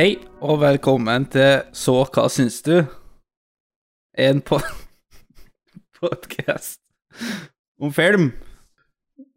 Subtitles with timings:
[0.00, 2.86] Hei, og velkommen til Så hva syns du?
[4.16, 4.56] En po
[6.00, 6.78] podkast
[7.76, 8.30] om film.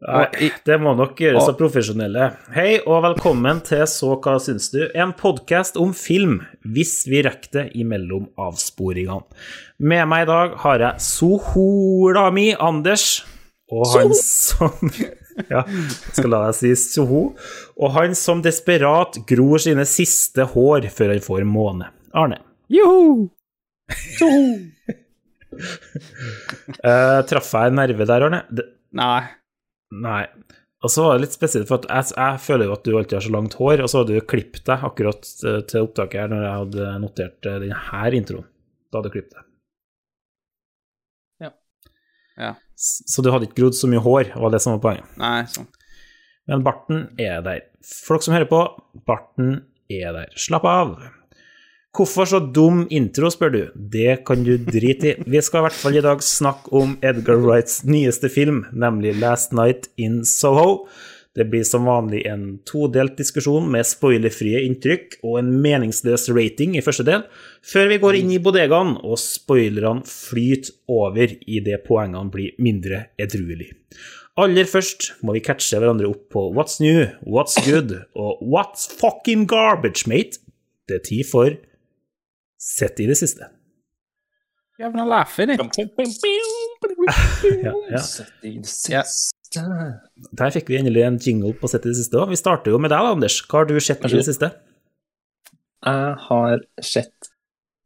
[0.00, 2.30] Nei, det må nok gjøres av profesjonelle.
[2.56, 4.86] Hei og velkommen til Så hva syns du?
[4.96, 9.20] En podkast om film, hvis vi rekker det imellom avsporingene.
[9.84, 13.18] Med meg i dag har jeg sohola mi, Anders,
[13.68, 14.96] og han som
[15.50, 15.64] Ja,
[16.14, 17.22] skal la deg si soho.
[17.80, 21.88] Og han som desperat gror sine siste hår før han får måne.
[22.14, 22.38] Arne.
[22.72, 23.28] Joho!
[25.54, 28.40] Eh, traff jeg en nerve der, Arne?
[28.50, 28.64] Det,
[28.98, 29.20] Nei.
[29.94, 30.24] Nei.
[30.84, 33.16] Og så var det litt spesielt, for at jeg, jeg føler jo at du alltid
[33.16, 36.32] har så langt hår, og så hadde du klippet deg akkurat eh, til opptaket her
[36.32, 38.48] når jeg hadde notert eh, denne introen.
[38.90, 39.46] Da hadde du klippet deg.
[41.46, 42.50] Ja.
[42.50, 45.18] S- Så du hadde ikke grodd så mye hår, var det som var poenget.
[45.20, 45.68] Nei, sånn.
[46.50, 47.62] Men barten er der.
[47.84, 48.62] Dere som hører på,
[49.08, 49.52] barten
[49.92, 50.34] er der.
[50.40, 50.96] Slapp av.
[51.94, 53.60] Hvorfor så dum intro, spør du.
[53.74, 55.14] Det kan du drite i.
[55.30, 59.54] Vi skal i hvert fall i dag snakke om Edgar Wrights nyeste film, nemlig Last
[59.54, 60.88] Night in Soho.
[61.34, 66.82] Det blir som vanlig en todelt diskusjon med spoilerfrie inntrykk og en meningsløs rating i
[66.84, 67.24] første del,
[67.66, 73.72] før vi går inn i bodegaen og spoilerne flyter over idet poengene blir mindre edruelig.
[74.38, 79.46] Aller først må vi catche hverandre opp på What's new, What's good og What's fucking
[79.50, 80.38] garbage, mate?
[80.86, 81.58] Det er tid for
[82.64, 83.44] Sett i det siste.
[84.80, 85.50] Jævla laughing,
[87.66, 87.72] Ja,
[88.88, 89.02] ja.
[89.60, 92.30] Der fikk vi endelig en jingle på Sett i det siste òg.
[92.32, 93.40] Vi starter jo med deg, Anders.
[93.48, 94.50] Hva har du sett i det siste?
[95.84, 97.28] Jeg har sett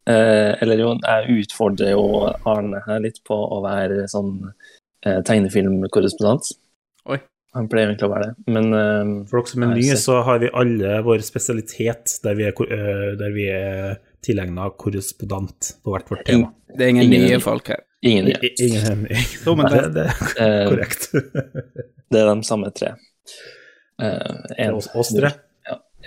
[0.06, 2.04] eh, Eller jo, jeg utfordrer jo
[2.46, 4.36] Arne her litt på å være sånn
[5.04, 6.52] eh, tegnefilmkorrespondent.
[7.10, 7.18] Oi.
[7.56, 10.38] Han pleier egentlig å være det, men eh, For dere som er nye, så har
[10.44, 16.10] vi alle vår spesialitet der vi er, øh, der vi er tilegna korrespondent på hvert
[16.12, 16.52] vårt tema.
[16.76, 17.82] Det er ingen Ingen- nye folk her.
[18.02, 21.02] Ingen I- Ingen i- Jo, men det, det- er Eh, korrekt.
[22.10, 22.88] det er de samme tre.
[24.02, 25.30] Eh, en- Oss, oss tre.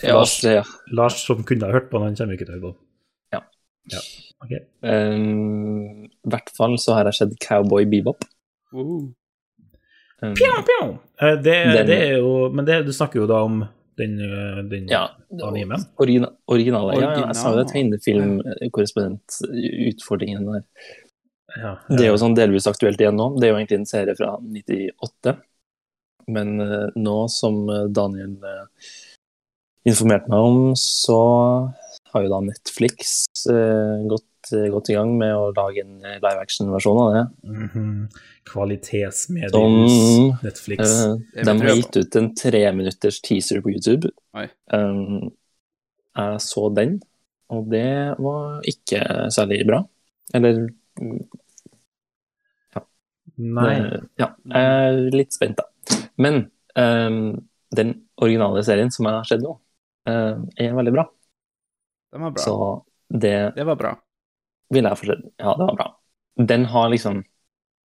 [0.01, 0.65] Ja, Lars, tre, ja.
[0.95, 2.77] Lars, som kunne ha hørt på, han kommer ikke til å høre på.
[3.35, 3.41] Ja.
[3.91, 3.99] ja.
[4.45, 4.61] Okay.
[4.81, 8.19] Um, I hvert fall så har jeg sett Cowboy Bebop.
[8.73, 9.03] Uh.
[10.23, 10.87] Um, Pjau, pjau.
[11.21, 13.65] Eh, Det, Den- det er jo Men det, du snakker jo da om
[13.99, 14.13] den,
[14.69, 15.07] den ja,
[15.43, 15.81] animen?
[15.99, 16.93] Origina, originale.
[16.95, 17.73] Ja, ja, jeg sa jo det Original.
[17.75, 20.61] tegnefilmkorrespondentutfordringen der.
[21.59, 23.33] Ja, Det er jo sånn delvis aktuelt igjen nå.
[23.39, 25.35] Det er jo egentlig en serie fra 98.
[26.31, 28.89] Men eh, nå som eh, Daniel eh,
[29.89, 31.21] informerte meg om, så
[32.11, 33.15] har jo da Netflix
[33.47, 37.23] gått, gått i gang med å lage en live action-versjon av det.
[37.47, 37.95] Mhm.
[38.51, 40.91] Kvalitetsmediehus, Som, Netflix.
[40.91, 44.11] Uh, de har gitt ut en treminutters teaser på YouTube.
[44.73, 45.31] Um,
[46.17, 46.97] jeg så den,
[47.53, 49.01] og det var ikke
[49.31, 49.81] særlig bra.
[50.35, 50.65] Eller
[50.99, 51.21] mm,
[53.41, 53.73] Nei.
[53.81, 55.65] det- Ja, jeg er litt spent, da.
[56.21, 56.43] Men
[56.75, 59.55] um, den originale serien som har skjedd nå,
[60.07, 61.05] um, er veldig bra.
[62.13, 62.43] Den var bra.
[62.43, 62.55] Så
[63.11, 63.95] det Det var bra.
[64.71, 65.31] vil jeg fortsette.
[65.39, 65.89] Ja, det var bra.
[66.37, 67.23] Den har liksom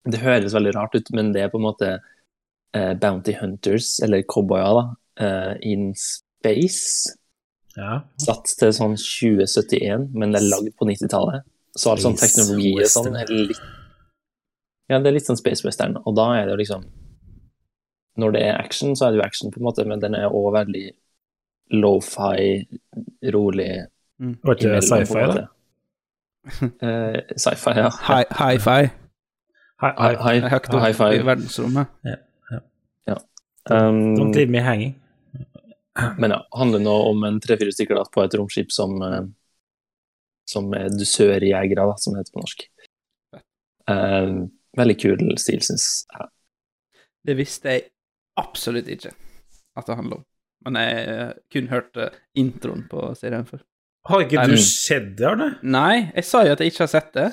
[0.09, 1.99] Det høres veldig rart ut, men det er på en måte
[2.75, 4.77] uh, Bounty Hunters, eller cowboyer,
[5.19, 7.15] da, uh, in space.
[7.75, 8.01] Ja.
[8.17, 11.43] Satt til sånn 2071, men det er lagd på 90-tallet.
[11.75, 13.59] Så all sånn teknologi og sånn er litt
[14.89, 16.87] Ja, det er litt sånn space western, og da er det jo liksom
[18.19, 20.27] Når det er action, så er det jo action, på en måte, men den er
[20.33, 20.87] òg veldig
[21.79, 22.65] lofi,
[23.31, 23.69] rolig
[24.19, 25.45] Var ikke sci-fi, da?
[26.81, 27.91] Eh, sci-fi, ja.
[28.09, 28.89] Hi- Hi-fi.
[29.79, 30.39] Hi-fi hi.
[30.41, 31.11] hi- Høyt opp high ja.
[31.15, 31.87] i verdensrommet.
[33.69, 34.95] Um, Don't leave me hanging.
[36.17, 39.27] Men ja, handler nå om en tre-fire stykker da, på et romskip som, eh,
[40.49, 42.63] som er dusørjegere, da, som det heter på norsk.
[43.93, 44.31] Eh,
[44.79, 46.29] veldig kul stil, syns jeg.
[47.29, 47.89] Det visste jeg
[48.39, 49.11] absolutt ikke
[49.77, 50.25] at det handler om.
[50.65, 52.09] Men jeg eh, kun hørte
[52.39, 53.61] introen på serien før.
[54.09, 55.53] Har ikke du sett det, Arne?
[55.63, 57.27] Nei, jeg sa jo at jeg ikke har sett det.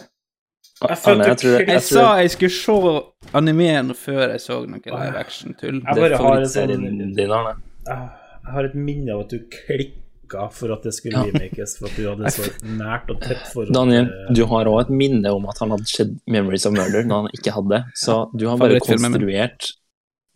[0.77, 4.43] Jeg følte Arne, jeg tror, jeg Jeg jeg sa jeg skulle se animeen før jeg
[4.45, 5.81] så noe live action-tull.
[5.81, 7.55] Jeg det er bare har et sånn favorittserien din, Arne.
[7.87, 10.06] Jeg har et minne av at du klikka
[10.55, 12.43] for at det skulle remakes, for at du hadde så
[12.83, 16.13] nært og tett forhold Daniel, du har òg et minne om at han hadde sett
[16.27, 17.79] 'Memories of Murder' når han ikke hadde.
[17.95, 19.61] Så du har bare konstruert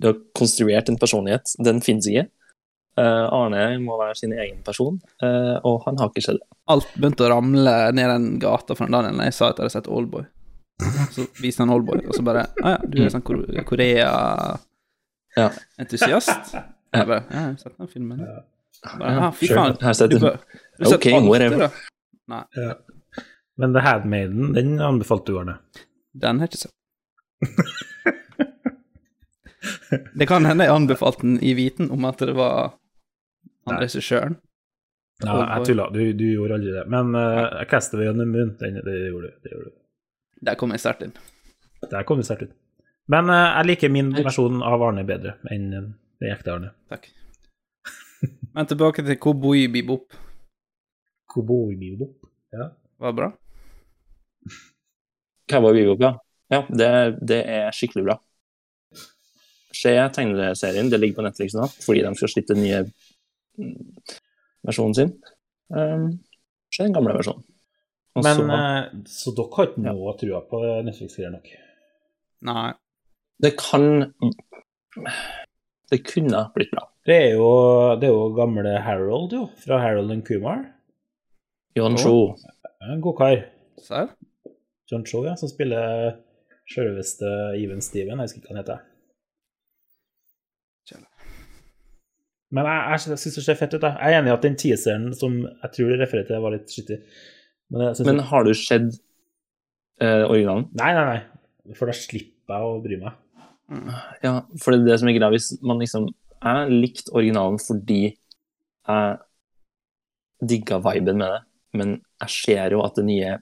[0.01, 1.45] Du har konstruert en personlighet.
[1.61, 2.31] Den finnes ikke.
[2.99, 6.49] Uh, Arne må være sin egen person, uh, og han har ikke skjedd det.
[6.73, 9.77] Alt begynte å ramle ned den gata fra Daniel da jeg sa at jeg hadde
[9.77, 10.25] sett Oldboy.
[11.15, 13.27] Så viste han Oldboy, og så bare Å ja, du er sånn
[13.69, 16.45] Korea-entusiast?
[16.91, 18.19] Jeg bare Ja, jeg har sett den filmen.
[18.19, 18.43] Ja,
[19.37, 19.77] fy faen.
[19.81, 20.39] Her setter-
[20.81, 21.07] Ok.
[23.61, 25.59] Men The Handmaiden, den anbefalte du, Arne.
[26.17, 26.75] Den har jeg ikke sett.
[30.15, 32.71] Det kan hende jeg anbefalte den i viten om at det var
[33.67, 33.83] han Nei.
[33.85, 34.37] regissøren.
[35.21, 36.87] Ja, jeg tulla, du, du gjorde aldri det.
[36.89, 38.55] Men uh, jeg castet det gjennom munnen.
[38.61, 39.35] Den, det gjorde du.
[39.45, 39.75] Det gjorde du.
[40.49, 41.13] Der kom jeg sterkt inn.
[41.91, 42.55] Der kom du sterkt ut.
[43.13, 45.87] Men uh, jeg liker min versjon av Arne bedre enn den
[46.33, 46.71] ekte Arne.
[46.89, 47.11] Takk.
[48.55, 50.13] Men tilbake til Cowboy Bebop.
[51.31, 52.17] Cowboy Bebop.
[52.53, 52.71] Ja.
[53.01, 53.29] Var det bra?
[55.51, 56.13] Cowboy Bebop, ja.
[56.51, 56.89] Ja, det,
[57.31, 58.17] det er skikkelig bra.
[59.81, 62.81] Se tegneserien, det ligger på Netflix nå, fordi de skal slippe den nye
[64.67, 65.13] versjonen sin.
[65.71, 66.09] Um,
[66.75, 67.45] se den gamle versjonen.
[68.19, 71.47] Og Men så- eh, Så dere har ikke noe trua på Netflix-greier nok?
[72.43, 72.73] Nei.
[73.41, 74.13] det kan
[75.91, 76.90] Det kunne blitt bra.
[77.07, 77.49] Det er jo,
[78.01, 79.47] det er jo gamle Harold, jo.
[79.63, 80.67] Fra Harold and Kumar.
[81.77, 82.37] John Cho.
[82.85, 83.47] En god kar.
[83.81, 84.13] Serr?
[84.91, 86.19] John Cho, ja, som spiller
[86.71, 88.19] sjølveste Even Steven.
[88.19, 88.87] Jeg husker ikke hva han heter.
[92.51, 93.83] Men jeg, jeg syns det ser fett ut.
[93.85, 93.93] da.
[93.95, 96.73] Jeg er enig i at den teaseren som jeg tror du refererte til, var litt
[96.73, 96.99] skittig.
[97.71, 98.89] Men, jeg Men har du sett
[100.03, 100.67] eh, originalen?
[100.81, 101.75] Nei, nei, nei.
[101.79, 103.19] For da slipper jeg å bry meg.
[104.25, 105.31] Ja, for det er det som er greia.
[105.31, 106.09] Hvis man liksom
[106.41, 109.19] Jeg likte originalen fordi jeg
[110.51, 111.41] digga viben med det,
[111.77, 111.91] men
[112.23, 113.35] jeg ser jo at den nye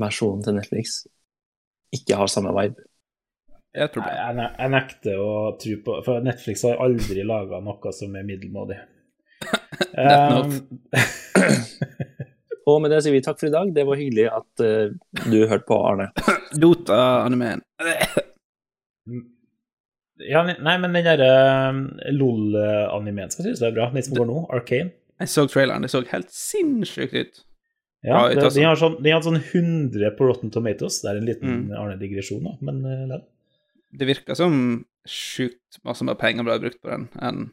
[0.00, 1.02] versjonen til Netflix
[1.92, 2.78] ikke har samme vibe.
[3.70, 7.60] Det Jeg, tror jeg, ne- jeg nekter å tro på For Netflix har aldri laga
[7.62, 8.80] noe som er middelmådig.
[10.00, 10.50] Um,
[12.68, 13.70] Og med det sier vi takk for i dag.
[13.74, 14.92] Det var hyggelig at uh,
[15.24, 16.10] du hørte på, Arne.
[16.60, 17.62] Dota-animeen.
[20.28, 21.28] ja, nei, men den derre
[21.70, 21.84] um,
[22.16, 23.90] LOL-animeen skal synes det er bra.
[23.94, 24.92] Den som går nå, Arcane.
[25.20, 25.84] Jeg så traileren.
[25.84, 27.40] Det så helt sinnssykt ut.
[28.06, 31.02] Ja, det, den har sånn, de har sånn 100 på Rotten Tomatoes.
[31.04, 31.72] Det er en liten Mm.
[31.76, 32.78] Arne-digresjon, da, men
[33.12, 33.18] uh.
[33.92, 34.54] Det virker som
[35.08, 37.48] sjukt masse mer penger ble brukt på den enn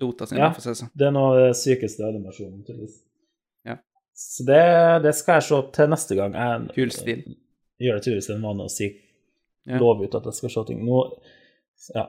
[0.00, 0.38] Dota sin.
[0.38, 0.48] Ja.
[0.54, 0.90] det sånn.
[0.94, 2.96] Det er noe av det sykeste animasjonen, tydeligvis.
[3.66, 3.76] Ja.
[4.14, 4.62] Så det,
[5.04, 6.34] det skal jeg se til neste gang.
[6.38, 7.22] Jeg Kul stil.
[7.82, 8.88] gjør det tydeligvis en vane å si
[9.66, 9.78] Ja.
[9.80, 10.82] love ut at jeg skal se ting.
[10.84, 10.98] Nå,
[11.94, 12.08] ja.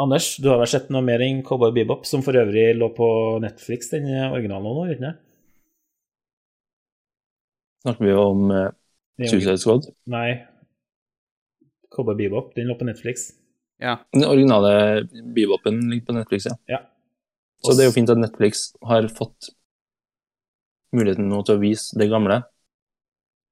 [0.00, 3.06] Anders, du har vel sett noe mer enn Cowboy Bebop, som for øvrig lå på
[3.44, 5.20] Netflix, den originalen nå, ikke sant?
[7.84, 8.70] Snakker vi om uh,
[9.20, 9.90] Suicide Squad?
[10.10, 10.28] Nei.
[11.94, 13.28] Cowboy Bebop, den lå på Netflix.
[13.82, 13.98] Ja.
[14.14, 15.04] Den originale
[15.36, 16.56] bebopen ligger på Netflix, ja.
[16.70, 16.80] Ja.
[17.64, 19.52] Så det er jo fint at Netflix har fått
[20.94, 22.42] muligheten nå til å vise det gamle,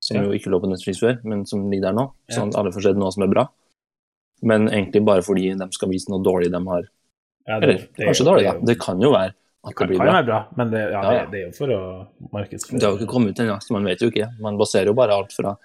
[0.03, 0.25] som Ja.
[0.27, 2.89] jo ikke lå på Netflix før, men som ligger der nå, sånn at alle får
[2.89, 3.47] sett noe som er bra.
[4.43, 6.89] Men egentlig bare fordi de skal vise noe dårlig de har
[7.47, 8.67] Ja, Eller det- det er kanskje dårlig, det da.
[8.67, 10.13] Det kan jo være at det kan, blir kan bra.
[10.15, 11.01] være bra, men det, ja.
[11.03, 11.81] Det, det er jo for å
[12.33, 12.79] markedsføre.
[12.79, 14.29] Det har jo ikke kommet ut ennå, så man vet jo ikke.
[14.41, 15.57] Man baserer jo bare alt fra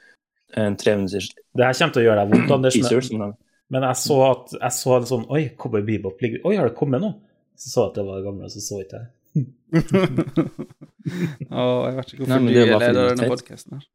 [0.55, 3.11] en treminutters Det her kommer til å gjøre deg vondt, Anders.
[3.11, 3.33] Men,
[3.69, 6.75] men jeg så at jeg så det sånn Oi, Cowboy Bebop ligger Oi, har det
[6.77, 7.13] kommet nå?
[7.57, 9.07] Så så jeg at det var det gamle, så så ikke jeg.
[11.51, 13.85] Å, jeg vet ikke hvorfor Nei, du det er leder av det denne podkasten her.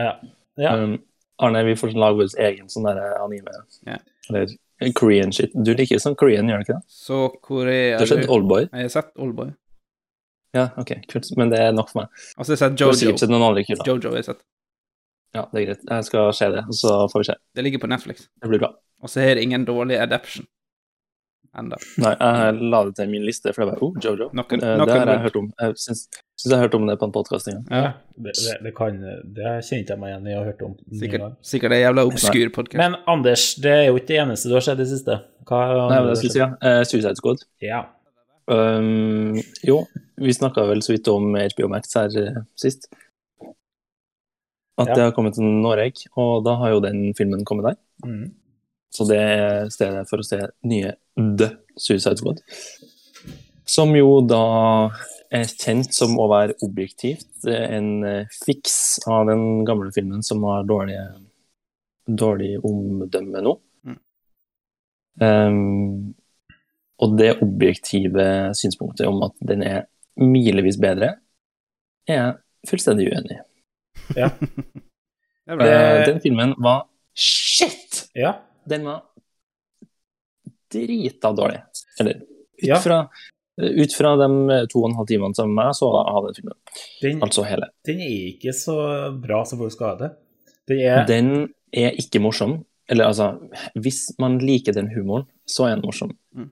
[0.00, 0.12] Ja.
[0.60, 0.74] ja.
[0.78, 0.96] um,
[1.40, 3.54] Arne, vi får lage vår egen sånn der anime.
[3.88, 3.96] Ja.
[4.28, 5.52] Eller Korean shit.
[5.54, 6.92] Du liker sånn Korean, gjør du ikke det?
[6.92, 8.68] Så Korea Du har sett Oldboy?
[8.68, 9.50] Jeg har sett Oldboy.
[10.56, 11.28] Ja, OK, kult.
[11.38, 12.22] Men det er nok for meg.
[12.36, 12.90] Altså, jeg har sett Jojo.
[12.90, 13.84] Du har sikkert sett noen andre kule.
[13.86, 14.40] Jojo har jeg sett.
[15.36, 15.84] Ja, det er greit.
[15.86, 17.36] Jeg skal se det, og så får vi se.
[17.54, 18.24] Det ligger på Netflix.
[18.42, 18.72] Det blir bra.
[19.00, 20.48] Og så har det ingen dårlig adaption
[21.58, 21.76] enda.
[21.98, 24.28] Nei, jeg la det til min liste, for det var oh, Jojo.
[24.36, 25.48] Noen, noen det har jeg hørt om.
[25.60, 26.02] Jeg syns,
[26.38, 27.66] syns jeg har hørt om det på en podkast en gang.
[27.70, 29.00] Ja, Det, det, det kan
[29.36, 30.74] Det kjente jeg meg igjen i og hørt om.
[31.02, 32.78] sikkert, sikkert en jævla obskur podkast.
[32.82, 35.18] Men Anders, det er jo ikke det eneste du har sett i det siste.
[35.50, 36.50] Hva Nei, det jeg skulle si, ja.
[36.70, 37.44] Eh, Suicide Squad.
[37.64, 37.82] Ja.
[38.50, 39.84] Um, jo,
[40.18, 42.88] vi snakka vel så vidt om HBO Max her eh, sist.
[44.80, 44.94] At Ja.
[44.94, 47.76] det har kommet til Norge, og da har jo den filmen kommet der.
[48.06, 48.30] Mm.
[48.90, 52.42] Så det er stedet for å se nye The Suicide Squad.
[53.70, 54.44] Som jo da
[55.30, 57.28] er kjent som å være objektivt.
[57.46, 60.98] Er en eh, fiks av den gamle filmen som har dårlig,
[62.06, 63.54] dårlig omdømme nå.
[63.86, 64.00] Mm.
[65.22, 66.10] Um,
[67.00, 68.26] og det objektive
[68.58, 69.86] synspunktet om at den er
[70.20, 71.14] milevis bedre,
[72.10, 73.42] er jeg fullstendig uenig i.
[74.18, 74.34] Ja.
[75.50, 75.66] Det bra.
[75.66, 76.84] Eh, den filmen var
[77.16, 78.04] shit!
[78.14, 78.36] ja.
[78.68, 79.02] Den var
[80.72, 81.60] drita dårlig.
[82.00, 82.26] Eller ut
[82.62, 82.76] Ja.
[82.76, 83.08] fra,
[83.60, 86.56] ut fra de to og en halv timene som jeg så av den filmen.
[87.02, 87.68] Den, Altså hele.
[87.86, 88.76] den er ikke så
[89.20, 90.10] bra som folk skal ha det.
[90.68, 92.64] Den er Den er ikke morsom.
[92.88, 93.38] Eller altså,
[93.78, 96.16] hvis man liker den humoren, så er den morsom.
[96.34, 96.50] Mm.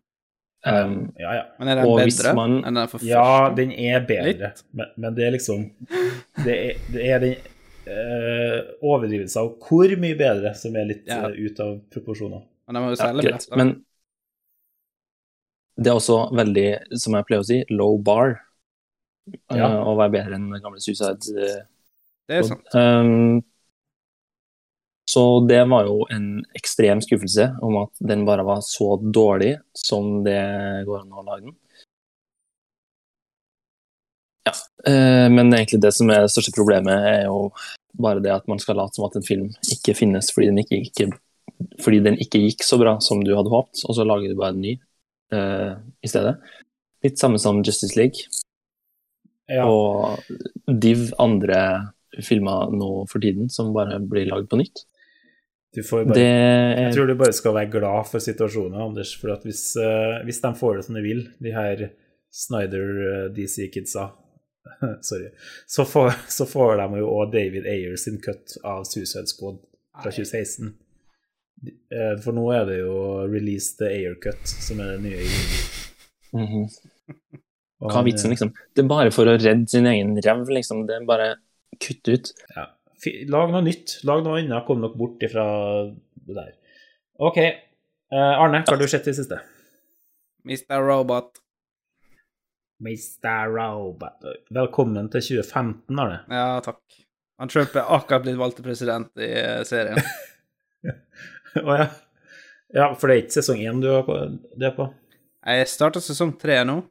[0.67, 1.43] Um, Ja, ja.
[1.59, 5.15] Men er den Og bedre man- enn den for Ja, den er bedre, men, men
[5.15, 5.71] det er liksom
[6.45, 7.35] Det er, det er den
[7.89, 11.25] eh, overdrivelse av hvor mye bedre som er litt Ja.
[11.29, 12.43] eh, ut av proporsjoner.
[12.69, 13.49] Men de må jo ja, selge greit.
[13.57, 13.75] Men
[15.79, 16.69] det er også veldig,
[16.99, 18.41] som jeg pleier å si, low bar.
[19.51, 19.69] eh, Ja.
[19.85, 21.19] Å være bedre enn den gamle Suicide
[22.29, 22.67] Det er sant.
[22.75, 23.43] Um,
[25.09, 30.23] så det var jo en ekstrem skuffelse om at den bare var så dårlig som
[30.25, 31.57] det går an å lage den.
[34.45, 37.49] Ja, eh, men egentlig det som er det største problemet, er jo
[37.99, 40.81] bare det at man skal late som at en film ikke finnes fordi den ikke,
[40.87, 41.09] ikke,
[41.85, 44.55] fordi den ikke gikk så bra som du hadde håpet, og så lager du bare
[44.55, 44.75] en ny
[45.35, 46.37] uh, i stedet.
[47.05, 48.27] Litt samme som Justice League
[49.49, 50.19] Ja, og
[50.67, 51.61] div andre
[52.25, 54.83] filmer nå for tiden som bare blir lagd på nytt.
[55.75, 56.27] du får bare, Det
[56.83, 59.15] jeg tror du bare skal være glad for situasjonen, Anders.
[59.17, 61.91] For at hvis, eh, hvis de får det som de vil, de her
[62.35, 64.11] Snyder DC-kidsa
[65.09, 65.31] Sorry.
[65.67, 69.61] Så får, så får de jo òg David Ayer sin cut av Suicide Squad
[70.03, 70.75] fra 2016.
[71.67, 72.95] Eh, For nå er det jo
[73.27, 75.27] Release the Ayer cut som er det nye.
[76.33, 76.67] Mm -hmm.
[77.79, 78.51] Og Hva er vitsen, liksom?
[78.75, 80.87] Det er bare for å redde sin egen rev, liksom.
[80.87, 81.37] Det er bare
[81.79, 82.33] kutt ut.
[82.57, 82.67] Ja.
[83.31, 84.01] Lag noe nytt.
[84.05, 84.67] Lag noe annet.
[84.67, 85.45] Kom dere bort ifra
[86.27, 86.53] det der.
[87.19, 87.39] OK.
[87.39, 89.39] Eh, Arne, hva har du sett i det siste?
[90.45, 90.81] Mr.
[90.83, 91.39] Robot.
[92.83, 93.49] Mr.
[93.51, 94.23] Robot.
[94.55, 96.19] Velkommen til 2015, Arne.
[96.31, 96.81] Ja, takk.
[97.39, 99.99] Han Trump er akkurat blitt valgt til president i eh, serien.
[101.59, 101.89] Å ja.
[102.75, 104.89] Ja, for det er ikke sesong én du er på- du er på?
[105.49, 106.83] Jeg starta sesong tre nå,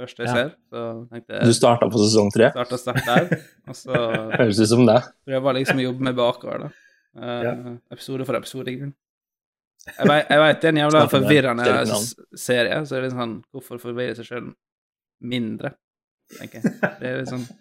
[0.00, 0.34] første jeg Ja.
[0.34, 0.48] ser.
[0.72, 2.48] Så tenkte Du jeg starta på sesong tre.
[2.50, 3.44] starta sterkt der.
[3.68, 4.00] Og så
[4.40, 4.98] Høres ut som det.
[5.28, 6.72] prøver jeg liksom å jobbe meg bakover, da.
[7.12, 7.52] Uh, Ja.
[7.92, 8.68] Episode for episode.
[8.72, 8.96] i grunnen.
[9.86, 11.96] Jeg vet, det er en jævla forvirrende
[12.38, 14.52] serie, så det er litt sånn Hvorfor forvirre seg sjøl
[15.22, 15.74] mindre,
[16.36, 16.74] tenker jeg.
[17.00, 17.46] Det er sånn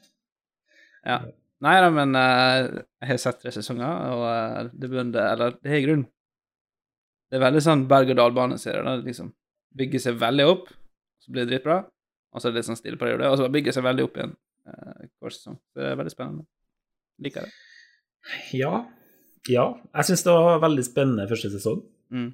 [1.01, 1.17] Ja.
[1.65, 5.71] Nei da, men uh, jeg har sett tre sesonger, og uh, det begynner Eller det
[5.71, 6.05] er i grunnen
[7.29, 8.83] Det er veldig sånn berg-og-dal-bane-serie.
[8.85, 9.31] det Liksom
[9.77, 10.65] bygger seg veldig opp,
[11.23, 11.77] så blir det dritbra,
[12.33, 14.33] og så er det litt sånn stille periode, og så bygger seg veldig opp igjen
[14.67, 15.55] uh, hver sesong.
[15.71, 16.43] Så det er veldig spennende.
[17.23, 17.53] Liker det.
[18.57, 18.73] Ja.
[19.49, 19.65] Ja.
[19.95, 21.79] Jeg syns det var veldig spennende første sesong.
[22.11, 22.29] Mm.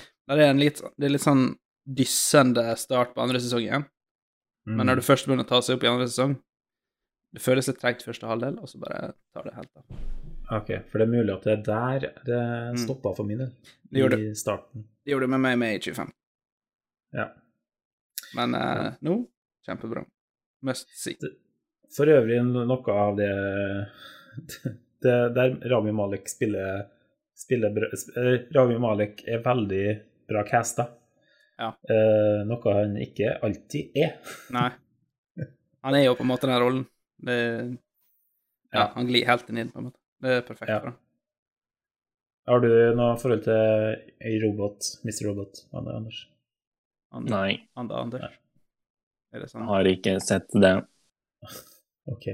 [0.00, 1.50] Det er, en litt, det er litt sånn
[1.84, 3.84] dyssende start på andre sesong igjen.
[4.66, 4.76] Mm.
[4.78, 6.38] Men når du først begynner å ta seg opp i andre sesong
[7.34, 9.84] Det føles litt tregt første halvdel, og så bare tar det helt av.
[10.54, 12.38] Ok, for det er mulig at det er der det
[12.74, 12.76] Mm.
[12.84, 13.50] stoppa for min del.
[13.90, 14.84] Det gjorde I starten.
[15.04, 16.12] Det gjorde det med meg med i 25.
[17.12, 17.26] Ja.
[18.36, 19.16] Men eh, nå
[19.66, 20.04] kjempebra.
[20.62, 21.16] Must see.
[21.94, 23.30] For øvrig noe av det,
[25.02, 26.86] det Der Rami Malek spiller,
[27.34, 29.84] spiller eh, Rami Malek er veldig
[30.28, 30.88] bra casta.
[31.58, 31.68] Ja.
[31.88, 34.16] Eh, noe han ikke alltid er.
[34.54, 34.70] Nei.
[35.84, 36.84] Han er jo på en måte den rollen.
[37.24, 37.36] Det,
[38.72, 38.86] ja, Ja.
[38.96, 40.00] han glir helt inn i den, på en måte.
[40.24, 40.78] Det er perfekt Ja.
[40.80, 40.98] for ham.
[42.46, 45.26] Har du noe forhold til Robot, Mr.
[45.28, 46.26] Robot, Anders?
[47.12, 48.20] Han, Nei, Ander, Anders.
[48.20, 48.32] Nei.
[49.32, 49.64] Er det sånn?
[49.66, 50.74] har ikke sett det.
[52.06, 52.26] Ok.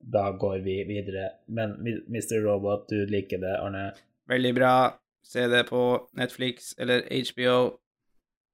[0.00, 1.30] Da går vi videre.
[1.48, 2.42] Men Mr.
[2.44, 3.94] Robot, du liker det, Arne?
[4.28, 4.72] Veldig bra.
[5.24, 7.78] Se det på Netflix eller HBO.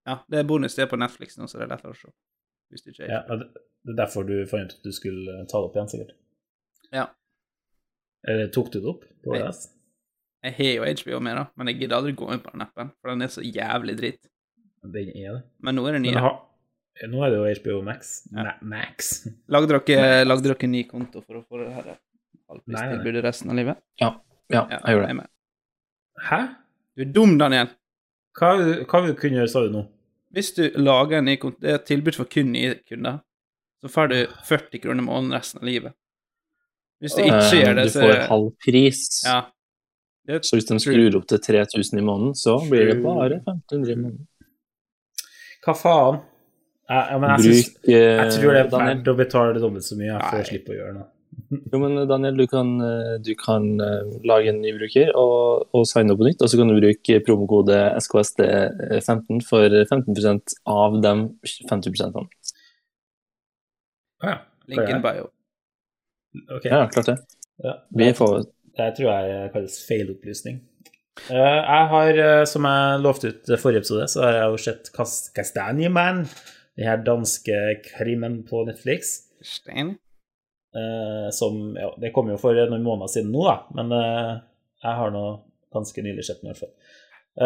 [0.06, 2.12] Ja, det er bonus det er på Netflix nå, så det er lettere å se.
[2.70, 5.58] Hvis du ikke er Ja, det er derfor du fant ut at du skulle ta
[5.60, 6.14] det opp igjen, sikkert?
[6.94, 7.08] Ja.
[8.26, 9.42] Eller tok du det opp på Nei.
[9.46, 9.66] DS?
[10.46, 12.90] Jeg har jo HBO med, da, men jeg gidder aldri gå inn på den appen,
[13.00, 14.28] for den er så jævlig dritt.
[14.86, 15.40] Den er det.
[15.66, 16.26] Men nå er det nye.
[17.10, 18.12] nå er det jo HBO Max.
[18.30, 18.44] Ja.
[18.44, 19.16] Ma Max.
[19.50, 21.90] Lagde dere, lagde dere ny konto for å få det her
[22.52, 23.82] halvpristilbudet resten av livet?
[24.02, 24.12] Ja,
[24.52, 25.18] jeg gjorde jeg er det.
[25.18, 25.32] med.
[26.28, 26.40] Hæ?
[26.96, 27.74] Du er dum, Daniel.
[28.38, 28.52] Hva,
[28.86, 29.82] hva vi du kunne gjøre, sa du nå?
[30.36, 33.22] Hvis du lager en ny konto, det er et tilbud for kun nye kunder,
[33.80, 34.16] så får du
[34.48, 35.96] 40 kroner i måneden resten av livet.
[37.00, 39.00] Hvis du ikke Eh, gjør det, så Du så får halv pris.
[39.24, 39.38] Ja.
[40.26, 43.92] Det, Så hvis de skrur opp til 3000 i måneden, så blir det bare 1500
[43.92, 44.26] i måneden.
[45.64, 46.20] Hva faen?
[46.88, 50.18] Ja, men jeg, Bruk synes, jeg tror det er verdt å betale dobbelt så mye
[50.22, 51.08] for å slippe å gjøre noe.
[51.50, 55.86] Jo, men Daniel, du kan, eh, du kan eh, lage en ny bruker og, og
[55.86, 61.12] signe opp på nytt, og så kan du bruke promokode SKSD15 for 15% av de
[61.70, 62.26] 50 -ene.
[64.22, 64.38] Ah, ja.
[64.66, 65.28] Linken bio.
[66.56, 66.70] Okay.
[66.70, 67.18] Ja, klart det.
[67.62, 67.74] Ja.
[67.90, 68.44] Vi får
[68.76, 70.60] Det tror jeg kalles feilopplysning.
[71.30, 74.90] Eh, jeg har, som jeg lovte ut forrige episode, så har jeg jo sett
[75.34, 76.26] Kastanjeman,
[76.76, 79.22] den her danske krimen på Netflix.
[79.42, 79.96] Stein.
[80.76, 84.32] Eh, som ja, Det kom jo for noen måneder siden nå, da, men eh,
[84.84, 85.24] jeg har nå
[85.76, 86.74] ganske nylig sett den i hvert fall.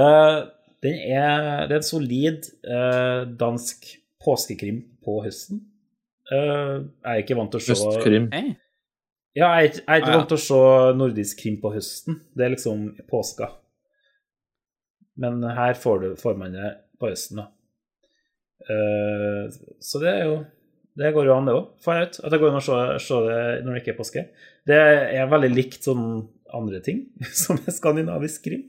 [0.00, 0.38] Eh,
[0.84, 3.88] den er, det er en solid eh, dansk
[4.24, 5.62] påskekrim på høsten.
[6.30, 8.28] Eh, jeg er ikke vant til å se Høstkrim.
[9.38, 10.18] Ja, jeg er, ikke- jeg er ikke Ah, ja.
[10.18, 10.60] vant til å se
[10.98, 12.20] nordisk krim på høsten.
[12.34, 13.50] Det er liksom påska.
[15.20, 16.70] Men her får, du, får man det
[17.00, 17.46] på høsten, da.
[18.70, 20.34] Eh, så det er jo
[20.98, 21.70] Det går jo an, det òg.
[21.84, 22.18] Får jeg ut.
[22.24, 24.26] At det går an å se, se det når det ikke er påske.
[24.68, 24.78] Det
[25.20, 26.04] er veldig likt sånn
[26.56, 27.04] andre ting
[27.42, 28.66] som er skandinavisk krim.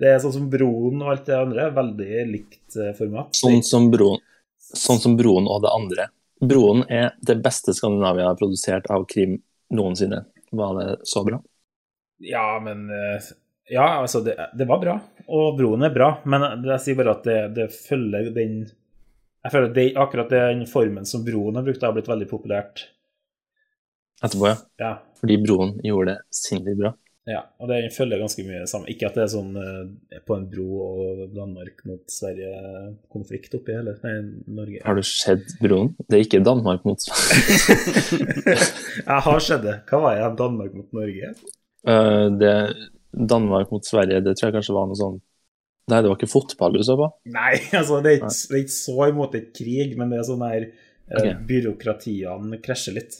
[0.00, 1.68] Det er sånn som Broen og alt det andre.
[1.76, 3.36] Veldig likt eh, format.
[3.36, 4.22] Sånn som broen,
[4.56, 6.08] sånn som broen og det andre.
[6.40, 9.36] Broen er det beste Skandinavia har produsert av krim
[9.76, 10.22] noensinne.
[10.56, 11.36] Var det så bra?
[12.24, 13.30] Ja, men eh,
[13.70, 14.96] Ja, altså, det, det var bra.
[15.30, 18.64] Og broen er bra, men jeg sier bare at det, det følger den
[19.40, 22.82] Jeg føler at det, akkurat den formen som broen har brukt, har blitt veldig populært.
[24.20, 24.56] Etterpå, ja.
[24.82, 24.90] Ja.
[25.20, 26.90] Fordi broen gjorde det sinnssykt bra.
[27.28, 28.90] ja og det følger ganske mye sammen.
[28.92, 33.96] Ikke at det er sånn eh, på en bro og Danmark mot Sverige-konflikt oppi hele
[34.04, 34.14] Nei,
[34.58, 34.82] Norge.
[34.84, 35.94] Har du sett broen?
[36.04, 37.78] Det er ikke Danmark mot Sverige.
[39.06, 39.78] jeg har sett det.
[39.88, 40.30] Hva var det?
[40.42, 41.32] Danmark mot Norge?
[41.88, 42.54] Uh, det,
[43.10, 45.20] Danmark mot Sverige, det tror jeg kanskje var noe sånn
[45.90, 47.08] Nei, det var ikke fotball du så på?
[47.34, 50.28] Nei, altså, det er ikke, det er ikke så i måte krig, men det er
[50.28, 51.34] sånn her okay.
[51.34, 51.42] Ok.
[51.50, 53.18] Byråkratiene krasjer litt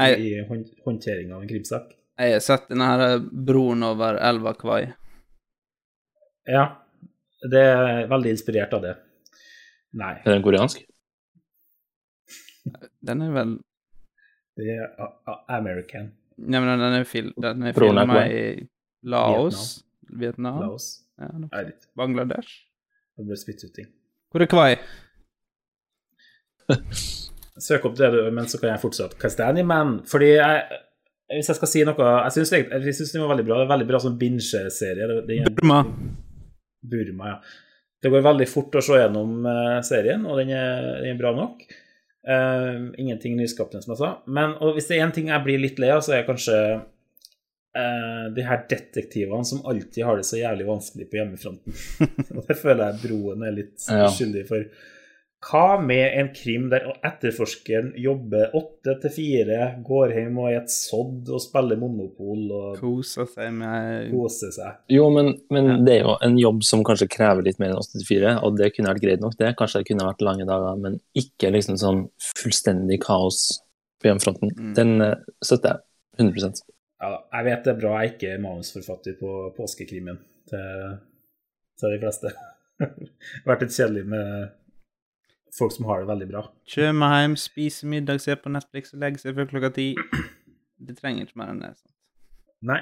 [0.00, 1.94] Jeg, i hånd, håndtering av en krimsak.
[2.20, 4.82] jeg har sett den her broren broen over elva Kvai.
[6.50, 6.66] Ja,
[7.50, 8.94] det er veldig inspirert av det.
[10.00, 10.82] Nei, Er den koreansk?
[13.00, 13.58] Den er vel
[14.60, 14.88] det er
[15.48, 16.10] American.
[16.36, 18.42] Nei, men den er, fil, den er filma i
[19.08, 20.88] Laos, Vietnam, Laos.
[21.20, 21.88] Ja, Nei, litt.
[21.98, 22.52] Bangladesh.
[23.16, 23.88] Det blir spytt ut ting.
[24.32, 24.70] Hvor er Kvai?
[27.60, 29.18] Søk opp det, du, men så kan jeg fortsette.
[29.20, 29.98] kaste den i man.
[30.08, 30.78] Fordi jeg,
[31.34, 32.46] hvis jeg skal si noe Jeg
[32.96, 33.58] syns den var veldig bra.
[33.60, 35.08] Det er veldig bra sånn binge-serie.
[35.10, 35.82] Er- Burma.
[36.80, 37.40] Burma, ja.
[38.00, 41.34] Det går veldig fort å se gjennom eh, serien, og den er, den er bra
[41.36, 41.66] nok.
[42.20, 44.08] Uh, ingenting nyskapende, som jeg sa.
[44.28, 46.56] Men og hvis det er én ting jeg blir litt lei av, så er kanskje
[47.76, 51.76] eh, de her detektivene som alltid har det så jævlig vanskelig på hjemmefronten.
[52.36, 54.08] og det føler jeg Broen er litt Ja.
[54.10, 54.64] skyldig for.
[55.40, 60.68] Hva med en krim der etterforskeren jobber åtte til fire, går hjem og er et
[60.74, 64.82] sodd og spiller Monopol og Koser seg med koser seg?
[64.92, 65.76] Jo, men, men Ja.
[65.86, 68.92] det er jo en jobb som kanskje krever litt mer enn 84, og det kunne
[68.92, 69.54] vært greit nok, det.
[69.56, 72.02] Kanskje det kunne vært lange dager, men ikke liksom sånn
[72.36, 73.40] fullstendig kaos
[74.02, 74.52] på hjemmefronten.
[74.58, 74.74] Mm.
[74.76, 75.80] Den eh, støtter
[76.18, 76.52] jeg 100
[77.00, 77.18] Ja, da.
[77.38, 80.18] jeg vet det er bra jeg ikke er manusforfatter på påskekrimen
[80.50, 80.96] til,
[81.80, 82.32] til de fleste.
[82.80, 82.88] det
[83.44, 84.50] har vært litt kjedelig med
[85.56, 86.42] folk som har det veldig bra.
[86.70, 89.88] Kjøme hjem, spise middag, se på Netflix og legge seg før klokka ti.
[90.80, 91.72] Det trenger ikke mer enn det.
[91.78, 91.96] sant?
[92.68, 92.78] Nei,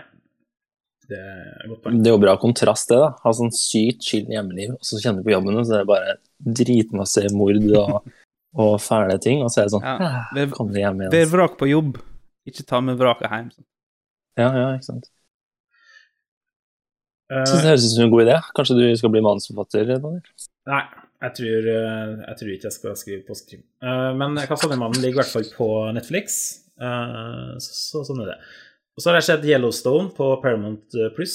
[1.09, 2.03] det er godt poeng.
[2.03, 2.99] Det er jo bra kontrast, det.
[3.01, 3.13] da.
[3.23, 5.91] Ha sånn sykt chill hjemmeliv, og så kjenner du på jobben, og så er det
[5.95, 6.19] bare
[6.61, 8.13] dritmasse mord og,
[8.67, 9.97] og fæle ting, og så er det sånn Ja.
[10.35, 11.99] «Ah, Kom deg hjem Vær vrak på jobb,
[12.51, 13.51] ikke ta med vraket hjem.
[13.57, 13.67] sant?
[14.39, 15.09] Ja, ja, ikke sant.
[17.33, 18.37] Eh, Så det høres ut som en god idé.
[18.57, 19.91] Kanskje du skal bli manusforfatter?
[20.69, 20.83] Nei,
[21.27, 23.37] jeg tror, eh, jeg tror ikke jeg skal skrive på
[23.83, 26.39] Eh, men Kastanjemannen ligger i hvert fall på Netflix,
[26.79, 28.39] så, så sånn er det.
[28.99, 31.35] Og så har jeg sett Yellowstone på Paramount Plus.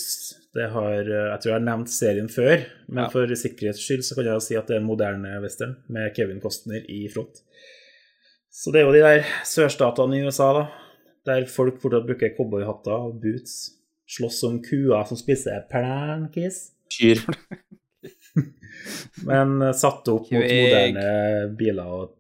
[0.54, 3.10] Det har, jeg tror jeg har nevnt serien før, men Ja.
[3.10, 6.42] for sikkerhets skyld så kan jeg si at det er en moderne western med Kevin
[6.44, 7.40] Costner i front.
[8.54, 10.66] Så det er jo de der sørstatene i USA, da,
[11.28, 13.58] der folk fortsatt bruker cowboyhatter og boots,
[14.10, 17.22] slåss om kuer som spiser plankis, Kyr.
[19.30, 21.08] men eh, satt opp mot moderne
[21.58, 22.14] biler og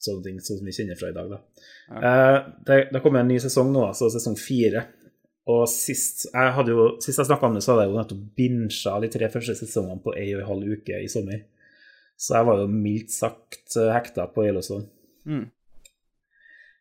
[0.00, 1.68] sånne ting, sånn som vi kjenner fra i dag, da.
[1.90, 4.86] Eh, det, det kommer en ny sesong nå, altså sesong fire.
[5.50, 8.26] Og sist jeg, hadde jo, sist jeg snakka om det, så hadde jeg jo nettopp
[8.38, 11.42] binsja de tre første sesongene på ei og en halv uke i sommer.
[12.20, 14.86] Så jeg var jo mildt sagt eh, hekta på Yellowstone.
[15.28, 15.48] Mm.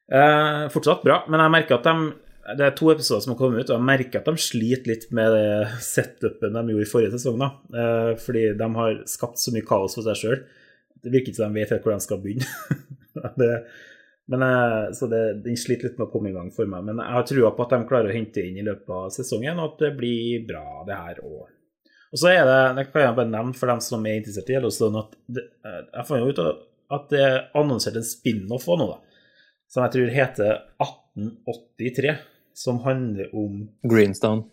[0.10, 2.14] Eh, fortsatt bra, men jeg merker at de
[2.58, 5.04] det er to episoder som har kommet ut, og jeg merker at de sliter litt
[5.14, 7.38] med det setupen de gjorde i forrige sesong.
[7.38, 10.40] da, eh, Fordi de har skapt så mye kaos for seg sjøl.
[11.04, 12.48] Det virker ikke som de vet helt hvor de skal begynne.
[13.42, 13.52] det,
[14.30, 16.88] men, eh, så det, Den sliter litt med å komme i gang for meg.
[16.88, 19.60] Men jeg har trua på at de klarer å hente inn i løpet av sesongen,
[19.60, 21.46] og at det blir bra, det her òg.
[22.10, 24.58] Og så er det, det kan jeg bare nevne for dem som er interessert i
[24.58, 26.42] Yellowstone, at det, eh, jeg fant jo ut
[26.90, 29.09] at det er annonsert en spin-off òg nå, da.
[29.70, 32.16] Som jeg tror heter 1883.
[32.60, 34.48] Som handler om Greenstone.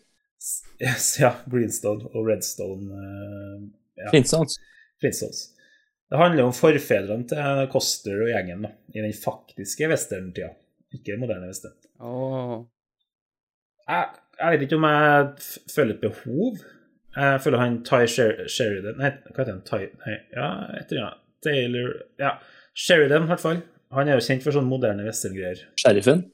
[1.18, 2.92] ja, Greenstone og Redstone.
[2.92, 4.58] eh, Ja, Flintstones.
[5.00, 5.38] Flintstones.
[6.10, 10.50] Det handler om forfedrene til Coster og gjengen da, i den faktiske westerntida,
[10.94, 11.72] ikke moderne western.
[11.98, 12.60] Oh.
[13.88, 15.26] Jeg, jeg vet ikke om jeg
[15.72, 16.56] føler et behov
[17.16, 19.62] Jeg føler han Ty Sher Sheridan Nei, hva heter han?
[19.64, 20.48] Ty Nei, ja,
[20.80, 21.06] etter ja.
[21.46, 22.32] Taylor Ja,
[22.76, 23.62] Sheridan, i hvert fall.
[23.94, 25.62] Han er jo kjent for sånne moderne westerngreier.
[25.78, 26.24] Sheriffen?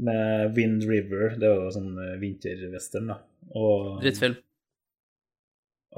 [0.00, 3.18] Med Wind River, det er jo sånn eh, vinterwestern, da.
[3.58, 4.38] Og Drittfilm.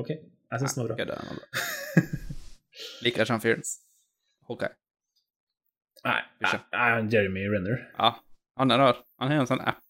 [0.02, 0.96] OK, jeg syns den var bra.
[0.98, 2.06] Kødda, den var bra.
[3.06, 3.62] Liker ikke han fyren.
[4.50, 4.64] OK.
[6.04, 7.84] Nei, nei, Jeremy Renner.
[7.96, 8.10] Ja,
[8.58, 8.98] han er rar.
[9.22, 9.84] Han har en sånn app.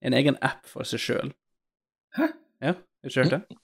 [0.00, 1.34] En egen app for seg sjøl.
[2.16, 2.32] Hæ?
[2.64, 3.58] Ja, har du ikke hørt det?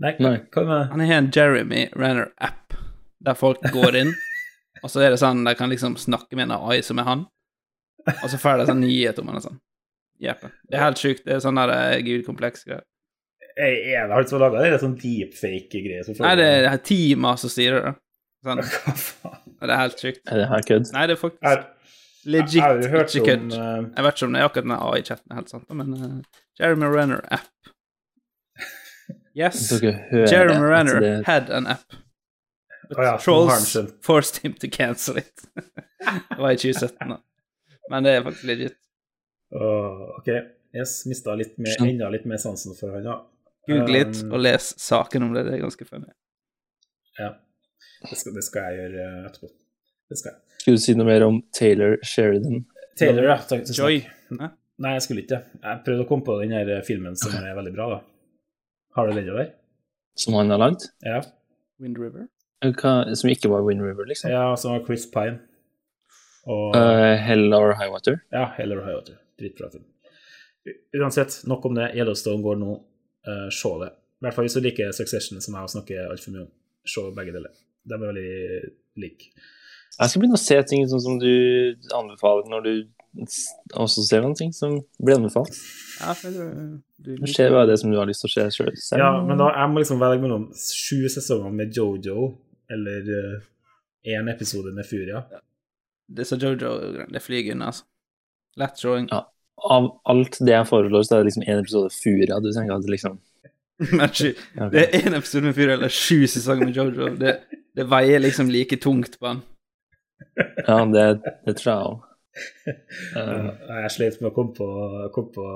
[0.00, 0.12] Nei.
[0.50, 2.74] hva med Han har en Jeremy Renner-app,
[3.20, 4.12] der folk går inn,
[4.82, 7.26] og så er det sånn de kan liksom snakke med en AI som er han,
[8.10, 9.58] og så får de sånn nyhet om han og sånn.
[10.20, 10.50] Jeppe.
[10.68, 11.22] Det er helt sjukt.
[11.24, 12.84] Det er sånn der eh, gudkompleks greier.
[13.60, 14.68] Er er det han som har laga det?
[14.68, 16.08] Er det sånn deepfake-greier?
[16.22, 17.92] Nei, det er er som styrer det.
[18.46, 18.60] Sånn.
[18.72, 19.38] Hva faen?
[19.60, 20.20] Det er helt sjukt.
[20.32, 20.90] Er det her kødd?
[20.96, 21.64] Nei, det er faktisk jeg
[22.36, 23.52] legit er, ikke kødd.
[23.56, 26.40] eh, Jeg vet ikke om det er akkurat den AI-chatten er helt sant, men uh,
[26.60, 27.48] Jeremy Renner-app.
[29.40, 29.60] Yes.
[29.80, 31.96] Jeremy Renner det- had an app.
[32.90, 35.44] But Å ja, trolls forced him to cancel it.
[35.54, 37.20] det var i 2017, da.
[37.90, 38.78] Men det er faktisk legit.
[39.54, 40.30] Åh, OK.
[40.74, 43.20] Yes, mista litt mer, enda litt mer sansen for han, da.
[43.70, 45.44] Google litt Um, og les saken om det.
[45.46, 46.10] Det er ganske funny.
[47.20, 47.30] Ja.
[48.08, 49.50] Det skal, det skal jeg gjøre eh, etterpå.
[50.10, 50.58] Det skal jeg.
[50.62, 52.64] Skulle du si noe mer om Taylor Sheridan?
[52.98, 53.36] Taylor, ja.
[53.50, 54.02] Takk, Joy.
[54.38, 54.50] Nei?
[54.80, 55.60] Nei, jeg skulle ikke det.
[55.62, 58.00] Jeg prøvde å komme på den her filmen som er veldig bra, da.
[58.96, 59.50] Har du den der?
[60.18, 60.88] Som han har lagd?
[61.06, 61.20] Ja.
[61.80, 62.26] Wind River.
[62.60, 64.30] Hva, som ikke var Wind River, liksom?
[64.32, 65.38] ja som var Chris Pine.
[66.50, 68.20] Og uh, Hell or High Water?
[68.32, 69.16] Ja, Hell or High Water.
[69.40, 69.86] Dritbra film.
[70.96, 71.90] Uansett, nok om det.
[71.96, 72.76] Yellowstone går nå.
[73.28, 73.90] Uh, se det.
[74.20, 76.52] I hvert fall hvis du liker Succession, som jeg snakker altfor mye om.
[76.88, 77.52] Se begge deler.
[77.88, 78.32] De er veldig
[79.00, 79.30] like.
[79.96, 81.32] Jeg skal begynne å se ting sånn som du
[81.96, 82.74] anbefaler når du
[83.74, 85.56] også ser noen ting som blir anbefalt.
[86.00, 88.46] Ja, for du, du Du ser bare det som du har lyst til å se
[88.54, 88.70] sjøl.
[89.00, 92.30] Ja, men da jeg må liksom velge mellom sju sesonger med Jojo
[92.72, 93.40] eller
[94.06, 95.22] én episode med Furia.
[96.08, 97.84] Det sa så Jojo Det flyger unna, altså.
[98.56, 99.08] Lett showing.
[99.10, 99.24] Ja.
[99.70, 102.40] Av alt det jeg foreslår, så er det liksom én episode Furia.
[102.40, 103.20] Du tenker at liksom.
[104.72, 107.14] Det er én episode med Furia eller sju sesonger med Jojo.
[107.20, 107.36] Det,
[107.76, 109.42] det veier liksom like tungt på han.
[110.66, 111.04] Ja, det,
[111.46, 112.06] det tror jeg òg.
[113.16, 113.50] Uh,
[113.82, 114.68] jeg slet med å komme på,
[115.14, 115.46] kom på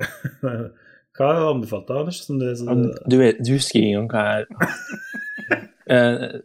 [1.16, 2.20] Hva anbefalte jeg, Anders?
[2.26, 6.40] Som du, Du, vet, du husker ikke engang hva jeg er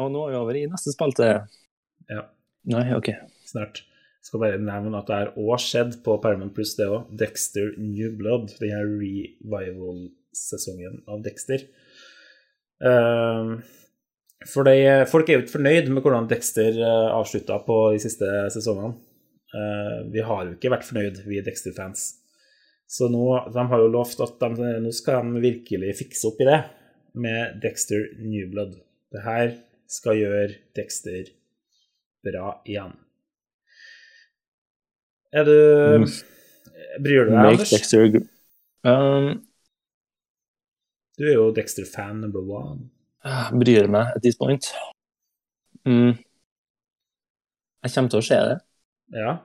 [0.00, 1.26] Og nå er vi over i neste spalte.
[2.10, 2.22] Ja.
[2.70, 3.08] Nei, OK.
[3.48, 3.76] snart.
[4.24, 7.02] Skal bare nevne at det er òg skjedd på Paramount Plus, det òg.
[7.20, 11.60] Dexter New Blood, den her revival-sesongen av Dexter.
[12.80, 13.62] Um,
[14.48, 18.26] for de, folk er jo ikke fornøyd med hvordan Dexter uh, avslutta på de siste
[18.52, 18.94] sesongene.
[19.50, 22.00] Uh, vi har jo ikke vært fornøyd, vi Dexter-fans.
[22.90, 23.24] Så nå,
[23.54, 26.60] de har jo lovt at de, nå skal de virkelig fikse opp i det
[27.22, 28.80] med Dexter New Blood.
[29.14, 29.52] Det her
[29.90, 31.28] skal gjøre Dexter
[32.26, 32.96] bra igjen.
[35.30, 35.54] Er du
[36.98, 37.70] Bryr du deg, Make Anders?
[37.70, 38.08] Dexter
[38.82, 39.28] um,
[41.14, 42.88] Du er jo Dexter-fan number one.
[43.22, 44.66] jeg Bryr meg at this point.
[45.86, 46.18] Mm.
[47.84, 48.58] Jeg kommer til å se det.
[49.14, 49.36] Ja.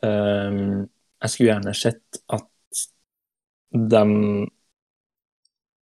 [0.00, 0.88] Um,
[1.20, 2.46] jeg skulle gjerne sett at
[3.70, 4.04] de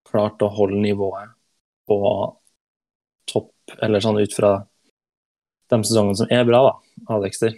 [0.07, 1.33] klarte å holde nivået
[1.87, 1.99] på
[3.31, 4.53] topp, eller sånn ut fra
[5.71, 6.75] de sesongene som er bra, da,
[7.15, 7.55] av Dexter.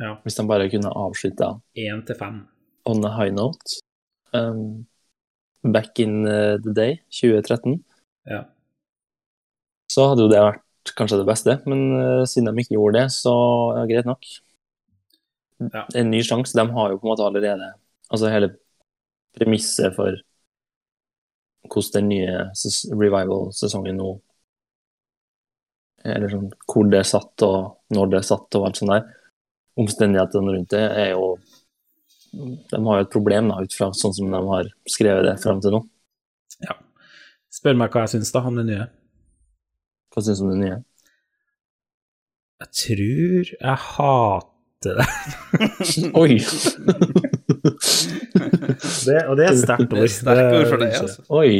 [0.00, 0.14] Ja.
[0.24, 2.42] Hvis de bare kunne avslutta Én til fem.
[2.86, 3.78] on a high note.
[4.36, 4.86] Um,
[5.64, 7.82] back in uh, the day, 2013,
[8.28, 8.42] Ja.
[9.92, 13.06] så hadde jo det vært kanskje det beste, men uh, siden de ikke gjorde det,
[13.14, 13.32] så
[13.78, 14.26] ja, greit nok.
[15.58, 15.86] Ja.
[15.94, 16.56] En ny sjanse.
[16.58, 17.72] De har jo på en måte allerede
[18.12, 18.52] Altså hele
[19.34, 20.14] premisset for
[21.66, 24.10] hvordan den nye revival-sesongen nå
[26.06, 29.08] Eller sånn hvor det er satt, og når det er satt, og alt sånt der.
[29.80, 31.32] Omstendighetene rundt det er jo
[32.36, 35.62] De har jo et problem, da, ut fra sånn som de har skrevet det fram
[35.64, 35.82] til nå.
[36.68, 36.76] ja.
[37.56, 38.86] Spør meg hva jeg syns da om det nye.
[40.12, 40.78] Hva syns du om det nye?
[42.62, 45.06] Jeg tror jeg hater det.
[46.20, 46.36] Oi!
[49.06, 50.04] det og det er et sterkt Det ord.
[50.04, 51.24] er sterke ord for Det deg, altså.
[51.40, 51.50] Oi!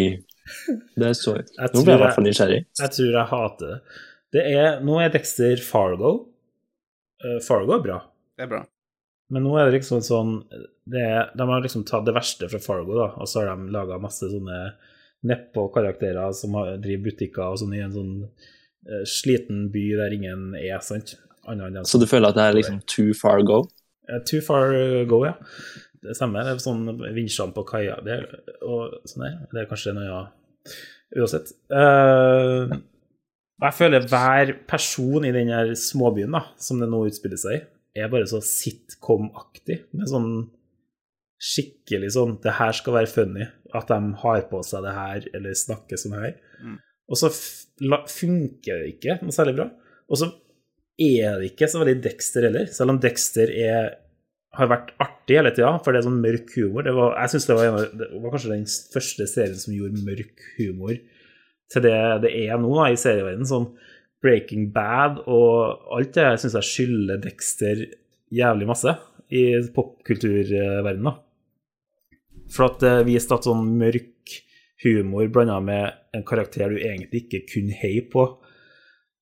[0.97, 2.61] Det er så Nå ble jeg i hvert fall nysgjerrig.
[2.81, 3.79] jeg tror jeg hater det.
[4.37, 6.13] det er, nå er Dexter Fargo.
[7.25, 7.99] Uh, Fargo er bra.
[8.37, 8.63] Det er bra.
[9.33, 10.37] Men nå er det liksom sånn
[10.87, 13.73] det er, De har liksom tatt det verste fra Fargo, da, og så har de
[13.75, 14.61] laga masse sånne
[15.27, 20.53] nedpå-karakterer som har, driver butikker og sånn i en sånn uh, sliten by der ingen
[20.61, 21.17] er, sant?
[21.47, 23.63] Annet enn dem Så du føler at det er liksom too far go?
[24.09, 24.73] Eh, Too far
[25.11, 25.35] go, ja.
[26.03, 26.45] Det stemmer.
[26.47, 26.85] Det er sånn
[27.17, 29.39] vinsjene på kaia det er- og sånn der.
[29.53, 30.21] Det er kanskje noe ja.
[31.17, 31.53] Uansett.
[31.71, 32.77] Uh,
[33.63, 37.63] jeg føler hver person i den her småbyen da, som det nå utspiller seg i,
[38.03, 39.85] er bare så sitcom-aktig.
[39.97, 40.31] Med sånn
[41.43, 43.47] skikkelig sånn Det her skal være funny.
[43.77, 46.35] At de har på seg det her, eller snakker sånn her.
[46.63, 46.77] Mm.
[47.11, 49.67] Og så f- la- funker det ikke noe særlig bra.
[50.11, 50.31] Og så
[50.97, 53.91] er det ikke så veldig Dexter heller, selv om Dexter er,
[54.57, 56.89] har vært artig hele tida, for det er sånn mørk humor.
[56.99, 60.47] Var, jeg synes det var, av, det var kanskje den første serien som gjorde mørk
[60.57, 60.97] humor
[61.73, 63.49] til det det er nå da, i serieverdenen.
[63.51, 63.69] Sånn
[64.25, 67.85] Breaking Bad og alt det syns jeg skylder Dexter
[68.33, 68.97] jævlig masse
[69.35, 71.23] i popkulturverdenen.
[72.53, 74.37] For at det viste at sånn mørk
[74.85, 78.46] humor blanda med en karakter du egentlig ikke kunne heie på, eh,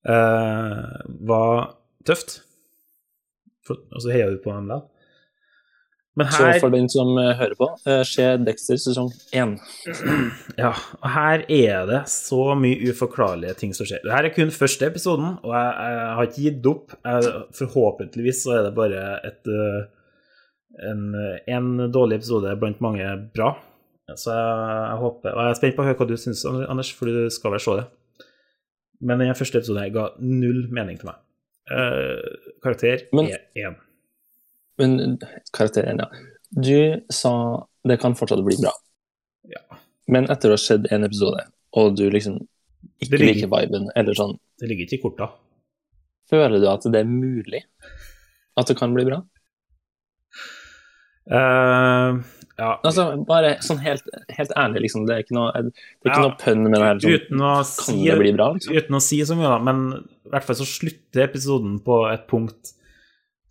[0.05, 1.71] var
[2.05, 2.39] tøft.
[3.65, 4.83] For, og så heier du på dem da.
[6.15, 9.57] Men Så for den som eh, hører på, eh, se Dexter sesong én.
[10.61, 13.99] Ja, og her er det så mye uforklarlige ting som skjer.
[14.05, 16.95] Dette er kun første episoden, og jeg, jeg har ikke gitt opp.
[17.03, 19.51] Jeg, forhåpentligvis så er det bare et,
[20.87, 21.03] en,
[21.57, 23.51] en dårlig episode blant mange bra.
[24.15, 26.93] Så jeg, jeg håper Og jeg er spent på å høre hva du syns, Anders,
[26.95, 27.87] for du skal vel se det.
[29.01, 31.15] Men den første episoden ga null mening til meg.
[31.71, 33.75] Uh, karakter Men- er én.
[34.77, 35.17] Men
[35.53, 36.07] karakteren, ja.
[36.51, 38.71] Du sa det kan fortsatt bli bra.
[39.49, 39.61] Ja.
[40.07, 41.41] Men etter å ha sett en episode,
[41.73, 42.47] og du liksom
[43.01, 45.31] ikke ligger- liker viben, eller sånn, Det ligger ikke i korta.
[46.29, 47.63] føler du at det er mulig
[48.57, 49.23] at det kan bli bra?
[51.31, 52.21] Eh,
[52.57, 54.05] ja, Altså, bare sånn helt,
[54.37, 55.05] helt ærlig, liksom.
[55.07, 55.73] Det er ikke noe, det
[56.07, 56.27] er ikke Ja.
[56.27, 56.99] noe pønn med det her.
[57.03, 58.75] Sånn, uten å si det bli bra, liksom?
[58.79, 59.81] uten å si så mye, da, men
[60.25, 62.73] i hvert fall så slutter episoden på et punkt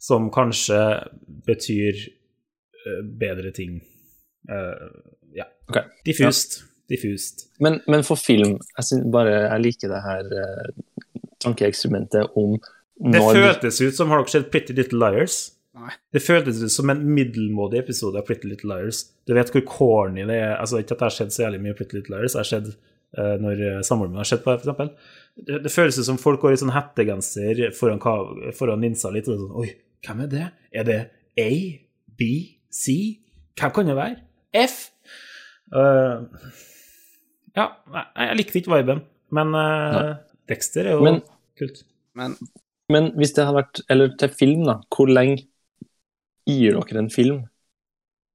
[0.01, 0.81] som kanskje
[1.47, 3.81] betyr eh, bedre ting.
[4.51, 4.89] Uh,
[5.33, 5.47] ja.
[5.69, 5.85] Okay.
[6.05, 6.63] Diffust.
[6.89, 7.47] Diffust.
[7.65, 11.07] Men, men for film, jeg, bare, jeg liker det her uh,
[11.45, 15.39] tankeeksperimentet om Det når føltes ut som Har dere sett Pretty Little Liars?
[15.75, 15.91] Nei.
[16.15, 19.01] Det føltes ut som en middelmådig episode av Pretty Little Liars.
[19.27, 20.53] Du vet hvor corny det er.
[20.61, 22.37] Altså, ikke at det har skjedd så jævlig mye Pretty Little Liars.
[22.37, 24.93] Det har skjedd uh, når uh, samboeren min har sett på det, eksempel.
[25.35, 27.99] Det, det føles ut som folk går i sånn hettegenser foran,
[28.55, 29.31] foran linsa litt.
[29.33, 29.73] Og sånn, Oi,
[30.07, 30.45] hvem er det?
[30.79, 31.01] Er det
[31.43, 31.49] A?
[32.15, 32.29] B?
[32.71, 32.95] C?
[33.59, 34.21] Hvem kan det være?
[34.63, 34.77] F?
[35.75, 36.23] Uh,
[37.59, 39.01] ja, nei, jeg likte ikke viben,
[39.35, 40.13] men uh,
[40.51, 41.25] Dexter er jo Men-
[41.59, 41.83] kult.
[42.15, 42.37] Men
[42.93, 44.75] Men hvis det hadde vært Eller til film, da.
[44.93, 45.41] Hvor lenge
[46.49, 47.43] gir dere en film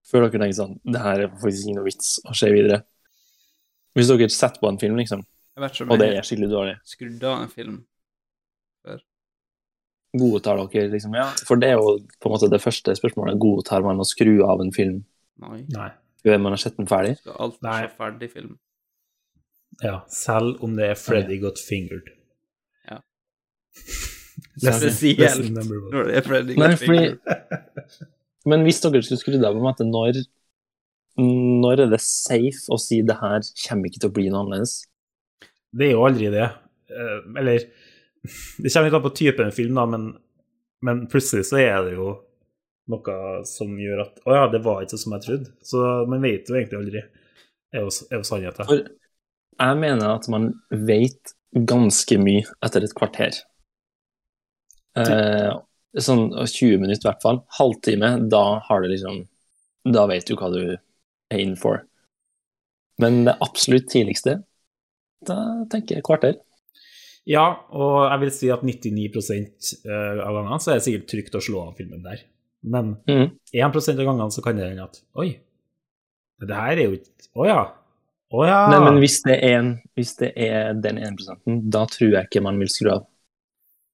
[0.10, 2.82] før dere tenker sånn Det her er faktisk ikke noe vits å se videre.
[3.98, 5.22] Hvis dere setter på en film, liksom,
[5.60, 7.80] og det er skikkelig dårlig, skrudd av en film.
[10.18, 13.40] godtar dere liksom Ja, for det er jo på en måte det første spørsmålet.
[13.42, 15.04] Godtar man å skru av en film
[15.38, 15.66] Nei.
[15.70, 15.90] Nei.
[16.24, 17.18] før man har sett den ferdig?
[17.20, 17.82] Skal alt Nei.
[17.84, 18.56] se ferdig film.
[19.84, 22.10] Ja, selv om det er Freddy got fingered.
[22.90, 23.02] Ja.
[24.60, 26.56] Spesielt når det er Freddy.
[28.50, 30.22] Men hvis dere skulle skrudd av, på en måte, når,
[31.20, 34.78] når er det safe å si det her kommer ikke til å bli noe annerledes?
[35.76, 36.48] Det er jo aldri det.
[36.90, 37.68] Eh, Eller
[38.24, 40.08] Det kommer litt an på typen film, da, men,
[40.86, 42.14] men plutselig så er det jo
[42.90, 45.52] noe som gjør at Å ja, det var ikke som jeg trodde.
[45.66, 47.04] Så man vet jo egentlig aldri.
[47.70, 48.66] Det er jo, er jo sannheten.
[48.66, 48.88] For
[49.60, 51.36] jeg mener at man vet
[51.70, 53.38] ganske mye etter et kvarter.
[54.98, 55.52] Eh,
[56.02, 57.44] sånn 20 minutter i hvert fall.
[57.60, 59.26] Halvtime, da har du liksom
[59.90, 61.86] Da vet du hva du er in for.
[63.00, 64.42] Men det absolutt tidligste,
[65.26, 65.38] da
[65.72, 66.36] tenker jeg kvarter.
[67.30, 69.08] Ja, og jeg vil si at 99
[69.86, 72.24] eh, av gangene så er det sikkert trygt å slå av filmen der.
[72.60, 73.28] Men mm.
[73.56, 75.30] 1 av gangene så kan det hende at Oi,
[76.44, 77.62] det her er jo ikke Å ja.
[78.36, 78.58] Å ja.
[78.70, 81.24] Nei, men hvis det, er en, hvis det er den 1
[81.72, 83.08] da tror jeg ikke man vil skru av.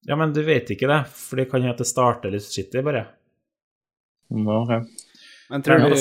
[0.05, 2.83] Ja, men du vet ikke det, for det kan hende at det starter litt skittig,
[2.85, 3.07] bare.
[4.29, 4.73] Ok.
[5.49, 5.95] Men tror du.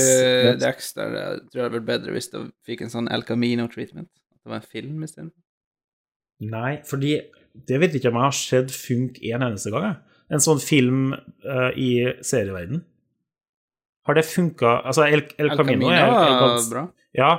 [0.60, 1.14] Dexter
[1.50, 4.08] tror jeg det vært bedre hvis du fikk en sånn El Camino-treatment?
[4.32, 5.40] At det var en film istedenfor?
[6.44, 7.18] Nei, fordi
[7.68, 9.86] det vet ikke om jeg har sett funke en eneste gang.
[9.92, 10.18] jeg.
[10.34, 11.90] En sånn film uh, i
[12.24, 12.82] serieverden.
[14.04, 16.84] Har det funka Altså, El, El, El Camino, Camino er, er var gans, bra.
[17.16, 17.30] Ja,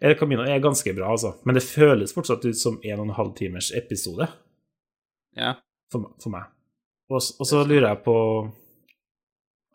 [0.00, 1.36] El Camino er ganske bra, altså.
[1.48, 4.28] Men det føles fortsatt ut som en og en halv timers episode
[5.38, 5.54] Ja.
[5.92, 6.48] For, for meg.
[7.10, 8.14] Og, og så lurer jeg på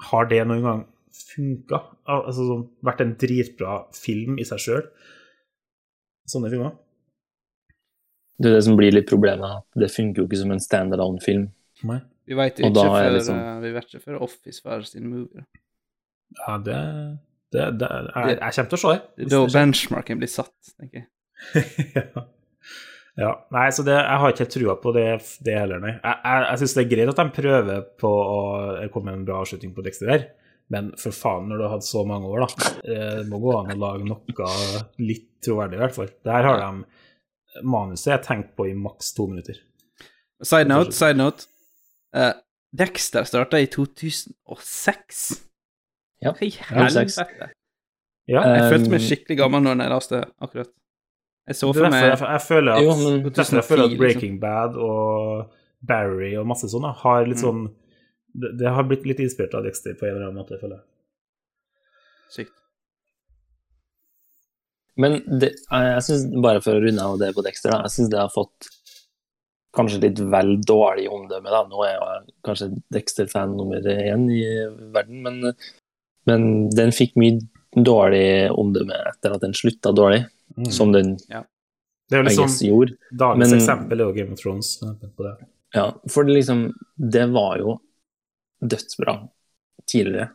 [0.09, 0.81] Har det noen gang
[1.15, 1.79] funka?
[2.11, 4.87] Al- Altså sånn, vært en dritbra film i seg sjøl?
[6.31, 6.73] Sånne filmer?
[8.39, 11.45] Det er det som blir litt problemet, det funker jo ikke som en standalone-film.
[12.27, 15.45] Vi vet jo ikke før, liksom- eh, vi vet ikke før Office var sin movie.
[16.41, 16.79] Ja, det
[17.53, 19.01] Det, det, jeg, jeg kommer til å se det.
[19.15, 21.07] Det er da benchmarken blir satt, tenker jeg.
[21.95, 22.25] ja.
[23.19, 23.31] Ja.
[23.55, 25.05] Nei, så det, jeg har ikke helt trua på det,
[25.47, 25.93] det heller, nei.
[25.97, 28.39] Jeg, jeg, jeg syns det er greit at de prøver på å
[28.93, 30.25] komme med en bra avslutning på Dexter der,
[30.73, 32.69] men for faen, når du har hatt så mange år, da.
[32.83, 34.49] eh, Det må gå an å lage noe
[35.05, 36.11] litt troverdig, i hvert fall.
[36.25, 39.61] Der har de Manuset jeg tenkt på i maks to minutter.
[40.43, 41.45] Side note, side note.
[42.11, 42.33] Uh,
[42.75, 45.21] Dexter starta i 2006.
[46.23, 47.47] Ja, Hva i helvete?
[48.27, 48.41] Ja.
[48.41, 50.71] Jeg følte meg Um, skikkelig gammel når jeg leste akkurat.
[51.47, 53.97] Jeg så for meg jeg, jeg føler at, Jo, men- derfor jeg føler at 2010,
[54.01, 55.51] Breaking Bad og
[55.85, 57.43] Barry og masse sånn har litt Mm.
[57.43, 57.65] sånn
[58.35, 60.85] det, det har blitt litt inspirert av Dexter på en eller annen måte, føler jeg.
[62.35, 62.51] Sykt.
[64.97, 67.93] Men det, jeg, jeg synes, bare for å runde av det på Dexter, da, jeg
[67.95, 68.69] syns det har fått
[69.75, 71.51] kanskje litt vel dårlig omdømme.
[71.51, 71.63] da.
[71.67, 74.43] Nå er jeg kanskje Dexter-fan nummer én i
[74.95, 75.41] verden, men,
[76.29, 77.41] men den fikk mye
[77.75, 80.21] dårlig omdømme etter at den slutta dårlig,
[80.57, 80.71] Mm.
[80.71, 82.97] som den Det er jo liksom gjorde.
[83.11, 84.79] Dagens men- eksempel er jo Game of Thrones.
[84.79, 85.47] på det.
[85.73, 87.79] Ja, for det liksom Det var jo
[88.63, 89.27] dødsbra
[89.87, 90.29] tidligere.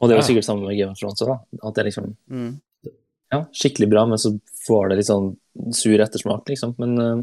[0.00, 0.28] Og det er jo Ja.
[0.28, 1.68] sikkert sammen med Game of Thrones òg, da.
[1.68, 2.60] At det liksom Mm.
[3.32, 5.36] ja, skikkelig bra, men så får det litt sånn
[5.72, 6.74] sur ettersmak, liksom.
[6.78, 7.22] Men uh,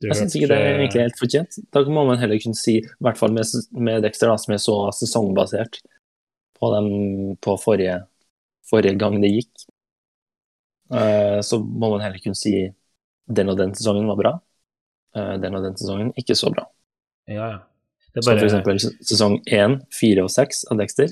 [0.00, 1.58] jeg syns ikke det er egentlig helt fortjent.
[1.72, 4.58] Da må man heller kunne si, i hvert fall med, med Dexter, da, som er
[4.58, 5.80] så sesongbasert
[6.60, 8.06] på, dem, på forrige,
[8.70, 9.66] forrige gang det gikk,
[11.42, 12.52] så må man heller kunne si
[13.26, 14.32] den og den sesongen var bra.
[15.16, 16.66] eh, den og den sesongen ikke så bra.
[17.26, 17.58] Ja, ja.
[18.16, 21.08] Er Som bare, for eksempel sesong 1, 4 og 6 av Dexter.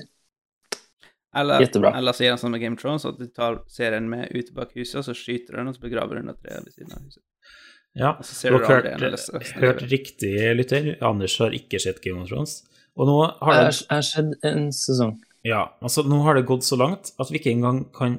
[1.35, 1.91] Eller, Jettebra.
[1.99, 4.53] eller så gjør han sånn med Game of Thrones, at du tar serien med ut
[4.55, 6.73] bak huset, og så skyter du den, og så begraver du den under treet ved
[6.77, 7.21] siden av huset.
[7.99, 8.13] ja.
[8.15, 10.87] Og så ser Du har hørt, eller hørt riktig, lytter.
[11.03, 12.61] Anders har ikke sett Game of Thrones.
[12.95, 15.17] Og nå har Jeg det, har sett en sesong.
[15.43, 18.15] ja, altså, nå har det gått så langt at vi ikke engang kan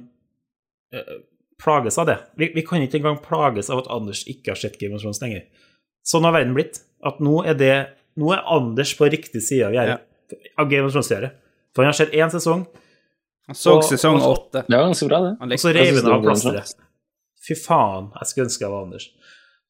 [0.92, 1.16] eh,
[1.62, 2.18] plages av det.
[2.36, 5.20] Vi, vi kan ikke engang plages av at Anders ikke har sett Game of Thrones
[5.22, 5.44] lenger.
[6.06, 6.82] Sånn har verden blitt.
[7.04, 7.74] At nå er det
[8.16, 10.00] Nå er Anders på riktig side av gjerdet.
[10.56, 11.34] Av Game of Thrones-gjerdet.
[11.76, 12.62] For han har sett én sesong,
[13.46, 14.62] Han så Og- sesong åtte.
[14.66, 15.52] Det var ganske bra, det.
[15.52, 16.72] Og så rev han av plasteret.
[17.46, 19.04] Fy faen, jeg skulle ønske jeg var Anders.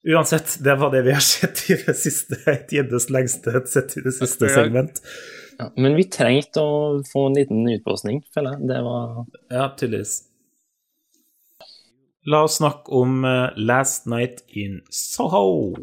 [0.06, 4.04] Uansett, det var det vi har sett i det siste et gjeddes lengste sett i
[4.06, 5.02] det siste segment.
[5.58, 8.68] Ja, men vi trengte å få en liten utblåsning, føler jeg.
[8.70, 10.14] Det var Ja, tydeligvis.
[12.28, 15.74] La oss snakke om eh, Last Night in Soho.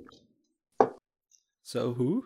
[1.64, 2.26] So who?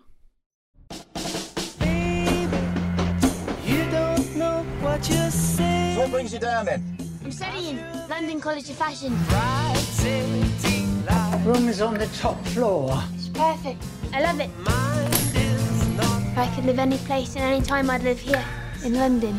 [3.64, 6.00] You don't know what you're saying.
[6.00, 6.98] What brings you down then?
[7.24, 7.78] I'm studying
[8.10, 9.14] London College of Fashion.
[9.30, 11.06] Rotating
[11.46, 12.98] Room is on the top floor.
[13.14, 13.84] It's perfect.
[14.14, 14.50] I love it.
[14.66, 16.22] mine is not.
[16.32, 18.44] If I could live any place and any time, I'd live here
[18.84, 19.38] in London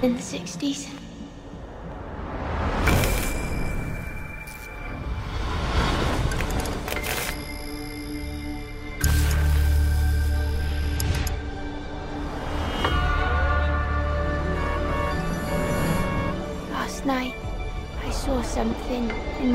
[0.00, 0.88] in the 60s.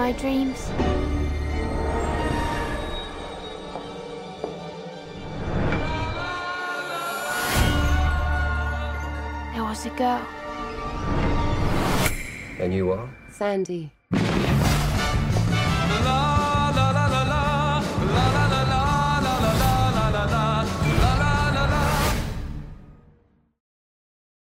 [0.08, 0.72] My dreams.
[9.52, 10.22] There was a girl.
[12.60, 13.10] And you are?
[13.32, 13.92] Sandy.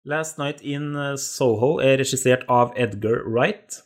[0.03, 3.85] Last Night in eh, Soho er regissert av Edgar Wright,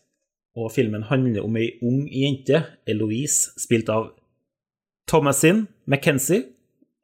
[0.59, 4.11] og filmen handler om ei ung jente, Eloise, spilt av
[5.09, 6.47] Thomasin McKenzie.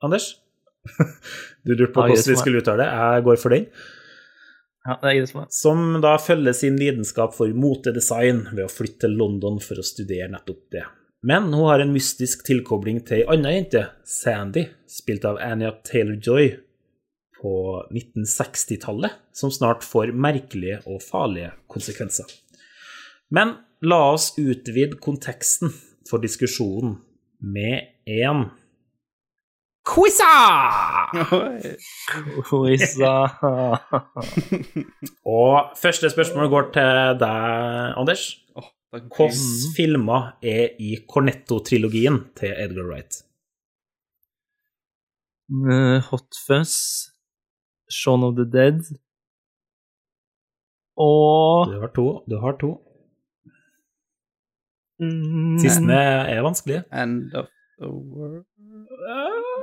[0.03, 0.35] Anders?
[1.65, 2.91] Du lurte på hvordan vi skulle uttale det.
[2.93, 3.63] Jeg går for den.
[5.49, 10.29] Som da følger sin lidenskap for motedesign ved å flytte til London for å studere
[10.29, 10.83] nettopp det.
[11.25, 16.51] Men hun har en mystisk tilkobling til ei anna jente, Sandy, spilt av Anya Taylor-Joy,
[17.41, 17.55] på
[17.89, 22.29] 1960-tallet, som snart får merkelige og farlige konsekvenser.
[23.33, 25.73] Men la oss utvide konteksten
[26.09, 26.99] for diskusjonen
[27.41, 28.47] med en
[29.85, 30.33] Quiza!
[32.49, 33.13] Quiza.
[35.37, 38.23] Og første spørsmål går til deg, Anders.
[38.57, 38.71] Åh.
[38.95, 39.27] Hvilke
[39.75, 43.21] filmer er i Cornetto-trilogien til Edgar Wright?
[45.53, 46.73] Eh, Hot Fuzz,
[47.91, 48.81] Shaun of the Dead
[50.97, 52.23] og Du har to.
[52.29, 52.84] Du har to.
[55.01, 56.83] Mm, Siste er vanskelig.
[56.91, 58.45] End of the world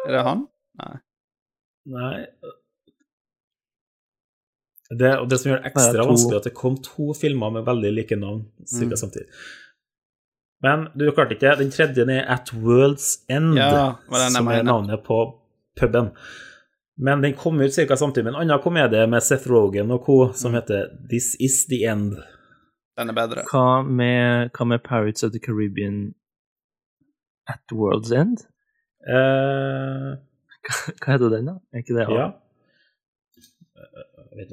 [0.06, 0.46] Er det han?
[0.82, 0.94] Nei.
[1.92, 2.16] Nei
[4.92, 7.52] Det, og det som gjør det ekstra Det er vanskelig, at det kom to filmer
[7.54, 9.28] med veldig like navn cirka samtidig.
[10.62, 11.56] Men du klarte ikke.
[11.58, 13.96] Den tredje er At World's End, Ja,
[14.30, 15.24] som er navnet på
[15.80, 16.12] puben.
[16.96, 17.96] Men den kom ut ca.
[17.96, 20.18] samtidig med en annen komedie med Seth Rogen og co.
[20.28, 20.34] Mm.
[20.34, 22.20] som heter This Is The End.
[22.98, 23.42] Den er bedre.
[23.50, 26.14] Hva med, hva med Pirates of the Caribbean
[27.48, 28.38] at World's End?
[29.08, 30.16] Uh,
[31.02, 31.54] Hva heter den, da?
[31.72, 32.26] Er ikke det ja.
[34.38, 34.52] Eh,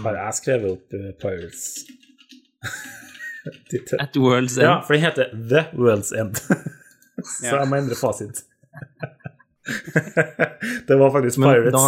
[0.00, 1.64] Har jeg skrevet opp eh, Pirates?
[3.50, 3.74] At
[4.06, 4.64] At World's End?
[4.68, 6.34] Ja, for den heter The World's End.
[7.42, 8.36] Så jeg må endre fasit.
[10.88, 11.74] det var faktisk Men Pirates.
[11.76, 11.80] da,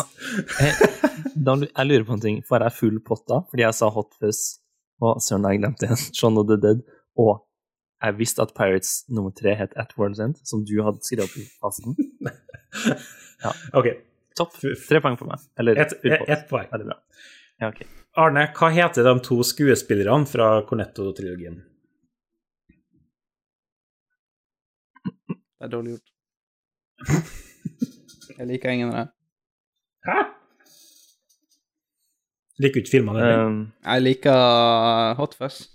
[0.60, 0.72] jeg,
[1.46, 2.36] da, jeg lurer på en ting.
[2.48, 3.36] Får jeg full pott da?
[3.48, 4.40] Fordi jeg sa Hot Fuzz,
[5.02, 6.04] og søren, jeg glemte igjen.
[6.18, 6.84] Shaun of the Dead.
[7.18, 7.42] Og
[8.02, 11.36] jeg visste at Pirates nummer tre het At World's End, som du hadde skrevet opp
[11.38, 11.98] i fasiten.
[13.74, 13.88] Ok,
[14.38, 14.54] Topp.
[14.60, 15.42] Tre poeng for meg.
[15.60, 16.68] Eller ett et, et poeng.
[16.72, 16.96] Veldig bra.
[17.60, 17.82] Ja, ok.
[18.22, 21.58] Arne, hva heter de to skuespillerne fra Cornetto-trilogien?
[25.32, 26.12] Det er dårlig gjort.
[28.38, 29.12] Jeg liker ingen av dem.
[30.08, 30.16] Hæ?
[32.62, 33.28] Liker du ikke filmene?
[33.42, 35.66] Um, Jeg liker Hot Fuzz.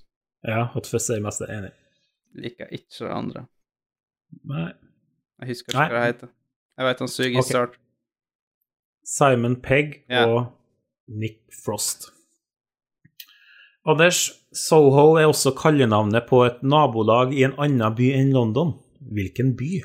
[0.47, 1.71] ja, Hot Fuzz er jeg mest enig.
[2.37, 3.47] Liker ikke det andre.
[4.47, 4.69] Nei.
[5.41, 5.89] Jeg husker ikke Nei.
[5.91, 6.33] hva det heter.
[6.77, 7.49] Jeg vet han suger i okay.
[7.49, 7.79] start.
[9.07, 10.27] Simon Pegg yeah.
[10.29, 10.39] og
[11.07, 12.09] Nick Frost.
[13.87, 18.73] Anders, Soho er også kallenavnet på et nabolag i en annen by enn London.
[18.99, 19.79] Hvilken by?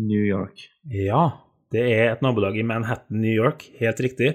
[0.00, 0.66] New York.
[0.90, 1.22] Ja,
[1.70, 3.68] det er et nabolag i Manhattan, New York.
[3.78, 4.32] Helt riktig.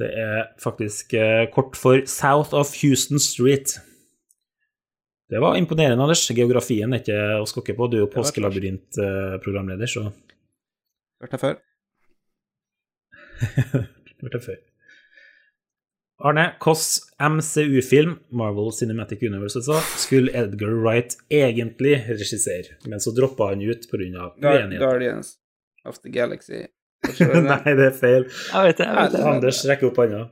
[0.00, 3.76] Det er faktisk eh, kort for South of Houston Street.
[5.30, 6.24] Det var imponerende, Anders.
[6.34, 7.86] Geografien er ikke å skokke på.
[7.90, 10.08] Du er jo påskelabyrintprogramleder, så
[11.20, 11.58] Hørt det før.
[14.24, 14.58] Hørt det før.
[16.20, 23.52] Arne, hvilken MCU-film, Marvel Cinematic Universe altså, skulle Edgar Wright egentlig regissere, men så droppa
[23.52, 24.26] han ut pga.
[24.36, 24.82] Guar- uenighet?
[24.82, 25.36] Guardians
[25.84, 26.66] of the Galaxy.
[27.50, 28.26] Nei, det er feil.
[28.28, 28.86] Jeg vet det.
[28.86, 29.22] jeg vet det.
[29.32, 30.24] Anders rekker opp hånda.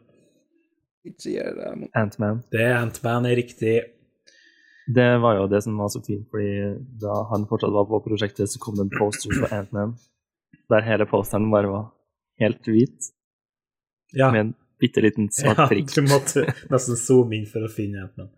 [1.09, 1.71] Ikke gjør det.
[1.97, 2.43] Ant-Man.
[2.53, 3.77] Det er Ant-Man er riktig.
[4.89, 8.49] Det var jo det som var så fint, fordi da han fortsatt var på prosjektet,
[8.49, 9.95] så kom det en poster på Ant-Man,
[10.73, 11.87] der hele posteren bare var
[12.41, 13.13] helt hvit,
[14.17, 18.07] Ja, med en bitte liten svart ja du måtte nesten zoome inn for å finne
[18.07, 18.31] Ant-Man.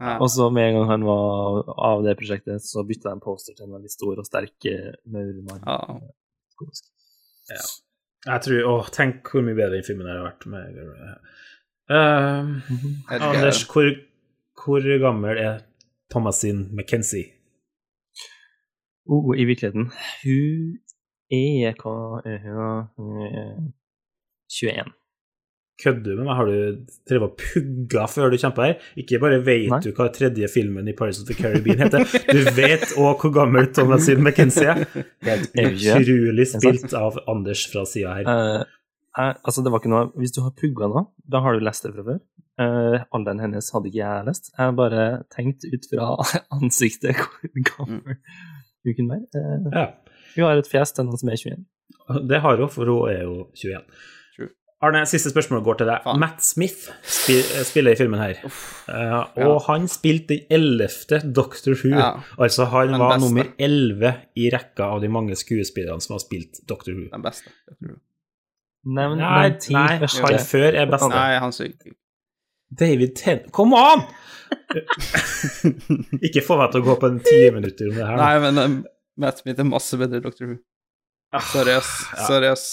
[0.00, 0.16] Ja.
[0.16, 3.54] Og så med en gang han var av det prosjektet, så bytta jeg en poster
[3.54, 5.60] til en veldig stor og sterk eh, maurmann.
[5.62, 6.00] Ja.
[8.26, 10.46] Jeg tror Å, tenk hvor mye bedre den filmen hadde vært.
[10.52, 10.78] Med,
[11.90, 12.70] uh.
[13.16, 13.90] Anders, hvor,
[14.60, 15.60] hvor gammel er
[16.12, 17.36] Thomasin McKenzie?
[19.10, 19.88] Oh, I virkeligheten
[20.22, 20.78] Hun
[21.34, 22.90] er hva er hun?
[22.98, 23.54] Hun er
[24.50, 24.92] 21.
[25.80, 26.34] Kødder du med meg?
[26.36, 26.56] Har du
[27.08, 28.74] drevet og pugga før du kjemper her?
[29.00, 29.78] Ikke bare vet Nei.
[29.84, 33.70] du hva tredje filmen i Paris of the Caribbean heter, du vet òg hvor gammel
[33.72, 34.82] Thomasin McKenzie er.
[35.24, 38.28] Helt utrolig spilt av Anders fra sida her.
[38.28, 38.66] Uh,
[39.16, 41.00] jeg, altså, det var ikke noe Hvis du har pugga nå,
[41.34, 42.20] da har du lest det fra før.
[42.60, 44.52] Uh, alderen hennes hadde ikke jeg lest.
[44.58, 46.12] Jeg bare tenkt ut fra
[46.60, 48.18] ansiktet hvor gammel
[48.84, 49.26] hun kunne være.
[49.40, 49.86] Eh, Ja.
[50.36, 51.64] hun har et fjes til noen som er 21.
[52.30, 53.80] Det har hun, for hun er jo 21.
[54.80, 56.04] Arne, siste spørsmål går til deg.
[56.06, 56.20] Faen.
[56.22, 58.38] Matt Smith spil, spiller i filmen her.
[58.88, 61.90] Eh, og han spilte den ellevte Doctor Who.
[61.92, 62.14] Ja.
[62.40, 63.26] Altså, han Den var beste.
[63.26, 67.10] nummer elleve i rekka av de mange skuespillerne som har spilt Doctor Who.
[67.12, 67.52] Den beste.
[68.88, 69.20] Nevn.
[69.20, 70.24] Nei, ti første.
[70.24, 71.08] han før er best.
[71.12, 71.92] Nei, han suger.
[72.80, 73.44] David Ten...
[73.52, 74.06] Kom an!
[76.26, 78.16] Ikke få meg til å gå på en ti minutter om det her.
[78.20, 78.76] Nei, men um,
[79.20, 80.56] Matt Smith er masse bedre i Doctor Who.
[81.36, 81.90] Ah, Sorry, ass.
[82.16, 82.24] ja.
[82.26, 82.66] Sorry, ass.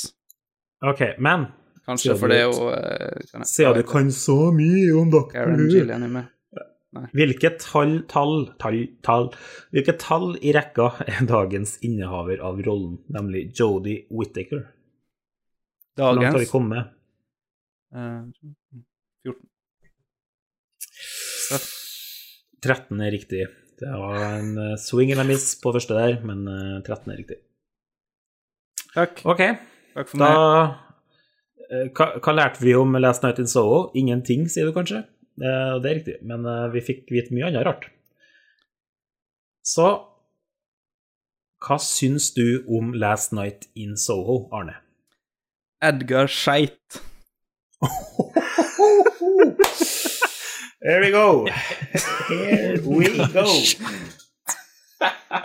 [0.87, 1.49] OK, men
[1.87, 5.11] Kanskje for det eh, kan siden du kan så mye om
[6.03, 6.33] er med.
[7.13, 9.27] Hvilket tall, tall, tall, tall
[9.75, 14.65] Hvilket tall i rekka er dagens innehaver av rollen, nemlig Jodie Whittaker?
[15.97, 16.91] Hvor langt har vi kommet?
[17.95, 18.27] Uh,
[19.23, 19.47] 14.
[22.67, 23.45] 13 er riktig.
[23.77, 27.37] Det var en eh, swing a miss på første der, men eh, 13 er riktig.
[28.95, 29.21] Takk.
[29.29, 29.43] OK,
[29.93, 30.86] Takk for da meg.
[31.71, 33.91] Eh, hva, hva lærte vi om Last Night in Soho?
[33.97, 35.03] Ingenting, sier du kanskje?
[35.37, 37.89] Eh, det er riktig, men eh, vi fikk vite mye annet rart.
[39.67, 39.87] Så
[41.65, 44.75] hva syns du om Last Night in Soho, Arne?
[45.83, 47.01] Edgar Skeit.
[50.87, 51.45] Here we go.
[52.29, 53.45] Here we go.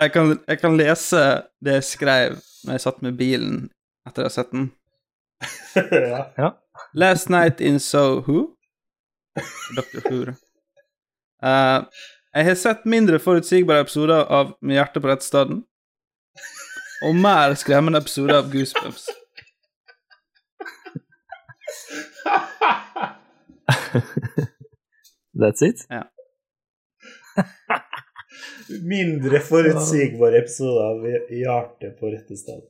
[0.01, 3.57] Jeg kan, jeg kan lese det jeg skrev når jeg satt med bilen
[4.07, 4.69] etter å ha sett den.
[5.75, 6.31] Ja.
[6.37, 6.57] Ja.
[6.93, 8.47] Last Night in Soho.
[9.75, 10.09] Dr.
[10.09, 10.21] Who.
[11.43, 11.83] Eh,
[12.33, 15.63] jeg har sett mindre forutsigbare episoder av Med hjertet på rett staden.
[17.03, 19.09] Og mer skremmende episoder av Goosebumps.
[25.39, 25.85] That's it?
[25.89, 26.03] Ja.
[28.83, 32.61] Mindre forutsigbare episoder av Hjertet på rette sted.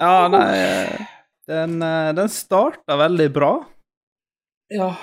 [0.00, 1.00] Ja, nei eh,
[1.48, 3.52] Den, eh, den starta veldig bra.
[4.72, 4.96] Ja.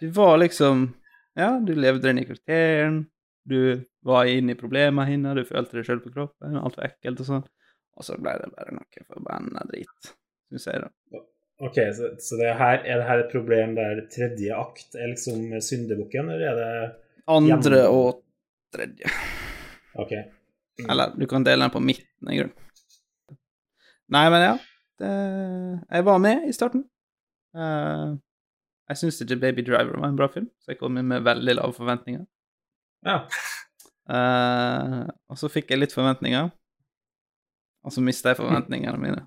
[0.00, 0.94] Du var liksom
[1.34, 3.06] Ja, du levde inn i karakteren.
[3.48, 7.22] Du var inne i problemene hennes, du følte det sjøl på kroppen, alt var ekkelt
[7.24, 7.44] og sånn.
[7.96, 10.10] Og så ble det bare noe forbanna drit,
[10.50, 11.22] syns jeg, da.
[11.62, 15.48] Ok, så, så det her, er det her et problem der tredje akt er liksom
[15.62, 16.70] syndebukken, eller er det
[17.30, 18.22] Andre Gjennom- og
[18.74, 19.10] tredje.
[20.02, 20.12] Ok.
[20.88, 23.38] Eller du kan dele den på midten, i grunnen.
[24.12, 24.54] Nei, men ja.
[25.02, 25.12] Det,
[25.90, 26.84] jeg var med i starten.
[27.56, 28.14] Uh,
[28.92, 31.56] jeg syns ikke Baby Driver var en bra film, så jeg kom inn med veldig
[31.58, 32.24] lave forventninger.
[33.06, 33.18] Ja.
[34.06, 36.50] Uh, og så fikk jeg litt forventninger,
[37.82, 39.26] og så mista jeg forventningene mine.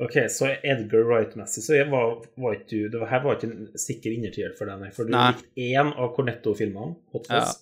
[0.00, 3.66] Ok, så Edgar Wright-messig så var, var ikke du Det var, her var ikke en
[3.76, 4.92] sikker innertier for deg, nei.
[4.96, 5.26] For du Nei.
[5.34, 7.58] likte én av Cornetto-filmene, Hot Fuzz.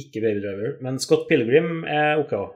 [0.00, 0.78] Ikke Baby Driver.
[0.86, 2.54] Men Scott Pilgrim er OK òg.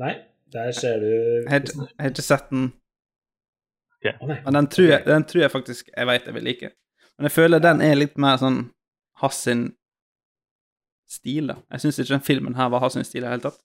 [0.00, 0.14] Nei,
[0.52, 2.72] der ser du Jeg har ikke- jeg har ikke sett den,
[4.44, 6.70] men den tror jeg, den tror jeg faktisk jeg vet jeg vil like.
[7.18, 8.70] Men jeg føler den er litt mer sånn
[9.22, 9.72] Hass sin
[11.08, 11.54] stil, da.
[11.70, 13.60] Jeg syns ikke den filmen her var Hass sin stil i det hele tatt.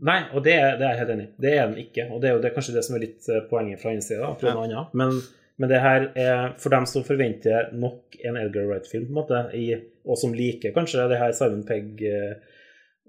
[0.00, 1.32] Nei, og det er, det er jeg helt enig i.
[1.44, 2.06] Det er den ikke.
[2.10, 4.30] Og det er jo det, kanskje det som er litt eh, poenget fra innsida, da,
[4.40, 4.94] prøve noe annet.
[4.96, 5.18] Men,
[5.60, 9.42] men det her er for dem som forventer nok en Edgar Wright-film, på en måte,
[9.56, 9.66] i,
[10.08, 12.34] og som liker kanskje det her Simon Pegg, eh,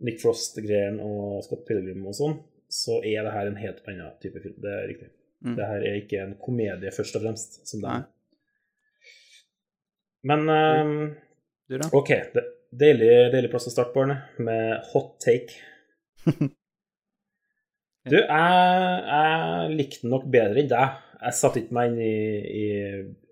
[0.03, 2.35] Nick Frost-greien og Scott Pilgrim og sånn,
[2.71, 4.55] så er det her en helt annen type film.
[4.63, 5.11] Det er riktig.
[5.41, 5.55] Mm.
[5.57, 8.07] Det her er ikke en komedie, først og fremst, som det er.
[10.29, 10.95] Men um,
[11.67, 11.87] Du, da?
[11.97, 12.11] OK.
[12.33, 12.43] Det,
[12.83, 15.61] deilig, deilig plass å starte Barne, med hot take.
[18.01, 21.01] Du, jeg, jeg likte den nok bedre enn deg.
[21.21, 22.15] Jeg satt ikke meg inn i,
[22.49, 22.63] i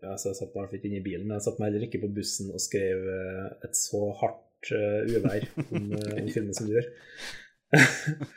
[0.05, 2.11] altså jeg satt meg ikke inn i bilen, men jeg satt meg heller ikke på
[2.13, 6.75] bussen og skrev eh, et så hardt uh, uvær om, eh, om filmen som du
[6.75, 6.85] gjør.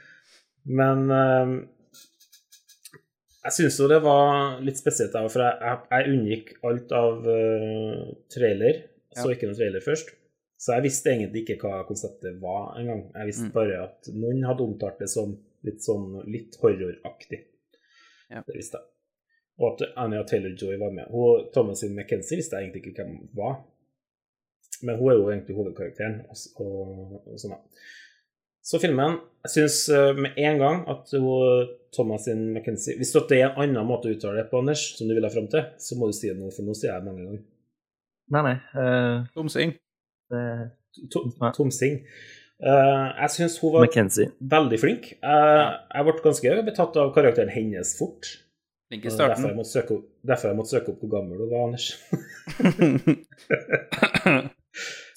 [0.64, 1.52] men eh,
[3.42, 7.24] jeg syns jo det var litt spesielt, da, for jeg, jeg, jeg unngikk alt av
[7.26, 8.82] uh, trailer.
[9.12, 9.34] Så Ja.
[9.34, 10.12] ikke noen trailer først.
[10.62, 13.08] Så jeg visste egentlig ikke hva konseptet var engang.
[13.16, 13.52] Jeg visste Mm.
[13.56, 15.34] bare at noen hadde omtalt det som
[15.66, 17.40] litt sånn litt horroraktig.
[18.30, 18.44] Ja.
[18.46, 18.86] Det visste jeg.
[19.58, 21.10] Og at Anja Taylor-Joy var med.
[21.10, 23.58] Hun, Thomasin McKenzie visste jeg egentlig ikke hvem var.
[24.82, 26.22] Men hun er jo egentlig hovedkarakteren.
[26.30, 27.60] Og, og, og sånn da.
[28.62, 29.78] Så filmen Jeg syns
[30.22, 34.42] med en gang at Thomas Thomasin McKenzie Hvis det er en annen måte å uttale
[34.42, 36.50] det på, Anders, som du vil ha fram til, så må du si det nå,
[36.54, 37.42] for nå sier jeg det mange ganger.
[38.32, 38.54] Nei, nei.
[38.76, 39.74] Uh, Tom Sing.
[40.32, 40.44] det
[41.12, 41.50] To- Nei.
[41.56, 41.98] Tomsing.
[42.62, 44.30] Uh, jeg syns hun var McKenzie.
[44.54, 45.10] veldig flink.
[45.24, 48.28] Uh, jeg ble ganske betatt av karakteren hennes fort.
[48.92, 49.34] Flink i starten.
[49.34, 51.86] Derfor jeg, måtte søke opp, jeg måtte søke opp hvor gammel hun var, Anders.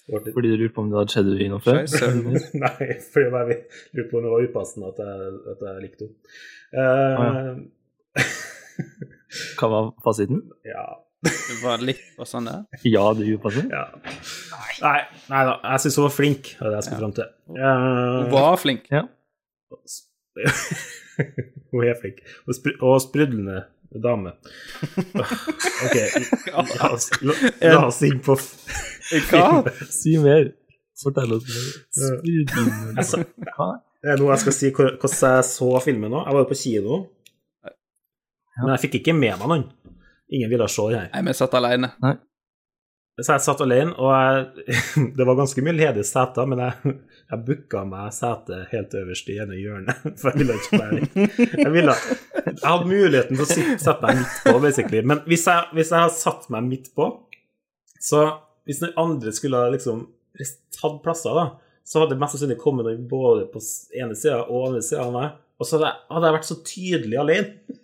[0.06, 1.80] Det Fordi du lurte på om det hadde skjedd i noe før?
[2.64, 3.58] Nei, fordi jeg
[3.98, 6.20] lurte på om det var upassende at jeg, at jeg likte henne.
[6.76, 8.24] Eh,
[9.60, 10.44] Hva var fasiten?
[10.68, 10.86] ja.
[11.26, 12.60] Det var litt på sånn der.
[12.86, 13.74] Ja, det er upassende.
[13.74, 13.86] ja.
[14.84, 15.00] Nei,
[15.32, 17.02] nei da, jeg syns hun var flink, det er det jeg skulle Ja.
[17.02, 17.30] fram til.
[17.56, 18.84] Eh, Hun var flink.
[18.94, 19.02] Ja.
[21.72, 22.20] hun er flink.
[22.46, 23.64] Og, spr og sprudlende
[24.04, 24.32] dame.
[25.86, 25.98] OK,
[26.52, 28.36] la oss, la, la oss inn på
[29.30, 29.48] Hva?
[30.00, 30.52] Si mer.
[31.02, 31.66] Fortell oss mer.
[31.96, 33.26] Jeg?
[34.06, 36.22] Det er noe jeg skal si hvordan jeg så filmen nå.
[36.28, 37.02] Jeg var jo på kino,
[38.62, 39.66] men jeg fikk ikke med meg noen.
[40.36, 41.10] Ingen ville se den her.
[41.14, 41.92] Nei, vi satt alene.
[43.16, 44.74] Så jeg satt alene, og jeg,
[45.18, 46.96] det var ganske mye ledige seter, men jeg,
[47.32, 51.28] jeg booka meg sete helt øverst i ene hjørnet, for jeg ville ikke være.
[51.62, 51.96] Jeg, ville,
[52.50, 55.04] jeg hadde muligheten til å sitte, sette meg midt på, basically.
[55.14, 57.08] Men hvis jeg, hvis jeg hadde satt meg midt på,
[58.04, 58.26] så
[58.68, 60.04] hvis noen andre skulle liksom
[60.76, 61.48] tatt plasser, da,
[61.88, 63.64] så hadde det mest sannsynlig kommet noen både på
[63.96, 66.62] ene sida og andre sida av meg, og så hadde jeg, hadde jeg vært så
[66.68, 67.80] tydelig alene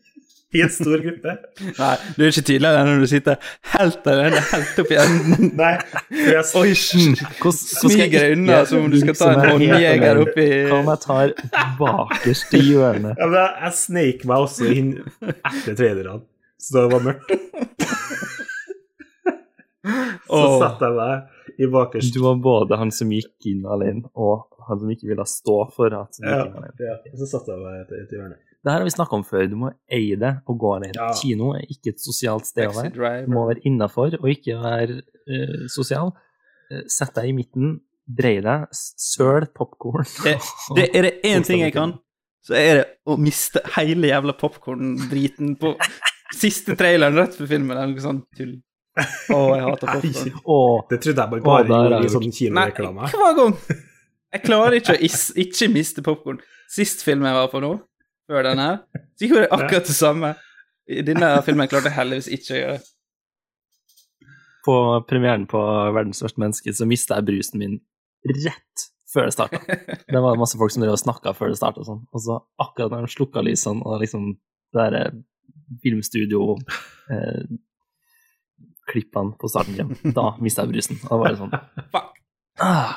[0.54, 1.34] i en stor gruppe.
[1.82, 5.52] Nei, du er ikke tydeligere når du sitter helt alene, helt oppi enden.
[5.62, 5.72] Nei,
[6.12, 10.92] jeg, Oi, smiger deg unna som om du skal ta en håndjeger oppi Hva om
[10.92, 11.34] jeg tar
[11.80, 13.16] bakerst i hjørnet?
[13.16, 14.92] Ja, men jeg, jeg sneik meg også inn
[15.30, 16.20] etter trailerne,
[16.62, 17.36] så det var mørkt.
[20.32, 22.14] Så satte jeg meg i bakerst.
[22.14, 25.90] Du var både han som gikk inn alene, og han som ikke ville stå for
[25.98, 26.86] at han Ja, gikk inn alene.
[26.86, 28.38] ja, så satte jeg meg i et hjørne.
[28.62, 29.48] Det her har vi snakka om før.
[29.50, 30.94] Du må eie det og gå alene.
[30.94, 31.08] Ja.
[31.18, 33.24] Kino er ikke et sosialt sted å være.
[33.26, 36.14] Du må være innafor og ikke være uh, sosial.
[36.70, 40.06] Eh, Sett deg i midten, brei deg, søl popkorn.
[40.26, 40.38] Det,
[40.78, 41.96] det er det én ting jeg kan,
[42.46, 45.74] så er det å miste hele jævla popkorn-driten på
[46.38, 47.76] siste traileren rett før filmen.
[47.76, 48.56] Det er noe sånn tull.
[49.02, 50.34] Å, jeg hater popkorn.
[50.92, 53.12] Det trodde jeg bare, bare er gjorde i sånn Nei, kinoreklame.
[53.14, 53.56] hver gang!
[54.32, 56.40] Jeg klarer ikke å is ikke miste popkorn.
[56.72, 57.74] Sist film jeg var på nå,
[58.30, 58.78] før den her,
[59.18, 60.34] så gjorde jeg akkurat det samme.
[60.92, 62.88] I denne filmen klarte jeg heldigvis ikke å gjøre det.
[64.66, 64.76] på
[65.10, 65.60] premieren på
[65.96, 67.80] Verdens største menneske så mista jeg brusen min
[68.46, 69.60] rett før det starta.
[70.08, 72.04] Det var masse folk som drev og snakka før det starta, sånn.
[72.14, 74.30] Og så akkurat når de slukka lysene og liksom
[74.72, 75.18] det der eh,
[75.84, 76.56] filmstudio
[77.12, 77.44] eh,
[78.92, 80.98] Klippene på starten da mista jeg brusen.
[81.06, 81.54] Og da var det sånn
[81.94, 82.16] Fuck.
[82.60, 82.96] ah.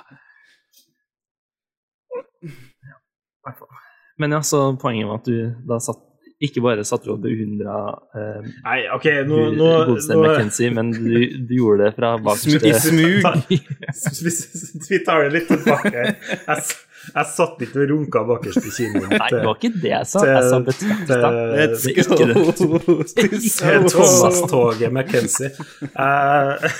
[2.45, 3.83] Ja, i hvert fall.
[4.19, 5.39] Men ja, så poenget var at du
[5.69, 6.03] da satt
[6.45, 7.75] ikke bare satt du og beundra
[8.19, 11.13] eh, Nei, OK, nå, nå, nå McKenzie, men du,
[11.47, 13.29] du gjorde det fra I bakerste smug.
[14.27, 14.33] vi,
[14.91, 15.93] vi tar det litt tilbake.
[15.95, 16.65] Jeg,
[17.15, 20.25] jeg satt ikke og runka bakerst i kinoen Nei, det var ikke det jeg sa.
[20.29, 21.33] Jeg sa betrakta.
[21.55, 22.35] Let's Det er ikke det.
[22.35, 22.99] go!
[23.15, 25.53] til Thomas-toget McKenzie.
[25.95, 26.71] Eh,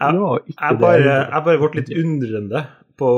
[0.00, 0.12] jeg,
[0.56, 2.66] det bare, jeg jeg bare ble litt undrende
[3.00, 3.10] på,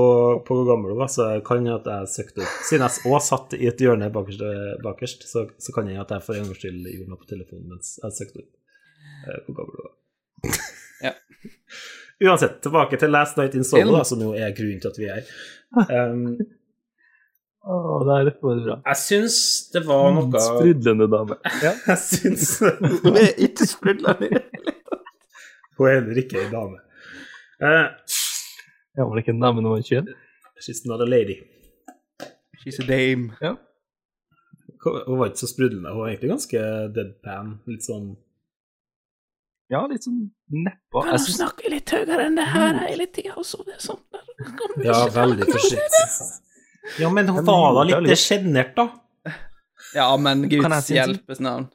[0.46, 3.24] på hvor gammel du var, så kan jeg at jeg søkte opp Siden jeg òg
[3.26, 4.44] satt i et hjørne bakerst,
[4.84, 7.74] bakerst så, så kan jeg at jeg for en gangs skyld gjorde noe på telefonen
[7.74, 8.50] mens jeg søkte opp
[9.26, 10.64] eh, hvor gammel du var.
[11.02, 11.14] Ja.
[12.22, 15.08] Uansett, tilbake til Last Night in Solo, da, som jo er grunnen til at vi
[15.10, 15.32] er her.
[15.90, 16.26] Um,
[17.62, 18.74] Oh, det er for bra.
[18.90, 19.36] jeg syns
[19.70, 21.36] det var noe Sprudlende dame.
[21.86, 22.56] Jeg syns
[23.04, 24.40] Hun er ikke sprudlende.
[25.78, 26.80] Hun er heller ikke ei dame.
[27.62, 27.86] Uh,
[28.96, 30.12] Ja, var det ikke en dame 21?
[30.60, 31.42] she's not a lady.
[32.62, 33.32] She's a dame.
[34.84, 35.90] Hun var ikke så sprudlende.
[35.90, 36.60] Hun var egentlig ganske
[36.94, 37.56] deadpan.
[37.70, 38.12] Litt sånn
[39.72, 41.04] Ja, litt sånn neppa.
[41.06, 44.02] Kan du snakke litt høyere enn det her hele tida, det er sånn.
[44.84, 46.26] Ja, veldig forsiktig.
[47.00, 48.90] Ja, men hun var da litt sjenert, da.
[49.96, 51.70] Ja, men Guds hjelpes navn.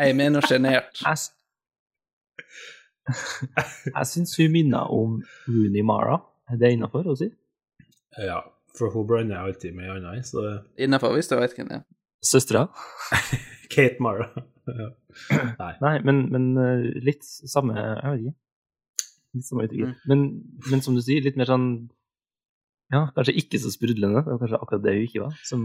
[0.00, 0.96] Jeg mener sjenert.
[1.06, 1.32] Jeg,
[3.94, 6.16] jeg syns hun minner om Rooney Mara.
[6.46, 7.28] Er det innafor å si?
[8.22, 8.40] Ja,
[8.76, 10.44] for hun blander jeg alltid med ei anna, så
[10.78, 11.86] Innafor, hvis du vet hvem det er.
[12.24, 12.66] Søstera?
[13.72, 14.30] Kate Mara.
[14.66, 14.88] Ja.
[15.30, 15.68] Nei.
[15.78, 18.32] Nei, men, men eh, litt samme Jeg vet ikke.
[19.36, 19.92] Litt samme uttrykk.
[19.92, 20.00] Mm.
[20.10, 20.24] Men,
[20.72, 21.68] men som du sier, litt mer sånn
[22.94, 24.20] Ja, kanskje ikke så sprudlende.
[24.22, 25.62] Det var kanskje akkurat det hun ikke var, som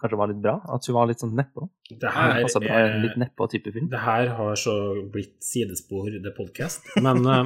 [0.00, 0.54] kanskje var litt bra.
[0.74, 1.68] At hun var litt sånn nedpå.
[1.92, 3.86] Det her, bra er, litt nedpå-type film.
[3.92, 4.74] det her har så
[5.14, 7.44] blitt sidespor, det podkast, men eh,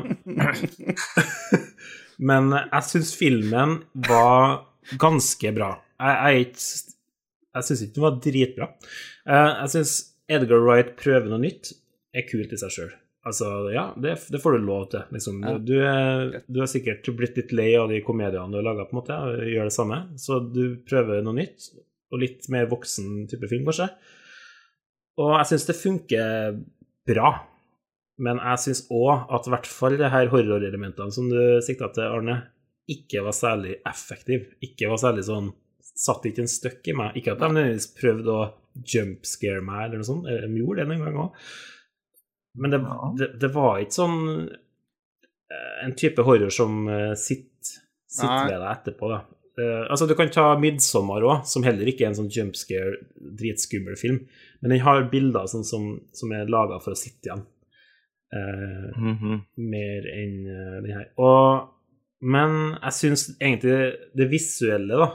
[2.21, 4.59] Men jeg syns filmen var
[5.01, 5.71] ganske bra.
[6.01, 6.65] Jeg, jeg,
[7.57, 8.67] jeg syns ikke den var dritbra.
[9.25, 9.95] Eh, Jeg syns
[10.31, 11.73] Edgar Wright prøver noe nytt,
[12.17, 12.93] er kult i seg sjøl.
[13.21, 15.03] Altså, ja, det, det får du lov til.
[15.13, 15.43] Liksom.
[15.45, 15.59] Ja.
[15.61, 18.97] Du, er, du er sikkert blitt litt lei av de komediene du har laga, på
[18.97, 19.99] en måte, og gjør det samme.
[20.21, 21.69] Så du prøver noe nytt,
[22.11, 23.91] og litt mer voksen type film, kanskje.
[25.21, 26.61] Og jeg syns det funker
[27.11, 27.33] bra.
[28.21, 32.09] Men jeg syns òg at i hvert fall de her horrorelementene som du sikta til,
[32.09, 32.39] Arne,
[32.91, 34.55] ikke var særlig effektive.
[34.65, 35.53] Ikke var særlig sånn
[36.01, 37.17] Satt ikke en støkk i meg.
[37.19, 38.45] Ikke at de nødvendigvis prøvde å
[38.89, 40.29] jumpscare meg, eller noe sånt.
[40.31, 41.43] De gjorde det noen gang òg.
[42.59, 42.81] Men det,
[43.19, 44.21] det, det var ikke sånn
[44.51, 47.77] eh, en type horror som eh, sitter,
[48.11, 49.21] sitter ved deg etterpå, da.
[49.61, 53.99] Uh, altså, du kan ta 'Midtsommer' òg, som heller ikke er en sånn jumpscare, dritskummel
[53.99, 54.23] film.
[54.63, 57.43] Men den har bilder sånn som, som er laga for å sitte igjen.
[58.31, 59.41] Uh, mm -hmm.
[59.57, 61.09] mer enn uh, den her.
[61.19, 61.69] Og,
[62.23, 65.09] men jeg syns egentlig det visuelle da,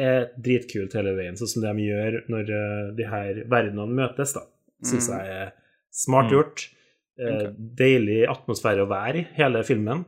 [0.00, 4.32] er dritkult hele veien, sånn som det de gjør når uh, de her verdenene møtes.
[4.32, 4.46] da.
[4.82, 5.18] Syns Mm.
[5.18, 5.52] jeg er
[5.92, 6.32] smart Mm.
[6.32, 6.68] gjort.
[7.20, 10.04] Eh, deilig atmosfære å være i, hele filmen.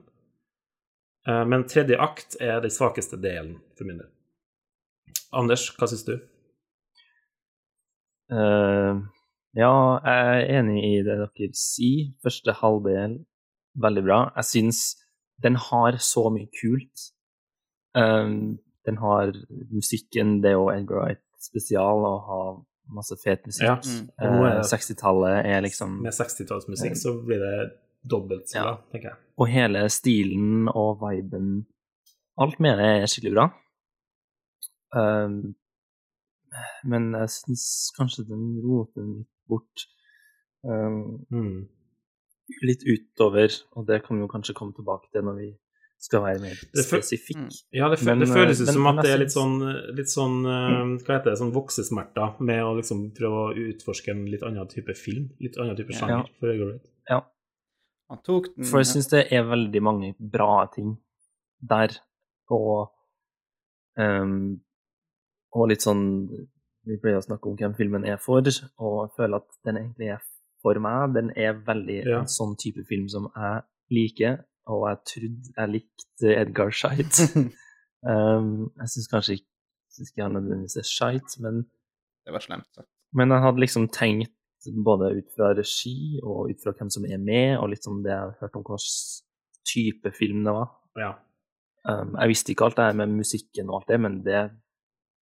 [1.28, 4.09] Eh, men tredje akt er den svakeste delen for min del.
[5.32, 6.14] Anders, hva syns du?
[8.32, 9.05] Uh,
[9.55, 9.70] ja,
[10.01, 12.12] jeg er enig i det dere sier.
[12.24, 13.18] Første halvdel,
[13.76, 14.20] veldig bra.
[14.39, 14.80] Jeg syns
[15.43, 17.11] den har så mye kult.
[17.95, 19.32] Um, den har
[19.70, 22.41] musikken, det er jo Edgar Wright spesial å ha
[22.89, 23.62] masse fet musikk.
[23.66, 23.74] Ja.
[23.80, 24.09] Mm.
[24.18, 27.70] Er Eh, det- 60-tallet er liksom Med 60-tallsmusikk så blir det
[28.11, 28.62] dobbelt så Ja.
[28.64, 29.16] bra, tenker jeg.
[29.39, 31.66] Og hele stilen og viben
[32.37, 33.49] Alt med det er skikkelig bra.
[34.97, 35.55] Um,
[36.85, 39.87] men jeg syns kanskje den roter litt bort.
[40.64, 41.68] Um, Mm.
[42.62, 45.57] litt utover, og det kan vi jo kanskje komme tilbake til når vi
[46.05, 47.38] skal være mer Det spesifikk.
[47.40, 47.50] Mm.
[47.72, 49.55] Ja, det, fø Men, det føles ut men- som men at det er litt sånn,
[49.96, 54.24] litt sånn eh, Hva heter det, sånn voksesmerter med å liksom prøve å utforske en
[54.30, 55.30] litt annen type film.
[55.40, 56.20] Litt annen type Ja.
[56.40, 57.24] for.
[58.11, 60.98] Han tok den For jeg syns det er veldig mange bra ting
[61.64, 61.88] der,
[62.52, 62.90] og
[63.96, 64.61] um,
[65.57, 66.28] Og litt sånn
[66.84, 70.11] Vi pleier å snakke om hvem filmen er for, og jeg føler at den egentlig
[70.12, 70.20] er
[70.61, 71.14] for meg.
[71.14, 72.18] Den er veldig Ja.
[72.20, 77.20] en sånn type film som jeg liker, og jeg trodde jeg likte Edgar Scheit.
[78.10, 79.50] um, jeg syns kanskje ikke
[79.94, 81.64] synes ikke han nødvendigvis er Scheit, men
[82.26, 82.88] Det var slemt sagt.
[83.14, 84.32] men jeg hadde liksom tenkt
[84.84, 88.14] både ut fra regi og ut fra hvem som er med, og litt sånn det
[88.14, 89.22] jeg hørte om hva slags
[89.68, 90.70] type film det var.
[90.98, 91.10] Ja.
[91.84, 94.48] Um, jeg visste ikke alt det her med musikken og alt det, men det er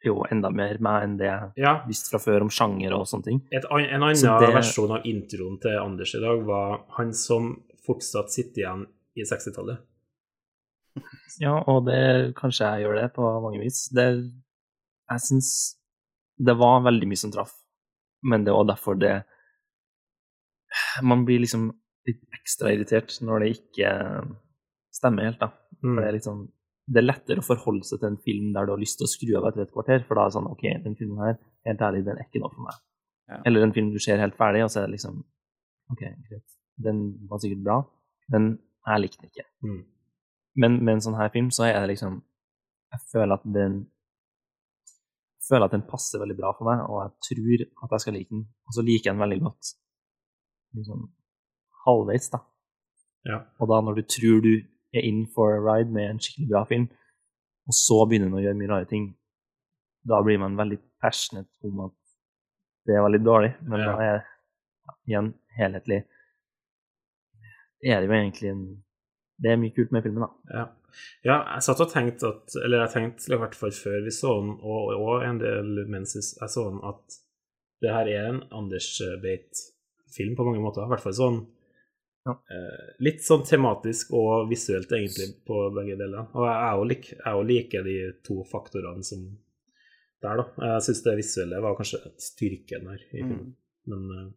[0.06, 1.74] jo enda mer meg enn det jeg ja.
[1.88, 3.42] visste fra før om sjanger og sånne ting.
[3.54, 7.52] Et, en annen det- versjon av introen til Anders i dag var han som
[7.86, 8.86] fortsatt sitter igjen
[9.18, 9.82] i 60-tallet.
[11.40, 13.86] Ja, og det kanskje jeg gjør det på mange vis.
[13.96, 14.06] Det
[15.12, 15.48] Jeg syns
[16.42, 17.52] det var veldig mye som traff,
[18.24, 19.22] men det var derfor det
[21.04, 21.70] Man blir liksom
[22.08, 23.90] litt ekstra irritert når det ikke
[24.92, 25.52] stemmer helt, da.
[25.82, 25.94] Mm.
[25.94, 26.42] For det er litt sånn
[26.92, 29.12] Det er lettere å forholde seg til en film der du har lyst til å
[29.12, 31.38] skru av etter et kvarter, for da er det sånn OK, den filmen her,
[31.68, 32.80] helt ærlig, den er ikke noe for meg.
[33.30, 33.38] Ja.
[33.48, 35.20] Eller en film du ser helt ferdig, og så er det liksom
[35.94, 36.56] OK, greit.
[36.82, 37.78] Den var sikkert bra,
[38.34, 38.50] men
[38.86, 39.46] jeg likte den ikke.
[39.62, 39.80] Mm.
[40.62, 42.20] Men med en sånn her film så er det liksom
[42.92, 43.78] Jeg føler at den
[45.42, 48.14] jeg føler at den passer veldig bra for meg, og jeg tror at jeg skal
[48.14, 48.44] like den.
[48.68, 49.70] Og så liker jeg den veldig godt
[50.78, 51.00] liksom
[51.86, 52.38] halvveis, da.
[53.26, 53.38] Ja.
[53.58, 54.52] Og da når du tror du
[54.94, 56.86] er in for a ride med en skikkelig bra film,
[57.66, 59.08] og så begynner den å gjøre mye rare ting,
[60.08, 61.98] da blir man veldig passionate om at
[62.86, 63.52] det var litt dårlig.
[63.66, 63.86] Men Ja.
[63.90, 66.00] da er det igjen helhetlig
[67.82, 68.64] er det jo egentlig en
[69.42, 70.54] Det er mye kult med filmen, da.
[70.54, 70.64] Ja.
[71.26, 74.36] ja, jeg satt og tenkte at Eller jeg tenkte i hvert fall før vi så
[74.40, 77.18] den, og, og en del mens jeg så den, at
[77.82, 78.92] det her er en Anders
[79.24, 80.84] Beit-film på mange måter.
[80.84, 81.40] I hvert fall sånn
[82.28, 82.36] Ja.
[82.54, 86.28] eh, Litt sånn tematisk og visuelt, egentlig, på begge deler.
[86.38, 89.24] Og jeg lik, jeg er liker de to faktorene som
[90.22, 90.44] der, da.
[90.76, 93.40] Jeg syns det visuelle var kanskje styrken her i filmen.
[93.50, 93.56] Mm.
[93.90, 94.30] Men eh,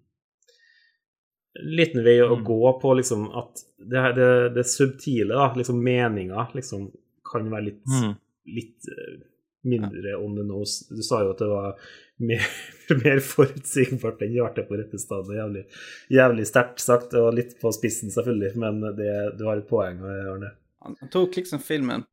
[1.63, 2.43] liten vei å Mm.
[2.45, 6.91] gå på liksom at det, det, det subtile, da, liksom meninga, liksom
[7.31, 8.15] kan være litt, Mm.
[8.55, 9.21] litt eh,
[9.63, 10.85] mindre on the nose.
[10.93, 11.75] Du sa jo at det var
[12.19, 12.43] mer,
[13.03, 15.17] mer forutsigbart enn hjertet på rette sted.
[15.25, 15.63] og Jævlig,
[16.11, 20.51] jævlig sterkt sagt, og litt på spissen, selvfølgelig, men det, du har et poeng, Arne.
[20.85, 22.05] Han, han tok liksom filmen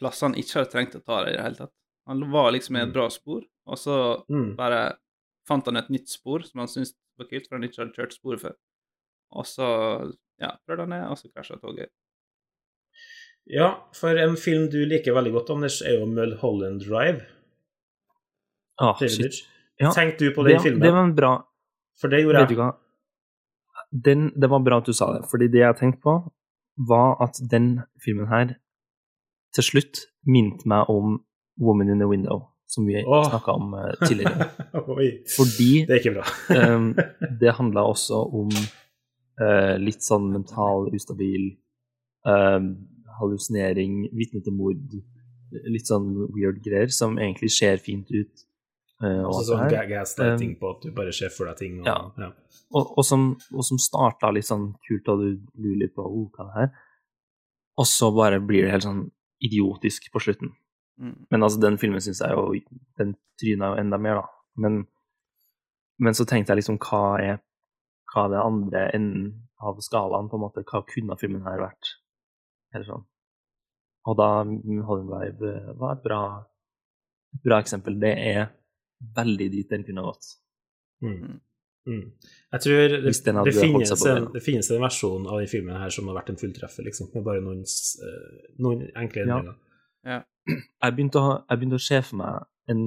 [0.00, 1.72] plass han ikke hadde trengt å ta det i det hele tatt.
[2.06, 4.56] Han var liksom i et bra spor, og så Mm.
[4.56, 4.96] bare
[5.48, 8.12] fant han et nytt spor som han syntes var kult, for han ikke hadde kjørt
[8.18, 8.54] sporet før.
[9.34, 9.66] Og så
[10.40, 11.90] ja, han det, og så krasja toget.
[13.46, 17.22] Ja, for en film du liker veldig godt, Anders, er jo Mulholland Drive.
[18.78, 19.44] Ah, shit.
[19.80, 20.82] Ja, Tenkte du på den det, filmen?
[20.82, 21.30] det var en bra
[22.00, 22.60] For det gjorde Vet du jeg.
[22.60, 22.70] hva?
[23.92, 26.14] Den, det var bra at du sa det, fordi det jeg tenkte på,
[26.88, 28.56] var at den filmen her
[29.56, 31.20] til slutt minte meg om
[31.62, 33.24] Woman in the Window, som vi oh.
[33.30, 34.48] snakka om eh, tidligere.
[34.96, 36.26] Oi, Fordi det er ikke bra.
[36.74, 36.90] um,
[37.40, 38.50] det handla også om
[39.40, 41.50] eh, litt sånn mental ustabil
[42.26, 42.72] um,
[43.20, 44.96] hallusinering, vitne til mord,
[45.70, 48.42] litt sånn weird greier, som egentlig ser fint ut.
[49.02, 49.86] eh, og sånn det her.
[49.86, 49.88] ga-
[50.60, 51.80] på at du bare ser for deg ting.
[51.80, 51.96] Og, Ja.
[52.18, 52.32] ja.
[52.72, 55.28] og, og som, og som starta litt sånn kult, og du
[55.60, 56.70] lurer litt på oh, hva det her
[57.78, 59.10] Og så bare blir det helt sånn
[59.44, 60.54] idiotisk på slutten.
[60.98, 61.26] Mm.
[61.30, 62.54] Men altså, den filmen syns jeg jo
[62.96, 64.28] Den tryna jo enda mer, da.
[64.56, 64.86] Men,
[66.00, 67.42] men så tenkte jeg liksom, hva er
[68.16, 69.26] hva er det andre enden
[69.60, 70.64] av skalaen, på en måte?
[70.64, 71.96] Hva kunne filmen her vært?
[72.72, 73.04] Eller sånn.
[74.06, 74.28] Og da
[74.88, 76.20] Holland Drive eh, var et bra,
[77.36, 77.98] et bra eksempel.
[78.00, 78.46] Det er
[79.16, 80.30] veldig dit den kunne gått.
[81.04, 81.42] Mm.
[81.86, 82.06] Mm.
[82.54, 86.08] Jeg tror det, det, finnes en, det finnes en versjon av den filmen her som
[86.10, 89.38] har vært en fulltreffer, liksom, med bare noen, eh, noen enkle Ja.
[90.06, 90.18] Ja.
[90.82, 92.82] jeg begynte, å, jeg begynte å se for meg en,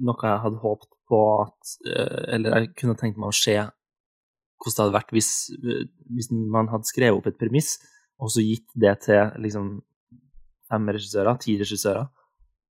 [0.00, 3.56] noe jeg hadde håpet på at eh, Eller jeg kunne tenkt meg å se
[4.60, 5.86] hvordan det hadde vært hvis, eh,
[6.16, 7.78] hvis man hadde skrevet opp et premiss,
[8.20, 9.78] og så gitt det til liksom
[10.70, 12.06] fem regissører, ti regissører,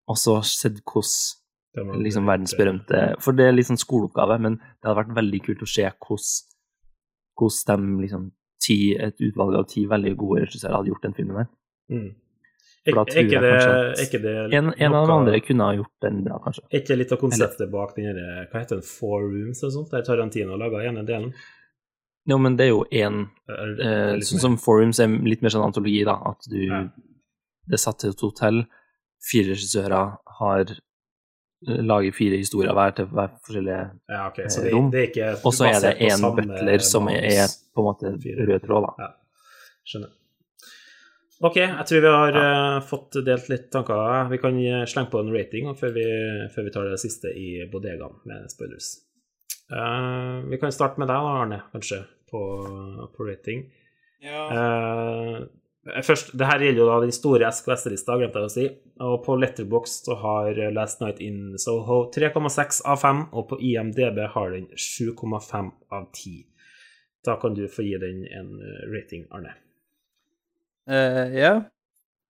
[0.08, 5.00] og så sett hvordan liksom verdensberømte For det er litt sånn skoleoppgave, men det hadde
[5.02, 8.30] vært veldig kult å se hvordan, de liksom
[8.62, 11.52] ti, et utvalg av ti veldig gode regissører hadde gjort den filmen der.
[11.94, 12.08] Mm.
[12.88, 15.66] For da tror jeg det, kanskje at ikke det En, en av de andre kunne
[15.66, 16.64] ha gjort den bra, kanskje.
[16.70, 18.86] Er ikke litt av konseptet bak den derre Hva heter den?
[18.88, 19.92] Four Rooms eller sånt?
[19.92, 21.32] Der Tarantino laga ene delen?
[22.28, 26.02] Jo, men det er jo én eh, Sånn som Forums er litt mer sånn antologi,
[26.04, 26.18] da.
[26.28, 26.82] At du Ja.
[27.68, 28.66] det er satt til et hotell.
[29.30, 33.80] Fire regissører har eh, lager fire historier hver til hver forskjellige
[34.12, 34.50] Ja, okay.
[34.52, 34.92] så det, rom.
[34.92, 38.12] Og så er det én butler som er, er, på en måte
[38.44, 39.08] rød tråd, da.
[39.08, 39.10] Ja,
[39.88, 40.14] skjønner.
[41.38, 44.28] Ok, jeg tror vi har eh, fått delt litt tanker.
[44.28, 46.06] Vi kan eh, slenge på en rating før vi,
[46.50, 48.96] før vi tar det siste i bodegaen med spoilers.
[49.68, 52.00] Uh, vi kan starte med deg, da, Arne, kanskje,
[52.30, 52.42] på,
[53.14, 53.64] på rating.
[54.24, 58.66] Eh, først, det her gjelder jo da den store SKS-lista, glemte jeg å si.
[59.04, 64.22] Og på Letterbox så har Last Night in Soho 3,6 av 5, og på IMDb
[64.34, 66.44] har den 7,5 av 10.
[67.26, 69.54] Da kan du få gi den en eh, rating, Arne.
[70.88, 71.52] Uh, ja.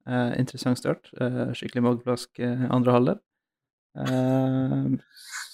[0.09, 1.13] uh, interessant start.
[1.21, 3.21] Eh, skikkelig mageplask eh, andre halvdel.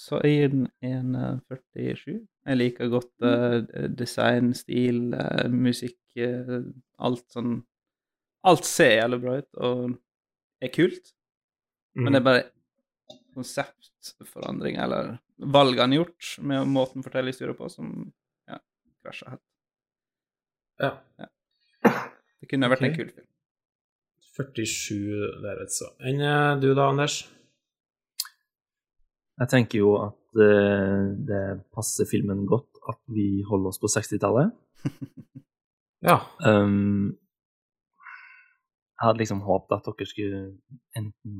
[0.05, 2.19] Så jeg gir den en eh, 47.
[2.45, 6.59] Jeg liker godt uh, design, stil, uh, musikk, uh,
[7.01, 7.63] alt sånn
[8.45, 9.95] Alt ser jævlig bra ut og
[10.61, 11.07] er kult,
[11.97, 12.43] men det er bare
[13.33, 15.15] konseptforandring, eller
[15.55, 17.89] valgene gjort med måten å fortelle historier på, som
[18.45, 18.59] ja,
[19.01, 19.41] krasjer helt.
[20.85, 20.91] Ja.
[21.89, 22.99] Det kunne vært en Ok.
[23.01, 23.27] kul film.
[24.37, 25.89] 47 der, altså.
[26.05, 26.21] Enn
[26.61, 27.23] du da, Anders?
[29.35, 31.43] Jeg tenker jo at uh, det
[31.75, 34.53] passer filmen godt at vi holder oss på 60-tallet.
[36.05, 36.19] Ja.
[36.45, 37.15] Um,
[38.95, 40.41] jeg hadde liksom håpet at dere skulle
[40.95, 41.39] enten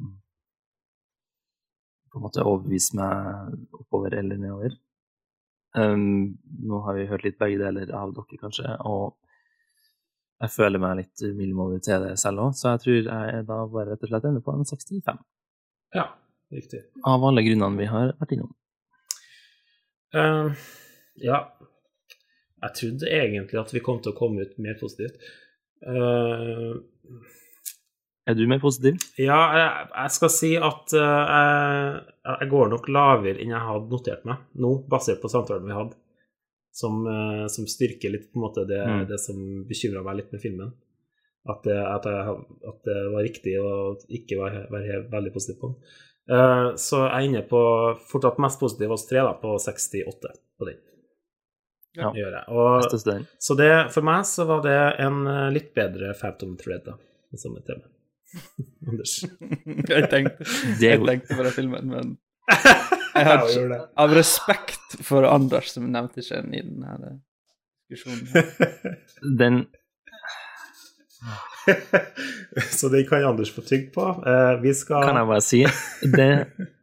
[2.10, 4.74] på en måte overbevise meg oppover eller nedover.
[5.76, 9.18] Um, nå har vi hørt litt begge deler av dere, kanskje, og
[10.42, 13.90] jeg føler meg litt middelmådig til det selv òg, så jeg tror jeg da bare
[13.92, 15.20] rett og slett ender på en 65.
[15.96, 16.06] ja,
[16.58, 16.82] riktig.
[17.06, 18.52] Av alle grunnene vi har vært innom.
[20.16, 20.52] Uh,
[21.22, 21.42] ja.
[22.66, 25.20] Jeg trodde egentlig at vi kom til å komme ut mer positivt.
[25.86, 26.80] Uh,
[28.26, 28.96] Er du mer positiv?
[29.22, 33.92] ja, jeg, jeg skal si at uh, jeg, jeg går nok lavere enn jeg hadde
[33.92, 35.94] notert meg nå, basert på samtalen vi hadde,
[36.76, 39.04] som, eh, som styrker litt på en måte det, Mm.
[39.08, 39.38] det som
[39.70, 40.74] bekymra meg litt med filmen.
[41.48, 42.34] At det, at, jeg,
[42.68, 43.70] at det var riktig å
[44.18, 45.94] ikke være, være veldig positiv på den.
[46.32, 47.62] Eh, så jeg er inne på
[48.10, 50.82] fortsatt mest positiv av oss tre, da, på 68 på den.
[51.96, 52.10] Ja.
[52.52, 56.98] Og, så det, for meg så var det en eh, litt bedre Phantom Thread, da,
[57.32, 57.88] med samme tema.
[58.90, 59.22] Anders.
[59.94, 60.50] jeg tenkte,
[60.82, 62.16] jeg tenkte på den filmen, men
[63.16, 67.14] Jeg har ikke, av respekt for Anders, som nevnte ikke den i denne
[67.90, 69.62] diskusjonen Den
[72.78, 74.06] så det kan Anders få tygg på.
[74.28, 75.62] Eh, vi skal kan jeg bare si
[76.02, 76.30] Det,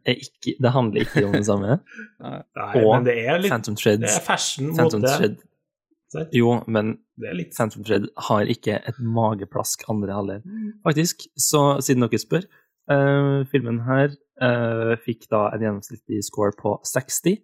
[0.05, 1.77] er ikke, det handler ikke om det samme.
[2.23, 2.83] Nei.
[2.83, 5.15] Og men det er litt Phantom Thread Det er fashion Phantom mote.
[5.17, 6.29] Thread?
[6.35, 10.43] Jo, men Det er litt Phantom Thread har ikke et mageplask andre halvdel.
[10.85, 12.45] Faktisk, så siden dere spør
[12.91, 17.41] eh, Filmen her eh, fikk da en gjennomsnittlig score på 60.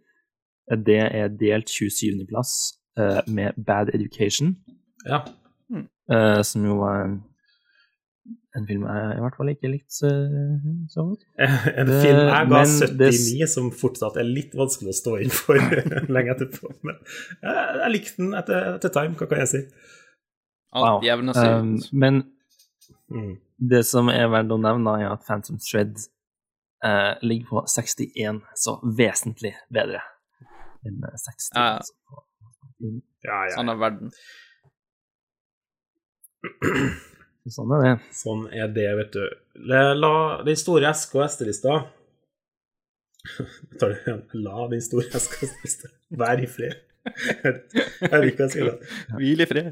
[0.86, 2.52] Det er delt 27.-plass
[3.00, 4.56] uh, med Bad Education,
[5.06, 5.24] Ja.
[6.10, 7.20] Uh, som jo var en,
[8.58, 10.10] en film jeg i hvert fall ikke likte så,
[10.94, 11.24] så godt.
[11.38, 15.30] En Det- film jeg ga men 79, som fortsatt er litt vanskelig å stå inn
[15.34, 15.56] for
[16.16, 16.72] lenge etterpå.
[16.84, 16.98] Men
[17.44, 19.62] jeg, jeg likte den etter, etter time, hva kan jeg si?
[20.74, 22.24] Alt jevner seg Um, men
[23.10, 23.40] Mm.
[23.58, 25.96] Det som er verdt å nevne, er at Phantom Thread
[26.86, 29.98] uh, ligger på 61, så vesentlig bedre
[30.86, 31.58] enn eh, 60.
[31.58, 31.64] Ja.
[31.80, 32.26] altså, på-
[33.26, 33.56] Ja, ja.
[33.58, 34.12] Sånn er verden.
[37.48, 37.94] Sånn er det.
[38.14, 39.24] Sånn er det, vet du.
[39.70, 40.12] La, la
[40.46, 41.24] den store eske- og
[44.04, 44.22] igjen?
[44.46, 46.76] La den store eske- og SD-lista være i fred.
[47.40, 48.76] Jeg vet ikke si det.
[49.16, 49.72] Hvil i fred.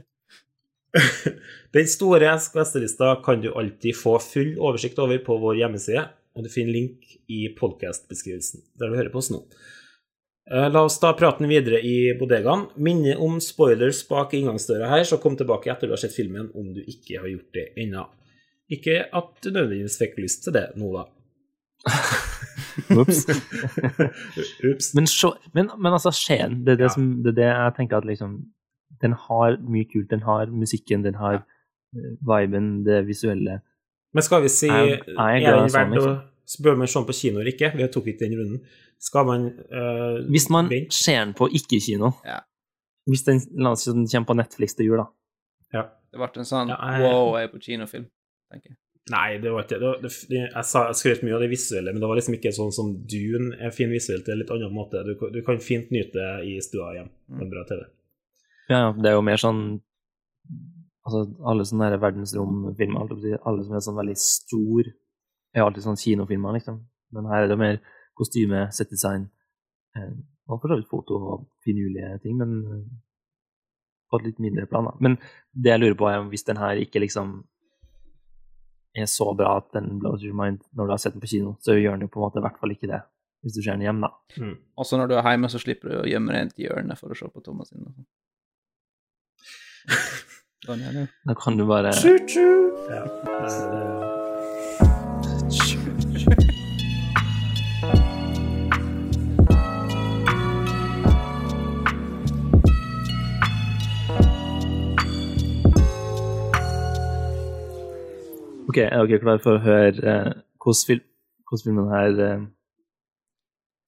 [1.75, 6.07] Den store eske- og SD-lista kan du alltid få full oversikt over på vår hjemmeside,
[6.37, 9.43] og du finner link i podcast-beskrivelsen, der du hører på oss nå.
[10.51, 12.67] Eh, La oss ta praten videre i bodegaen.
[12.79, 16.69] Minne om spoilers bak inngangsdøra her, så kom tilbake etter du har sett filmen om
[16.75, 18.05] du ikke har gjort det ennå.
[18.71, 21.05] Ikke at du nødvendigvis fikk lyst til det nå, da.
[22.97, 23.25] Ops.
[24.95, 25.05] Men,
[25.53, 26.93] men, men altså, Skien, det er det, Ja.
[26.93, 28.37] som, det er det jeg tenker at liksom
[29.01, 30.09] Den har mye kult.
[30.09, 31.41] Den har musikken, den har ja.
[32.25, 33.59] viben, det visuelle.
[34.13, 36.17] Men skal vi si Jeg- jeg er Er glad i
[36.63, 37.73] Bør man se den på kino eller ikke?
[37.75, 38.61] Vi tok ikke den runden.
[39.03, 40.93] Skal man uh, Hvis man vent?
[40.95, 42.39] ser den på ikke-kino Ja.
[43.07, 45.05] Hvis den, la oss si den kommer på Netflix til jul, da.
[45.73, 45.83] Ja.
[46.11, 48.05] Det ble en sånn Ja, jeg- wow, jeg er på kinofilm,
[48.51, 48.77] tenker jeg.
[49.11, 49.87] Nei, det var ikke det.
[49.87, 52.35] var- det, det jeg, sa, jeg skrev mye av det visuelle, men det var liksom
[52.35, 54.25] ikke sånn som Dune er fin visuelt.
[54.25, 55.03] Det er litt annen måte.
[55.07, 57.09] Du, kan- du kan fint nyte det i stua hjem.
[57.37, 57.83] Det er bra TV.
[58.69, 59.81] Ja, ja, det er jo mer sånn
[61.07, 64.89] Altså, alle sånne verdensromfilmer, alle som er sånn veldig stor,
[65.55, 66.79] er alltid sånn kinofilmer, liksom.
[67.15, 67.79] Men her er det mer
[68.17, 69.27] kostyme, settdesign,
[69.97, 70.13] eh,
[70.47, 72.87] og for så vidt foto og finurlige ting, men eh,
[74.11, 74.95] på et litt mindre plan, da.
[75.03, 75.17] Men
[75.53, 77.41] det jeg lurer på, er om hvis den her ikke liksom
[78.97, 81.55] er så bra at den blows your mind når du har sett den på kino,
[81.61, 83.03] så gjør den jo på en måte i hvert fall ikke det
[83.45, 84.09] hvis du ser den hjemme, da.
[84.81, 87.17] Også når du er hjemme, så slipper du å gjemme deg i hjørnet for å
[87.19, 87.85] se på Thomas sin.
[87.85, 88.07] sånn.
[90.67, 90.73] Ja.
[91.23, 93.03] Da kan du bare Ja.
[93.23, 94.06] Nei, det,
[108.77, 110.99] Ok, er dere klare for å høre eh, hvordan, fil
[111.49, 112.41] hvordan filmen her eh,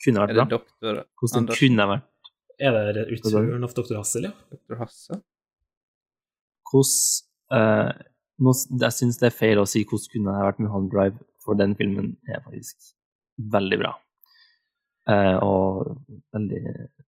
[0.02, 0.46] kunne Er det da?
[0.50, 2.06] doktor Hvordan den kunne vært
[2.60, 4.00] er det returen av Dr.
[4.00, 4.32] Hassel, ja?
[4.50, 5.18] Doktor Hasse?
[6.72, 7.92] Hvordan eh,
[8.42, 11.60] nå, Jeg syns det er feil å si hvordan kunne det vært Mulholland Drive, for
[11.60, 12.90] den filmen er faktisk
[13.54, 13.94] veldig bra.
[15.14, 15.94] Eh, og
[16.36, 16.64] veldig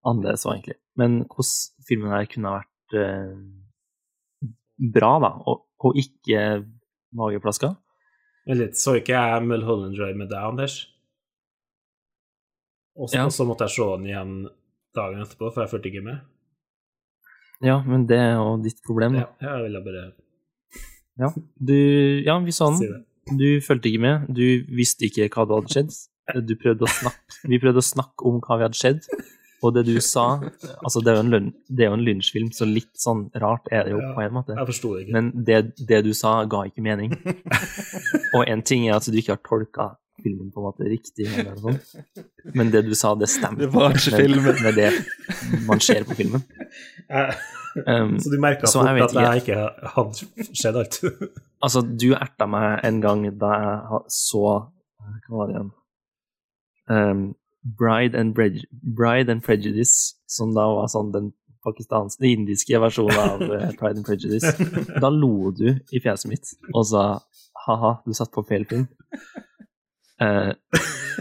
[0.05, 0.77] annerledes òg, egentlig.
[1.01, 3.33] Men hvordan filmen her kunne vært eh,
[4.99, 6.45] bra, da, og, og ikke
[7.17, 7.73] mageplaska?
[8.49, 10.75] Litt, så ikke jeg Mulholland Drive med deg, Anders?
[12.97, 13.27] Og Ja.
[13.29, 14.33] så måtte jeg se den igjen
[14.95, 16.19] dagen etterpå, for jeg fulgte ikke med.
[17.61, 19.27] Ja, men det er jo ditt problem, da.
[19.41, 20.13] Ja, jeg ville bare
[21.21, 21.29] Ja,
[21.61, 21.75] du,
[22.25, 23.05] ja vi så den.
[23.37, 24.27] Du fulgte ikke med.
[24.33, 26.47] Du visste ikke hva det hadde skjedd.
[26.47, 29.05] Du prøvde å snakke, vi prøvde å snakke om hva vi hadde skjedd,
[29.63, 30.25] og det du sa
[30.83, 33.67] Altså, det er jo en, lun- det er jo en lunsjfilm, så litt sånn rart
[33.71, 34.11] er det jo Ja.
[34.17, 34.55] på en måte.
[34.57, 35.13] Jeg forsto det ikke.
[35.17, 35.59] Men det,
[35.89, 37.13] det du sa, ga ikke mening.
[38.37, 39.89] Og en ting er at du ikke har tolka
[40.21, 42.25] filmen på en måte riktig, eller noe sånt.
[42.53, 44.91] men det du sa, det stemte Det var ikke med, med det
[45.65, 46.43] man ser på filmen.
[47.87, 49.59] Um, så du merka fort jeg at jeg ikke
[49.95, 50.99] hadde skjedd alt?
[51.63, 55.67] Altså, du erta meg en gang da jeg så Hva var det igjen?
[56.91, 57.21] Um,
[57.63, 61.31] Bride, and Brej- Bride and Prejudice, som da var sånn den
[61.61, 64.49] pakistanske, den indiske versjonen av eh, Pride and Prejudice.
[65.01, 67.03] Da lo du i fjeset mitt og sa
[67.67, 68.87] ha-ha, du satt på feil film.
[70.21, 70.53] Eh,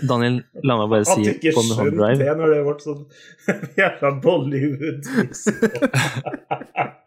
[0.09, 2.61] Daniel, la meg bare At si du ikke på Mulholland skjønte Drive det når det
[2.65, 3.03] ble sånn
[3.81, 5.03] jævla Bollywood.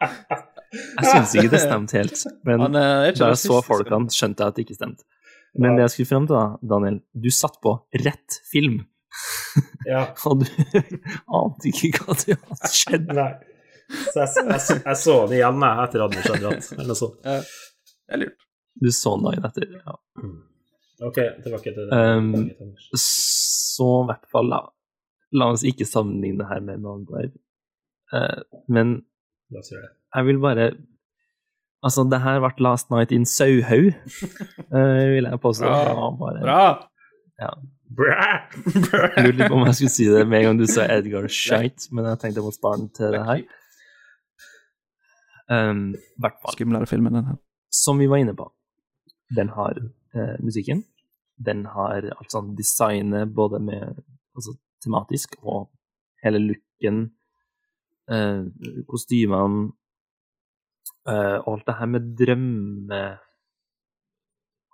[0.74, 2.78] Jeg syns ikke det stemte helt, men Han
[3.12, 5.06] ikke da jeg så folkene, skjønte jeg at det ikke stemte.
[5.62, 8.80] Men det jeg skulle frem til, da, Daniel, du satt på rett film.
[9.86, 10.48] Ja, Og du
[11.40, 13.12] ante ikke hva det hadde skjedd.
[13.14, 13.34] nei.
[13.94, 17.20] Så jeg, jeg, jeg så det igjen jeg, etter at hadde dratt, eller noe sånt.
[17.22, 18.46] Det er lurt.
[18.82, 19.76] Du så den dagen etter.
[19.78, 19.98] Ja.
[21.04, 22.00] Ok, tilbake til det.
[22.00, 22.72] Um.
[22.98, 24.64] Så i hvert fall, da.
[25.34, 27.36] La oss ikke sammenligne det her med Mulholland Drive.
[28.14, 28.96] Eh, men
[29.50, 29.64] det.
[30.16, 30.74] jeg vil bare
[31.84, 33.90] Altså, det her ble Last Night in Sauhaug,
[34.76, 35.68] uh, vil jeg påstå.
[35.68, 35.80] Bra.
[35.84, 36.93] Ja, bare Bra!
[37.98, 38.30] Bræ!
[39.16, 41.90] Jeg lurte på om jeg skulle si det med en gang du sa Edgar Shite,
[41.92, 43.44] men jeg tenkte jeg måtte spare den til det her.
[45.54, 45.82] Um.
[46.54, 47.40] Skumlere film enn den her.
[47.74, 48.48] Som vi var inne på,
[49.36, 50.84] den har eh, musikken.
[51.36, 53.98] Den har alt sånn designet både med
[54.38, 55.72] altså, tematisk og
[56.24, 57.04] hele looken,
[58.14, 58.46] eh,
[58.90, 59.72] kostymene
[61.10, 63.02] eh, og alt det her med drømme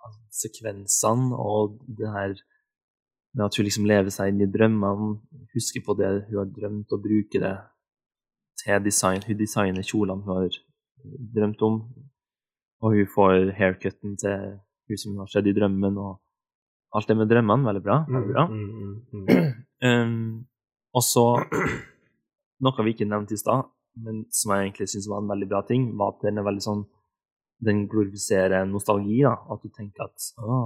[0.04, 2.36] altså, sekvensene og det her
[3.34, 5.18] med at hun liksom lever seg inn i drømmene,
[5.54, 7.56] husker på det hun har drømt, og bruker det
[8.62, 9.22] til design.
[9.26, 10.58] Hun designer kjolene hun har
[11.36, 11.78] drømt om,
[12.82, 14.58] og hun får haircutten til
[14.90, 16.18] hun som har skjedd i drømmen, og
[16.96, 17.98] alt det med drømmene, veldig bra.
[18.08, 18.46] Veldig bra.
[18.50, 19.50] Mm, mm, mm.
[19.80, 20.44] Um,
[20.92, 21.22] og så
[22.60, 23.70] Noe vi ikke nevnte i stad,
[24.04, 26.64] men som jeg egentlig syns var en veldig bra ting, var at den er veldig
[26.66, 26.82] sånn
[27.64, 29.22] Den glorifiserer nostalgi.
[29.24, 30.58] da, At du tenker at å,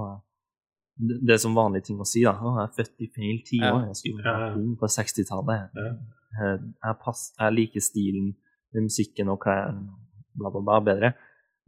[0.95, 2.23] det er som vanlige ting å si.
[2.23, 3.79] da, 'Jeg er født i feil tiår.
[3.81, 3.85] Ja.
[3.91, 5.69] Jeg skulle vært ung på 60-tallet.
[5.75, 5.93] Ja.
[6.39, 6.99] Jeg,
[7.39, 8.35] jeg liker stilen
[8.75, 9.95] musikken og klærne,
[10.35, 11.13] bla, bla, bla, bedre.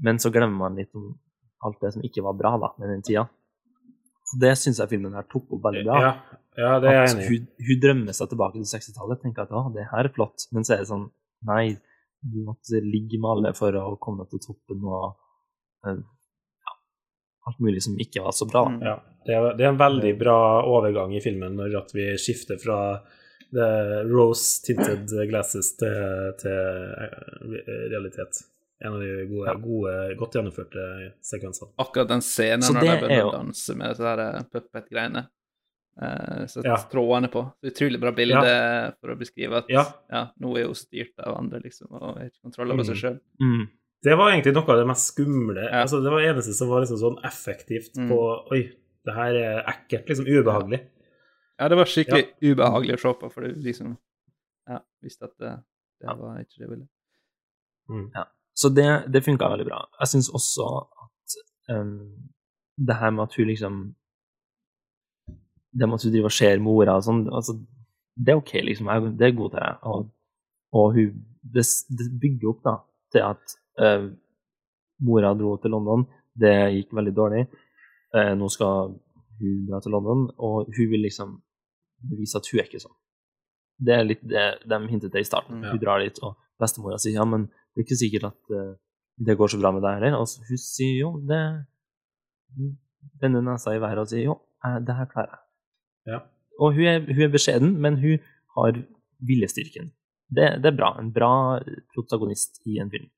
[0.04, 1.14] Men så glemmer man litt om
[1.66, 3.28] alt det som ikke var bra da, med den tida.
[4.28, 6.00] Så det syns jeg filmen her tok opp veldig bra.
[6.04, 6.12] Ja,
[6.60, 7.28] ja, det er jeg enig i.
[7.30, 9.22] hun, hun drømmer seg tilbake til 60-tallet.
[9.24, 10.50] Tenker at å, det her er flott.
[10.52, 11.08] Men så er det sånn
[11.48, 11.78] Nei,
[12.26, 15.04] du måtte ligge med alle for å komme til toppen og
[15.86, 16.00] eh,
[17.48, 18.66] alt mulig som ikke var så bra.
[18.68, 18.76] da.
[18.76, 18.82] Mm.
[18.84, 20.38] Ja, det er, det er en veldig bra
[20.68, 22.78] overgang i filmen når at vi skifter fra
[23.56, 26.52] the rose tinted glasses til, til
[27.08, 28.42] eh, realitet.
[28.84, 30.84] En av de gode, gode godt gjennomførte
[31.26, 31.72] sekvensene.
[31.82, 35.24] Akkurat den scenen når de er begynner jo- å danse med disse her eh, puppet-greiene.
[35.98, 36.76] Uh, Sett Ja.
[36.92, 37.42] trådene på.
[37.66, 38.42] Utrolig bra bilde
[39.02, 39.82] for å beskrive at Ja.
[40.14, 42.90] ja, nå er hun styrt av andre, liksom, og har ikke kontroll over Mm.
[42.92, 43.20] seg sjøl.
[43.42, 43.64] Mm.
[44.04, 45.64] Det var egentlig noe av det mest skumle.
[45.64, 45.82] Ja.
[45.84, 48.10] Altså, det var det eneste som var liksom sånn effektivt Mm.
[48.12, 48.20] på
[48.54, 48.62] Oi,
[49.06, 50.06] det her er ekkelt.
[50.10, 50.82] Liksom ubehagelig.
[51.60, 53.98] Ja, det var skikkelig ubehagelig å se på, for du liksom
[54.70, 55.64] Ja, visste at det,
[56.02, 56.14] det Ja.
[56.16, 56.88] var ikke det jeg ville.
[57.90, 58.12] Mm.
[58.54, 59.86] Så det, det funka veldig bra.
[60.00, 60.68] Jeg syns også
[61.04, 61.38] at
[61.76, 62.30] um,
[62.78, 63.96] det her med at hun liksom
[65.74, 67.54] Det med at hun driver og ser mora og sånn, altså,
[68.18, 68.88] det er OK, liksom.
[68.90, 69.74] Jeg, det er god til det.
[69.84, 70.08] Og,
[70.74, 71.64] og hun det,
[71.98, 72.76] det bygger opp da
[73.14, 74.08] til at eh,
[75.08, 76.06] mora dro til London.
[76.38, 77.44] Det gikk veldig dårlig.
[78.16, 78.96] Eh, nå skal
[79.42, 81.38] hun dra til London, og hun vil liksom
[82.10, 82.98] bevise at hun er ikke sånn.
[83.78, 85.62] Det er litt det de hintet til i starten.
[85.64, 85.74] Ja.
[85.74, 88.74] Hun drar dit, og bestemora sier ja, men det er ikke sikkert at eh,
[89.28, 90.18] det går så bra med deg heller.
[90.22, 91.42] Og hun sier jo, det
[93.22, 94.34] Vender nesa i været og sier jo,
[94.66, 95.44] eh, det her klarer jeg.
[96.14, 96.20] Ja.
[96.64, 98.24] Og hun er, hun er beskjeden, men hun
[98.58, 98.80] har
[99.30, 99.92] viljestyrken.
[100.30, 100.94] Det, det er bra.
[101.00, 101.60] En bra
[101.94, 103.10] protagonist i en film.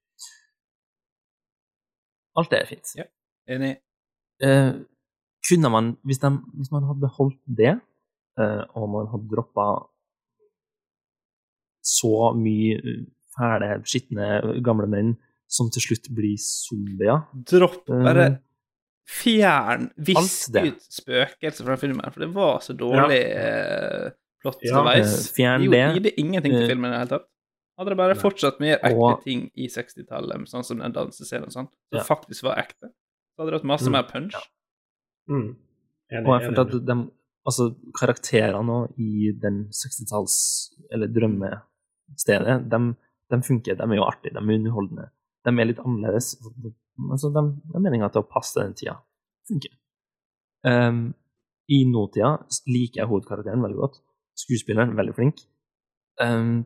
[2.39, 2.95] Alt det er fint.
[2.97, 3.05] Ja.
[3.55, 3.75] Enig.
[4.41, 4.73] Eh,
[5.49, 6.29] kunne man, hvis, de,
[6.59, 7.75] hvis man hadde beholdt det,
[8.39, 9.69] eh, og man hadde droppa
[11.89, 13.01] så mye eh,
[13.35, 14.27] fæle, skitne
[14.65, 15.13] gamle menn
[15.49, 18.37] som til slutt blir zombier Dropp bare Eh,
[19.09, 24.11] Fjern, visk ut spøkelser fra filmen, for det var så dårlig eh,
[24.43, 25.15] plott Ja, underveis.
[25.15, 25.79] eh, fjern det det.
[25.79, 27.25] gjorde- gir ingenting til Eh, filmen i det hele tatt.
[27.79, 28.19] Hadde det bare Nei.
[28.21, 32.03] fortsatt med ekte Og- ting i 60-tallet, sånn som den dansescenen sånn, som Ja.
[32.03, 34.33] faktisk var ekte, så hadde det hatt masse Mm, mer punch.
[34.33, 34.41] ja.
[35.29, 35.55] Mm.
[36.11, 37.11] Enig, Og jeg følte at de,
[37.47, 42.95] altså, karakterene i den 60-talls- eller drømmestedet, de,
[43.29, 43.77] de funker.
[43.77, 45.09] De er jo artige, de er underholdende.
[45.45, 46.35] De er litt annerledes.
[46.99, 48.97] Altså, de, de er meninga til å passe den tida.
[49.47, 49.71] Funker.
[50.65, 51.13] Um,
[51.69, 53.99] I nåtida liker jeg hovedkarakteren veldig godt.
[54.35, 55.45] Skuespilleren veldig flink.
[56.19, 56.65] Um,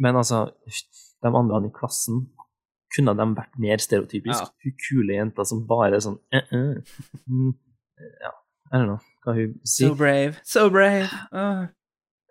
[0.00, 0.46] men altså,
[1.20, 2.24] de andre i klassen
[2.94, 4.48] kunne de vært mer stereotypisk.
[4.48, 4.64] Ja.
[4.64, 6.94] Hun kule jenta som bare er sånn eh, eh.
[7.30, 7.52] Mm,
[8.00, 8.32] Ja,
[8.72, 9.90] I don't know hva hun sier.
[9.90, 11.10] So brave, so brave.
[11.32, 11.66] Ah.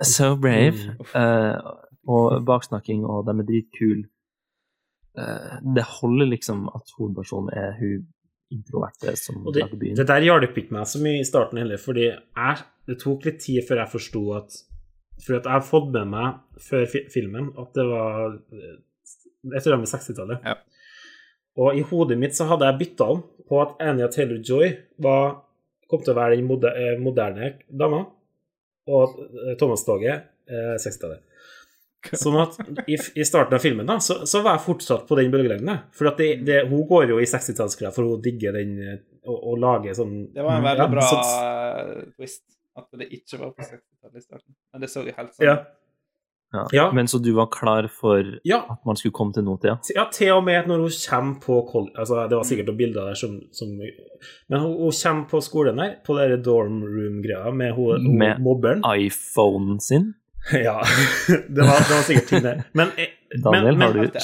[0.01, 0.79] So brave.
[0.95, 1.03] Mm.
[1.13, 1.75] Uh,
[2.09, 4.07] og baksnakking, og de er dritkule.
[5.19, 8.07] Uh, det holder liksom at hovedpersonen er hun
[8.49, 9.97] introverte som Og det, byen.
[9.99, 13.41] det der hjalp ikke meg så mye i starten heller, fordi jeg, det tok litt
[13.43, 14.57] tid før jeg forsto at
[15.19, 18.77] For at jeg har fått med meg før fi filmen at det var eh,
[19.49, 20.45] Jeg tror det var med 60-tallet.
[20.47, 20.55] Ja.
[21.59, 24.67] Og i hodet mitt så hadde jeg bytta om på at Anja Taylor-Joy
[25.03, 25.39] var,
[25.89, 28.03] kom til å være den moder, eh, moderne dama,
[28.89, 31.25] og eh, Thomas Toget eh, 60-tallet.
[32.15, 32.53] Sånn at
[32.87, 35.81] i, i starten av filmen da, så, så var jeg fortsatt på den bølgelengden.
[35.91, 38.77] For at det, det, hun går jo i 60-tallsklær, for hun digger den
[39.27, 42.45] og, og lager sånn Det var en veldig Ja, bra så- eh, twist,
[42.77, 44.55] at det ikke var på 60-tallet i starten.
[44.73, 45.57] Men det så jo helt sånn Ja.
[46.53, 46.63] Ja.
[46.73, 46.91] Ja.
[46.97, 49.75] Men så du var klar for Ja, at man skulle komme til nåtida?
[49.95, 51.57] ja, til og med når hun kommer på
[51.95, 55.77] altså Det var sikkert noen bilder der som, som Men hun, hun kommer på skolen
[55.77, 58.81] der, på den dorm room-greia, med hun, Med- mobberen.
[58.97, 60.13] iPhonen sin?
[60.53, 60.81] Ja,
[61.27, 62.63] det var, det var sikkert ting der.
[62.73, 64.19] Men, eh, Daniel, men, har men, du,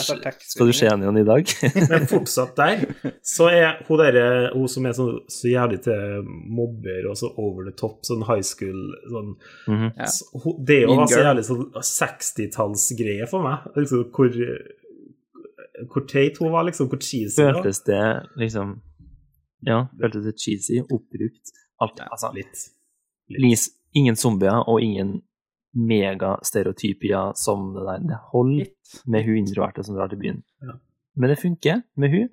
[0.49, 1.51] skal du se henne igjen i dag?
[1.91, 2.86] men fortsatt der,
[3.22, 4.18] så er hun der,
[4.56, 8.42] hun som er så, så jævlig til mobber og så over the top, sånn high
[8.46, 8.79] school
[9.12, 9.36] sånn
[9.67, 9.92] Mhm.
[9.97, 10.08] Ja.
[10.09, 13.70] så, hun, Det er jo Mean altså jævlig sånn 60-tallsgreie for meg.
[13.78, 14.42] Liksom, hvor
[15.92, 16.88] hvor teit hun var, liksom.
[16.88, 17.62] Hvor cheesy hun var.
[17.62, 18.04] Føltes det
[18.39, 18.75] liksom
[19.66, 21.54] Ja, føltes det cheesy, oppbrukt?
[21.82, 22.70] Alt, Ja, altså, Litt.
[23.29, 25.21] Lis, ingen zombier og ingen
[25.76, 28.04] megastereotypier som det der.
[28.10, 29.02] Det holder Litt.
[29.06, 30.43] med hun introverte som drar til byen.
[30.64, 30.78] Ja.
[31.16, 32.30] Men det funker med hun,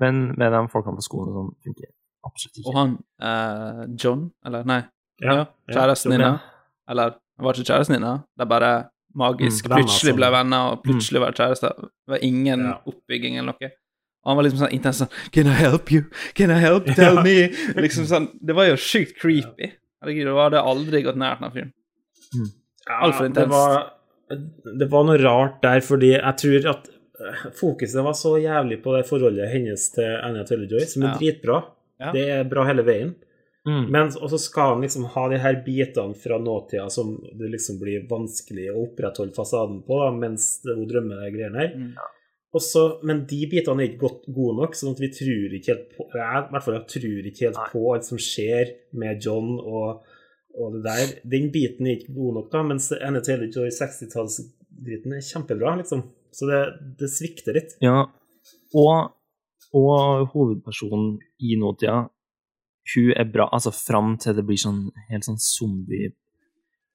[0.00, 1.90] men med de folkene på skolen og sånn funker
[2.26, 2.68] absolutt ikke.
[2.70, 4.80] Og han uh, John, eller nei,
[5.22, 6.38] Ja, ja, kjæresten ja, din,
[6.90, 8.06] eller det var ikke kjæresten din,
[8.38, 8.72] det er bare
[9.14, 11.74] magisk Mm, plutselig ble venner, og plutselig var kjærester.
[11.76, 12.78] Det var ingen Ja.
[12.86, 13.70] oppbygging eller noe.
[14.24, 16.04] Og han var liksom sånn intens sånn Can I help you?
[16.34, 16.86] Can I help?
[16.94, 17.22] Tell Ja.
[17.22, 17.48] me?
[17.82, 19.72] Liksom sånn, Det var jo sjukt creepy.
[20.00, 21.72] Herregud, det hadde aldri gått nært den fyren.
[22.88, 23.76] Ja, Altfor Det var,
[24.80, 26.88] det var noe rart der, fordi jeg tror at
[27.22, 31.18] eh, fokuset var så jævlig på det forholdet hennes til Anja Taylor-Joy, som er Ja.
[31.20, 31.60] dritbra.
[32.02, 32.12] Ja.
[32.16, 33.12] Det er bra hele veien.
[33.62, 33.84] Mm.
[33.94, 37.76] Men og så skal han liksom ha de her bitene fra nåtida som det liksom
[37.78, 41.76] blir vanskelig å opprettholde fasaden på, da, mens hun drømmer de greiene her.
[41.78, 41.92] Mm.
[42.58, 45.94] Også, men de bitene er ikke godt, gode nok, sånn at vi tror ikke helt
[45.94, 49.54] på Jeg i hvert fall jeg tror ikke helt på alt som skjer med John
[49.62, 50.02] og,
[50.58, 51.12] og det der.
[51.34, 56.04] Den biten er ikke god nok, da, mens Anne Taylor Joy 60-tallsdriten er kjempebra, liksom.
[56.32, 56.60] Så det,
[57.00, 57.76] det svikter litt.
[57.84, 58.06] Ja,
[58.78, 59.12] og,
[59.76, 62.06] og hovedpersonen i nåtida,
[62.92, 66.14] hun er bra, altså fram til det blir sånn helt sånn zombie,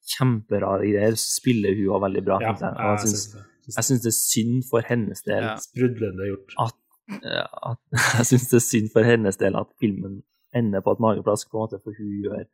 [0.08, 2.40] kjemperare greier, så spiller hun også veldig bra.
[2.44, 2.74] Ja, jeg.
[2.74, 5.56] Jeg jeg syns, synes jeg syns det er synd for hennes del Ja.
[5.64, 6.54] Sprudlende gjort.
[6.64, 6.78] at
[7.18, 7.82] eh, at
[8.20, 10.22] jeg syns det er synd for hennes del at filmen
[10.56, 12.46] ender på et mageplask, på en måte, for hun gjør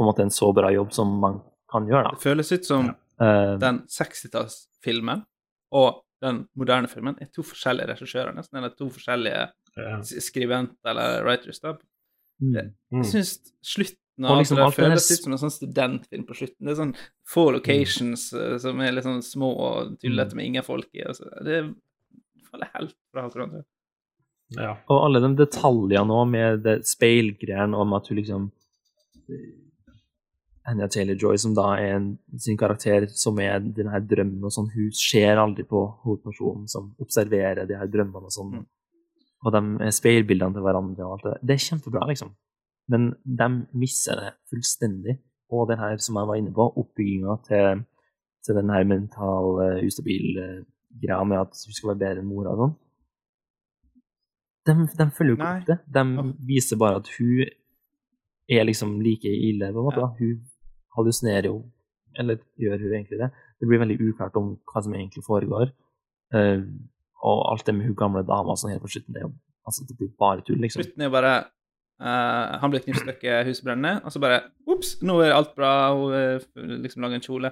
[0.00, 1.40] på en måte en så bra jobb som man
[1.70, 2.96] kan gjøre, Det føles ut som da.
[3.20, 5.26] Eh, den 60-tallsfilmen
[5.76, 10.00] og den moderne filmen er to forskjellige regissører, nesten, eller to forskjellige Ja.
[10.02, 11.60] skribenter eller writers.
[11.60, 11.76] da.
[12.40, 12.54] mm.
[12.92, 13.02] Mm.
[13.02, 16.66] Jeg syns slutten av liksom det føles ut som en sånn studentfilm på slutten.
[16.66, 16.96] Det er sånn
[17.28, 18.58] få locations mm.
[18.58, 21.04] som er litt sånn små og tullete med ingen folk i.
[21.06, 21.30] Altså.
[21.44, 21.62] Det
[22.50, 23.64] faller helt fra hverandre.
[24.58, 24.74] Ja.
[24.90, 28.50] Og alle de detaljene òg, med det speilgreiene om at hun liksom
[30.70, 34.70] Anya Taylor-Joy, som da er en, sin karakter, som er den her drømmen og sånn,
[34.74, 38.60] hun ser aldri på hovedpersonen som observerer de her drømmene og sånn.
[38.60, 38.68] Mm.
[39.40, 41.44] Og de speilbildene til hverandre og alt det der.
[41.48, 42.34] Det er kjempebra, liksom.
[42.90, 43.48] Men de
[43.78, 45.16] misser det fullstendig.
[45.50, 47.82] Og den her, som jeg var inne på, oppbygginga til,
[48.46, 50.38] til den her mental uh, ustabil
[51.00, 52.76] greia med at hun skal være bedre enn mora og sånn.
[54.68, 55.78] De, de følger jo ikke opp det.
[55.96, 57.48] De viser bare at hun
[58.50, 60.02] er liksom like ille, på en måte.
[60.02, 60.10] Ja.
[60.18, 60.49] Hun
[61.00, 61.60] hallusinerer jo,
[62.18, 63.30] eller gjør hun egentlig det?
[63.60, 65.72] Det blir veldig uklart om hva som egentlig foregår.
[66.34, 66.62] Uh,
[67.20, 69.24] og alt det med hun gamle dama sånn helt på slutten, det
[69.68, 70.80] altså, det blir bare tull, liksom.
[70.84, 71.32] Slutten er jo bare
[72.00, 74.38] uh, Han blir knivstukket, huset brenner, og så bare
[74.70, 76.46] Ops, nå er alt bra, hun eh,
[76.86, 77.50] liksom lager en kjole.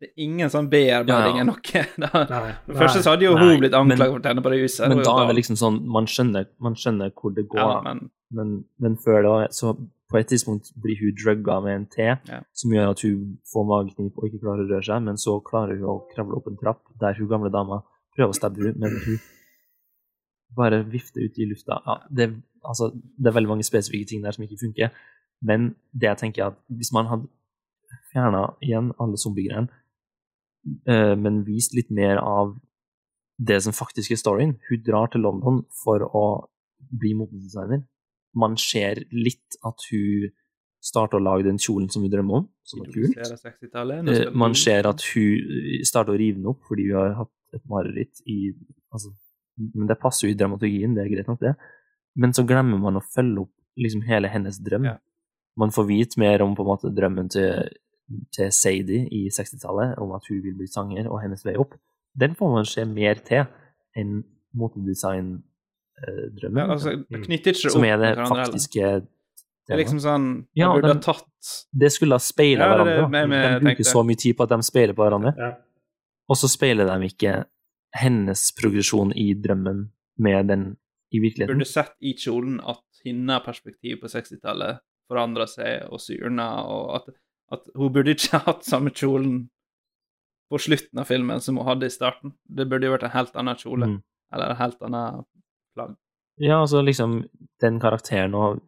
[0.00, 1.46] Det er ingen sånn bearbeiding Ja.
[1.50, 1.84] noe.
[2.04, 2.54] Da, Nei.
[2.66, 4.88] for Først så hadde jo Nei, hun blitt anklaget for å tenne på det huset.
[4.90, 8.06] Men da er det liksom sånn Man skjønner, man skjønner hvor det går, ja, men
[8.34, 9.74] men, men før da, så
[10.10, 12.40] på et tidspunkt blir hun drugga med en te, Ja.
[12.52, 15.76] som gjør at hun får mageknip og ikke klarer å røre seg, men så klarer
[15.78, 17.82] hun å kravle opp en trapp der hun gamle dama
[18.16, 19.18] prøver å stabbe henne, men hun
[20.56, 21.80] bare vifter ut i lufta.
[21.86, 22.28] Ja, det,
[22.64, 24.92] altså, det er veldig mange spesifikke ting der som ikke funker,
[25.42, 27.26] men det jeg tenker er at hvis man hadde
[28.12, 29.68] fjerna igjen alle zombiegreiene,
[30.86, 32.54] eh, men vist litt mer av
[33.38, 36.48] det som faktisk er storyen Hun drar til London for å
[36.78, 37.82] bli motedesigner.
[38.34, 40.32] Man ser litt at hun
[40.84, 43.14] starter å lage den kjolen som hun drømmer om, som er kult.
[43.14, 46.98] Introduserer 60-tallet, nå Eh, Man ser at hun starter å rive den opp fordi hun
[46.98, 48.52] har hatt et mareritt i
[48.92, 49.14] altså,
[49.56, 51.54] Men det passer jo i dramaturgien, det er greit nok, det.
[52.18, 54.88] Men så glemmer man å følge opp liksom hele hennes drøm.
[54.90, 54.96] Ja.
[55.56, 57.70] Man får vite mer om på en måte drømmen til,
[58.34, 61.76] til Sadie i 60-tallet, om at hun vil bli sanger, og hennes vei opp.
[62.18, 63.46] Den får man se mer til
[63.94, 64.24] enn
[66.00, 66.58] motedesign-drømmen.
[66.58, 69.06] ja, altså, det knytter ikke som opp er det med hverandre faktiske
[69.66, 72.74] Det er liksom sånn Ja, Jeg burde den- ha tatt Det skulle ha speila Ja,
[72.74, 72.96] hverandre.
[72.96, 75.34] de bruker tenkte- så mye tid på at de speiler på hverandre.
[75.38, 75.52] Ja.
[76.28, 77.44] Og så speiler de ikke
[77.94, 80.76] hennes progresjon i drømmen med den
[81.12, 81.54] i virkeligheten.
[81.58, 87.14] Burde sett i kjolen at hennes perspektiv på 60-tallet forandra seg og syrna, og at,
[87.52, 89.48] at hun burde ikke hatt samme kjolen
[90.50, 92.32] på slutten av filmen som hun hadde i starten.
[92.48, 94.02] Det burde jo vært en helt annen kjole, Mm.
[94.32, 95.24] eller en helt annen
[95.74, 95.94] plagg.
[96.42, 97.20] Ja, altså liksom
[97.62, 98.62] den karakteren og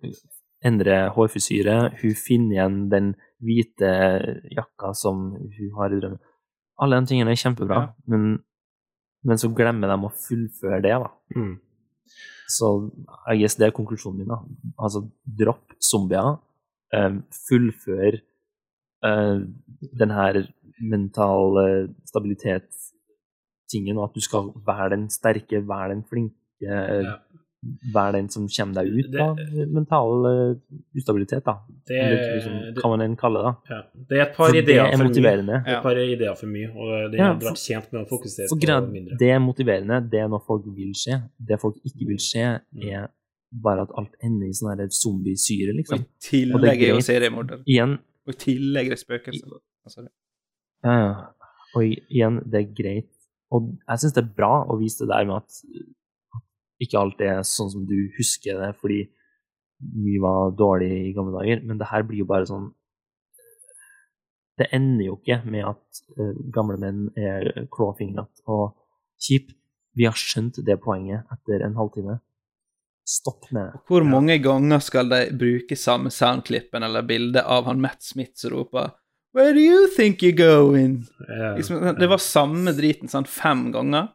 [0.64, 3.08] endre hårfrisyre, hun finner igjen den
[3.42, 3.90] hvite
[4.56, 6.20] jakka som hun har i drømmen.
[6.82, 7.92] Alle de tingene er kjempebra, Ja.
[8.06, 8.38] men,
[9.24, 11.10] men så glemmer de å fullføre det, da.
[11.36, 11.54] Mm.
[12.48, 12.68] Så
[13.26, 14.28] jeg guess det er konklusjonen min.
[14.30, 14.38] da.
[14.78, 16.36] Altså, dropp zombier.
[16.94, 18.14] Um, fullfør
[19.04, 19.38] eh,
[19.98, 20.36] den her
[20.78, 21.64] mentale
[22.06, 27.16] stabilitetstingen, og at du skal være den sterke, være den flinke, eh, Ja.
[27.94, 29.36] være den som kommer deg ut Det- av
[29.74, 30.54] mental eh,
[30.94, 31.54] ustabilitet, da.
[31.88, 33.54] Det, Eller liksom, det, hva man enn kalle det.
[33.70, 33.82] ja.
[34.08, 35.62] det er et par For det ideer er for mye.
[35.66, 38.48] er et par ideer for mye, og det Ja, hadde vært tjent med å fokusere
[38.48, 39.18] For på grad, mindre.
[39.18, 41.22] det er motiverende, det er noe folk vil skje.
[41.44, 43.08] Det folk ikke vil skje, er
[43.52, 45.98] bare at alt ender i sånn zombiesyre, liksom.
[45.98, 47.58] Og i er tillegg er jo seriemorder.
[48.26, 49.48] Og i tillegg er det spøkelser.
[49.84, 50.06] Altså,
[50.84, 51.14] Ja, ja.
[51.74, 53.08] Og igjen, det er greit.
[53.50, 55.50] Og jeg syns det er bra å vise det der med at
[56.82, 59.04] ikke alt er sånn som du husker det, fordi
[59.96, 62.72] mye var dårlig i gamle dager, men det her blir jo bare sånn
[64.56, 68.70] Det ender jo ikke med at uh, gamle menn er klåfingrete og
[69.20, 69.50] kjip.
[69.92, 72.14] Vi har skjønt det poenget etter en halvtime.
[73.04, 73.82] Stopp med det.
[73.84, 78.54] Hvor mange ganger skal de bruke samme soundklippen eller bildet av han Matt Smith som
[78.56, 78.96] roper
[79.36, 81.04] Where do you think you're going?
[81.28, 84.08] Yeah, Liksom, det var samme driten sånn fem ganger.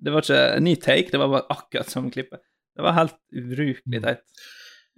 [0.00, 2.40] Det var ikke en ny take, det var bare akkurat samme klippet.
[2.76, 4.22] Det var helt ubrukelig teit.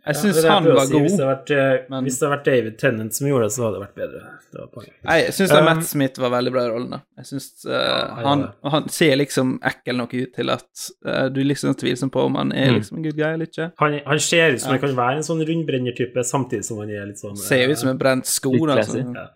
[0.00, 0.94] Jeg Ja, syns jeg han var si.
[0.96, 1.26] Hvis det, god.
[1.28, 1.50] hadde vært,
[1.80, 3.98] eh, men- hvis det hadde vært David Tennant som gjorde det, så hadde det vært
[4.00, 4.20] bedre.
[4.52, 4.84] Det var.
[5.04, 6.90] Nei, jeg syns Um, Matt Smith var veldig bra i rollen.
[6.90, 7.00] da.
[7.18, 8.70] Jeg synes uh, ja, han, ja.
[8.70, 12.52] han ser liksom ekkel nok ut til at uh, du liksom tviler på om han
[12.52, 12.78] er Mm.
[12.80, 13.72] liksom en good guy eller ikke.
[13.78, 14.78] Han, han ser ut som Ja.
[14.78, 17.90] han kan være en sånn rundbrennertype, samtidig som han er litt sånn Ser ut som
[17.90, 18.52] en brent sko.
[18.66, 18.74] Da.
[18.76, 19.00] classy.
[19.04, 19.28] Ja.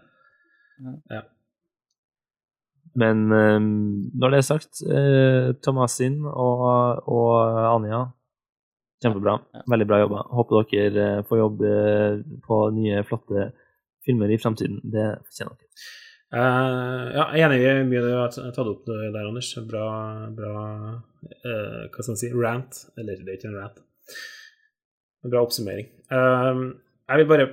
[1.10, 1.22] Ja.
[3.00, 3.58] Men eh,
[4.14, 8.04] når det er sagt, eh, Thomasin og, og Anja,
[9.04, 9.38] kjempebra.
[9.70, 10.22] Veldig bra jobba.
[10.38, 13.50] Håper dere eh, får jobb eh, på nye, flotte
[14.04, 14.80] filmer i fremtiden.
[14.84, 15.70] Det fortjener dere.
[16.34, 19.52] Uh, ja, jeg er enig i mye du har tatt opp der, Anders.
[19.68, 19.84] Bra,
[20.34, 20.54] bra
[20.98, 22.80] uh, hva skal man si, rant.
[22.98, 23.84] Eller det er ikke en rant.
[25.24, 25.92] En bra oppsummering.
[26.10, 26.74] Uh,
[27.10, 27.50] jeg vil bare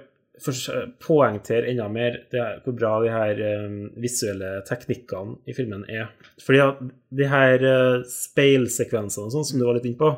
[1.02, 6.10] poengtere enda mer det er, hvor bra de her um, visuelle teknikkene i filmen er.
[6.44, 6.82] Fordi at
[7.22, 10.12] de her uh, speilsekvensene og sånn som du var litt inne på,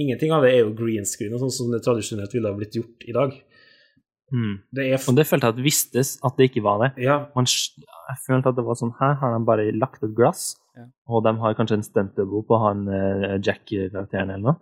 [0.00, 2.78] ingenting av det er jo green screen og sånn som det tradisjonelt ville ha blitt
[2.78, 3.34] gjort i dag.
[4.70, 6.90] Det er f Og det følte jeg at vistes at det ikke var det.
[7.02, 10.52] ja, Man, jeg følte at det var sånn Her har de bare lagt et glass,
[10.78, 10.84] Ja.
[11.10, 14.60] og de har kanskje en stunt-double på han uh, Jack-karakteren eller noe.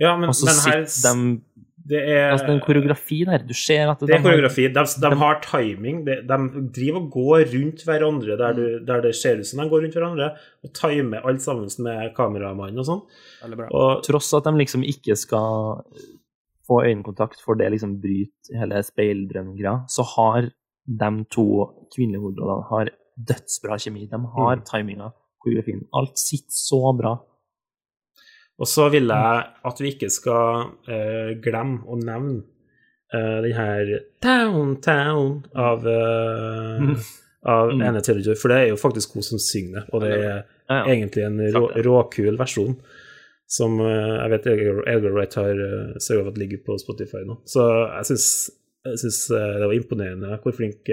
[0.00, 3.18] ja, men, Og så men her sitter de det er, Altså, det er en koreografi
[3.28, 3.38] der.
[3.46, 4.62] Du ser at Det er de har- koreografi.
[4.68, 6.04] De, de har timing.
[6.06, 6.38] De, de
[6.78, 9.94] driver og går rundt hverandre der, du, der det ser ut som de går rundt
[9.94, 10.30] hverandre,
[10.64, 13.02] og timer alt sammen med kameramannen og sånn.
[13.70, 15.82] Og Tross at de liksom ikke skal
[16.66, 20.50] få øyekontakt, for det liksom bryter hele speildrømmegreia, så har
[20.86, 21.44] de to
[21.94, 24.08] kvinnelige hovedrollene har dødsbra kjemi.
[24.10, 24.64] De har Mm.
[24.66, 25.86] timinga, koreografien.
[25.94, 27.14] Alt sitter så bra.
[28.56, 32.40] Og så vil jeg at vi ikke skal uh, glemme å nevne
[33.12, 33.90] uh, den her
[34.24, 36.94] Downtown av, uh, Mm.
[37.46, 37.82] av Mm.
[37.88, 40.22] Anne Taylor-Joy, for det er jo faktisk hun som synger det, og det er
[40.66, 40.84] Ja, ja.
[40.94, 42.78] egentlig en rå, råkul versjon
[43.46, 47.22] som uh, jeg vet Edgar, Edgar Wright har uh, sørga for at ligger på Spotify
[47.28, 47.36] nå.
[47.46, 47.62] Så
[47.92, 48.26] jeg syns,
[48.88, 50.88] jeg syns det var imponerende hvor flink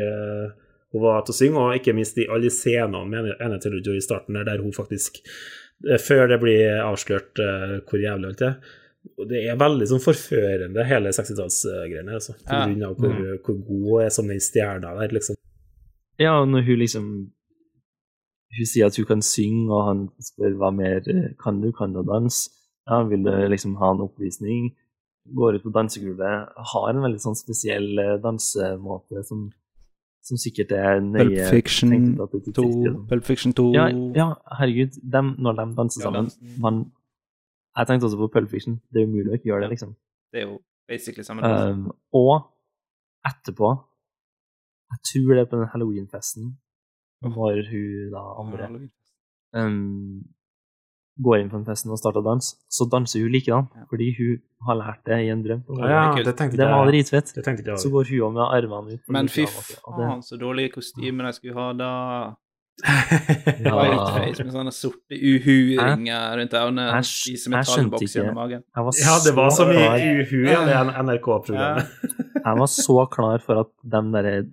[0.94, 4.06] hun var til å synge, og ikke minst i alle scenene med Anne Taylor-Joy i
[4.06, 5.24] starten, der, der hun faktisk
[6.00, 8.54] Før det blir avslørt eh, hvor jævlig alt er.
[9.20, 12.34] Og Det er veldig sånn forførende, hele 60-tallsgreiene, altså.
[12.40, 12.66] På Ja.
[12.68, 15.36] grunn av hvor, hvor god er som den stjerna der, liksom.
[16.20, 17.08] Ja, og når hun liksom
[18.54, 21.92] Hun sier at hun kan synge, og han spør hva mer eh, kan du, kan
[21.96, 22.52] du danse?
[22.88, 24.76] Ja, vil du liksom ha en oppvisning?
[25.36, 26.52] Går ut på dansegulvet.
[26.74, 29.48] Har en veldig sånn spesiell eh, dansemåte som,
[30.24, 33.06] som sikkert er nøye Pulp Fiction tenkt ut at det er 2.
[33.10, 34.28] Pulp Fiction 2 Ja, ja,
[34.60, 35.00] herregud.
[35.16, 36.30] Dem, når de danser sammen
[36.64, 36.86] man,
[37.78, 38.80] Jeg tenkte også på Pulp Fiction.
[38.94, 39.96] Det er umulig å ikke gjøre det, liksom.
[40.32, 41.42] Det er jo basically samme.
[41.44, 42.34] Um, og
[43.28, 43.72] etterpå
[44.94, 46.54] Jeg tror det er på den halloweenfesten
[47.24, 48.66] når hun da andre
[49.56, 50.24] um,
[51.22, 53.84] går inn på den festen og starter å danse, så danser hun likedan, Ja.
[53.90, 55.64] fordi hun har lært det i en drøm.
[55.78, 57.34] Ja, ja, det tenkte Det var dritfett.
[57.36, 57.78] Det tenkte jeg.
[57.78, 59.02] Så går hun òg med armene ut.
[59.10, 62.36] Men fy det- faen, så dårlige kostymer de skulle ha da.
[63.64, 63.76] Ja.
[63.78, 66.86] Whiteface med sånne sorte uhu-ringer rundt øynene.
[66.90, 68.64] Jeg jeg skjønte ikke- magen.
[68.76, 71.86] Jeg var Ja, det var så mye klar, uhu i det NRK-programmet.
[72.46, 74.48] jeg var så klar for at de derre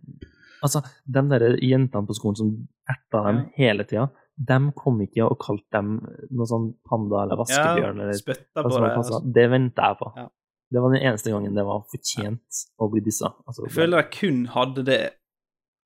[0.62, 4.10] Altså, de der jentene på skolen som erta dem hele tida,
[4.48, 5.88] de kom ikke og kalte dem
[6.32, 8.92] noe sånn panda eller vaskebjørn eller spytta på det.
[8.96, 9.18] Altså.
[9.36, 10.12] Det venta jeg på.
[10.16, 10.28] Ja.
[10.70, 13.32] Det var den eneste gangen det var fortjent å bli dissa.
[13.46, 15.00] Altså, Jeg føler jeg kun hadde det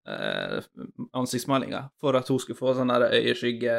[0.06, 0.58] eh,
[1.16, 3.74] ansiktsmalinga for at hun skulle få sånn øyeskygge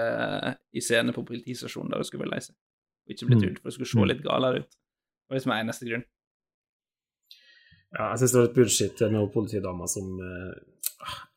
[0.73, 2.55] i scene på politistasjonen der hun skulle være lei seg.
[3.05, 3.41] Og ikke bli Mm.
[3.45, 4.07] trudd, for hun skulle se Mm.
[4.09, 4.71] litt galere ut.
[4.71, 6.05] Det var liksom eneste grunn.
[7.95, 10.55] Ja, jeg syns det var litt bullshit med politidama som eh,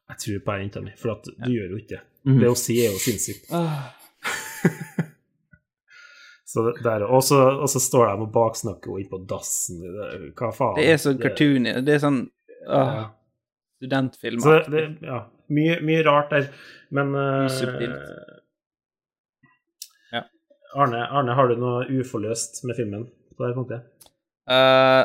[0.08, 2.02] Jeg tror på jenta mi, for at du gjør jo ikke det.
[2.28, 2.38] Mm.
[2.40, 3.48] Det hun sier, er jo sinnssykt.
[6.48, 9.82] Så der, og, så, og så står de og baksnakker henne inn på dassen.
[9.84, 10.78] Det, hva faen?
[10.78, 11.74] Det er så cartoony.
[11.84, 12.22] Det er sånn
[12.64, 13.02] åh, Ja.
[13.76, 14.40] studentfilm.
[14.40, 15.18] Så det, ja,
[15.52, 16.48] mye, mye rart der.
[16.96, 18.00] Men eh, subtilt.
[20.14, 20.24] Ja.
[20.80, 23.04] Arne, Arne, har du noe uforløst med filmen
[23.36, 24.08] på det punktet?
[24.48, 25.04] Uh,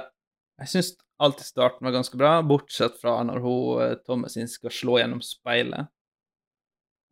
[0.63, 0.93] jeg syns
[1.25, 5.21] alt i starten var ganske bra, bortsett fra når hun eh, Thomasin skal slå gjennom
[5.25, 5.89] speilet.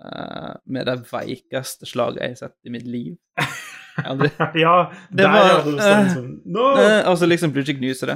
[0.02, 3.18] Uh, med det veikeste slaget jeg har sett i mitt liv.
[3.38, 4.32] Har aldri-
[4.64, 4.76] ja,
[5.12, 6.72] Det der var- du sånn, no!
[6.74, 8.10] uh, Altså så liksom plutselig knuser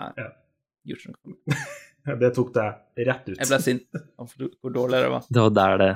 [0.00, 0.08] Nei.
[0.18, 0.26] Ja.
[0.90, 1.58] Gjorde ikke noe.
[2.20, 3.36] Det tok deg rett ut.
[3.38, 5.22] Jeg ble sint av hvor dårlig det var.
[5.32, 5.92] Det var der det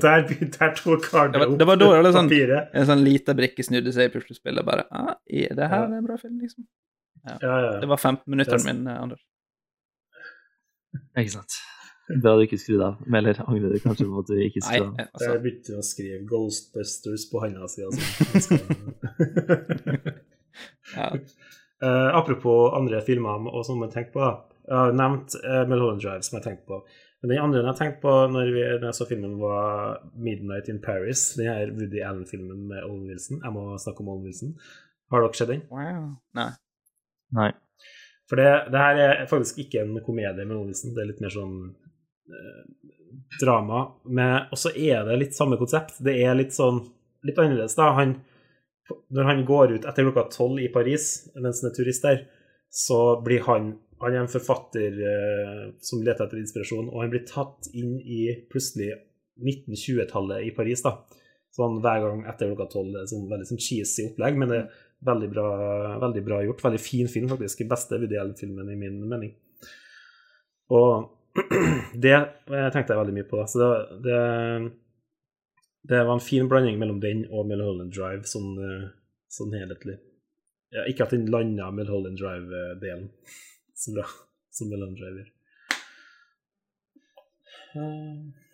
[0.00, 0.22] Der,
[0.54, 2.70] der tok Arne Det var- opp det var det sånn- papiret.
[2.78, 6.16] En sånn lita brikke snudde seg i puslespillet, bare ah, Er det her en bra
[6.22, 6.64] film, liksom?
[7.26, 9.20] Ja, ja, Det var 15 minutter er- min, eh, Anders.
[11.18, 11.52] Ikke sant.
[12.22, 12.96] Bra du ikke skrudde av.
[13.14, 14.94] Eller angrer du kanskje på at du ikke skrudde av?
[14.96, 15.28] Nei, altså.
[15.30, 17.84] Jeg begynte å skrive Ghostbusters på handa si.
[17.86, 18.58] Altså.
[20.96, 21.10] ja.
[21.80, 24.24] Eh, apropos andre filmer og som jeg tenkte på.
[24.26, 24.32] da.
[24.70, 26.76] Jeg har nevnt uh, Mulholland Drive, som jeg tenkte på.
[27.22, 30.78] Men den andre jeg tenkte på når, vi, når jeg så filmen, var 'Midnight in
[30.84, 31.24] Paris'.
[31.36, 33.40] Den her Woody Allen-filmen med Owen Wilson.
[33.44, 34.54] Jeg må snakke om Owen Wilson.
[35.10, 35.62] Har dere sett den?
[35.70, 36.16] Wow.
[36.38, 36.50] Nei.
[37.36, 37.50] Nei.
[38.30, 41.34] For det, det her er faktisk ikke en komedie med Owen Det er litt mer
[41.34, 41.54] sånn
[42.30, 42.62] eh,
[43.40, 45.98] drama Og så er det litt samme konsept.
[46.04, 46.84] Det er litt sånn
[47.26, 47.90] litt annerledes, da.
[47.98, 48.14] Han,
[49.12, 52.22] når han går ut etter klokka tolv i Paris mens han er turist der,
[52.70, 57.26] så blir han Han er en forfatter eh, som leter etter inspirasjon, og han blir
[57.28, 58.94] tatt inn i plutselig
[59.36, 60.94] 1920-tallet i Paris, da.
[61.52, 62.96] Sånn hver gang etter klokka tolv.
[63.10, 64.62] Sånn veldig sånn cheesy opplegg, men det
[65.06, 65.46] veldig bra,
[66.02, 66.64] veldig bra gjort.
[66.64, 67.62] Veldig fin film, faktisk.
[67.62, 69.32] Den beste Woody Allen-filmen, i min mening.
[70.76, 71.10] Og
[72.04, 73.42] det eh, tenkte jeg veldig mye på.
[73.50, 73.70] Så det,
[74.06, 74.20] det,
[75.92, 78.88] det var en fin blanding mellom den og Mulholland Drive, sånn, eh,
[79.32, 79.98] sånn helhetlig.
[80.70, 83.08] Ja, ikke at den landa Mulholland Drive-delen
[83.74, 84.06] så bra
[84.54, 85.34] som Mulholland Drive gjør.
[87.80, 88.46] Eh,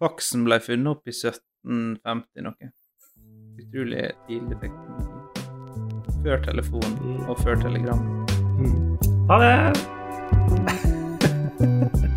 [0.00, 2.70] Faxen ble funnet opp i 1750 noe.
[3.60, 5.18] Utrolig tidlig teknologi.
[6.24, 6.92] Før telefon
[7.28, 8.00] og før telegram.
[9.28, 9.56] Ha det!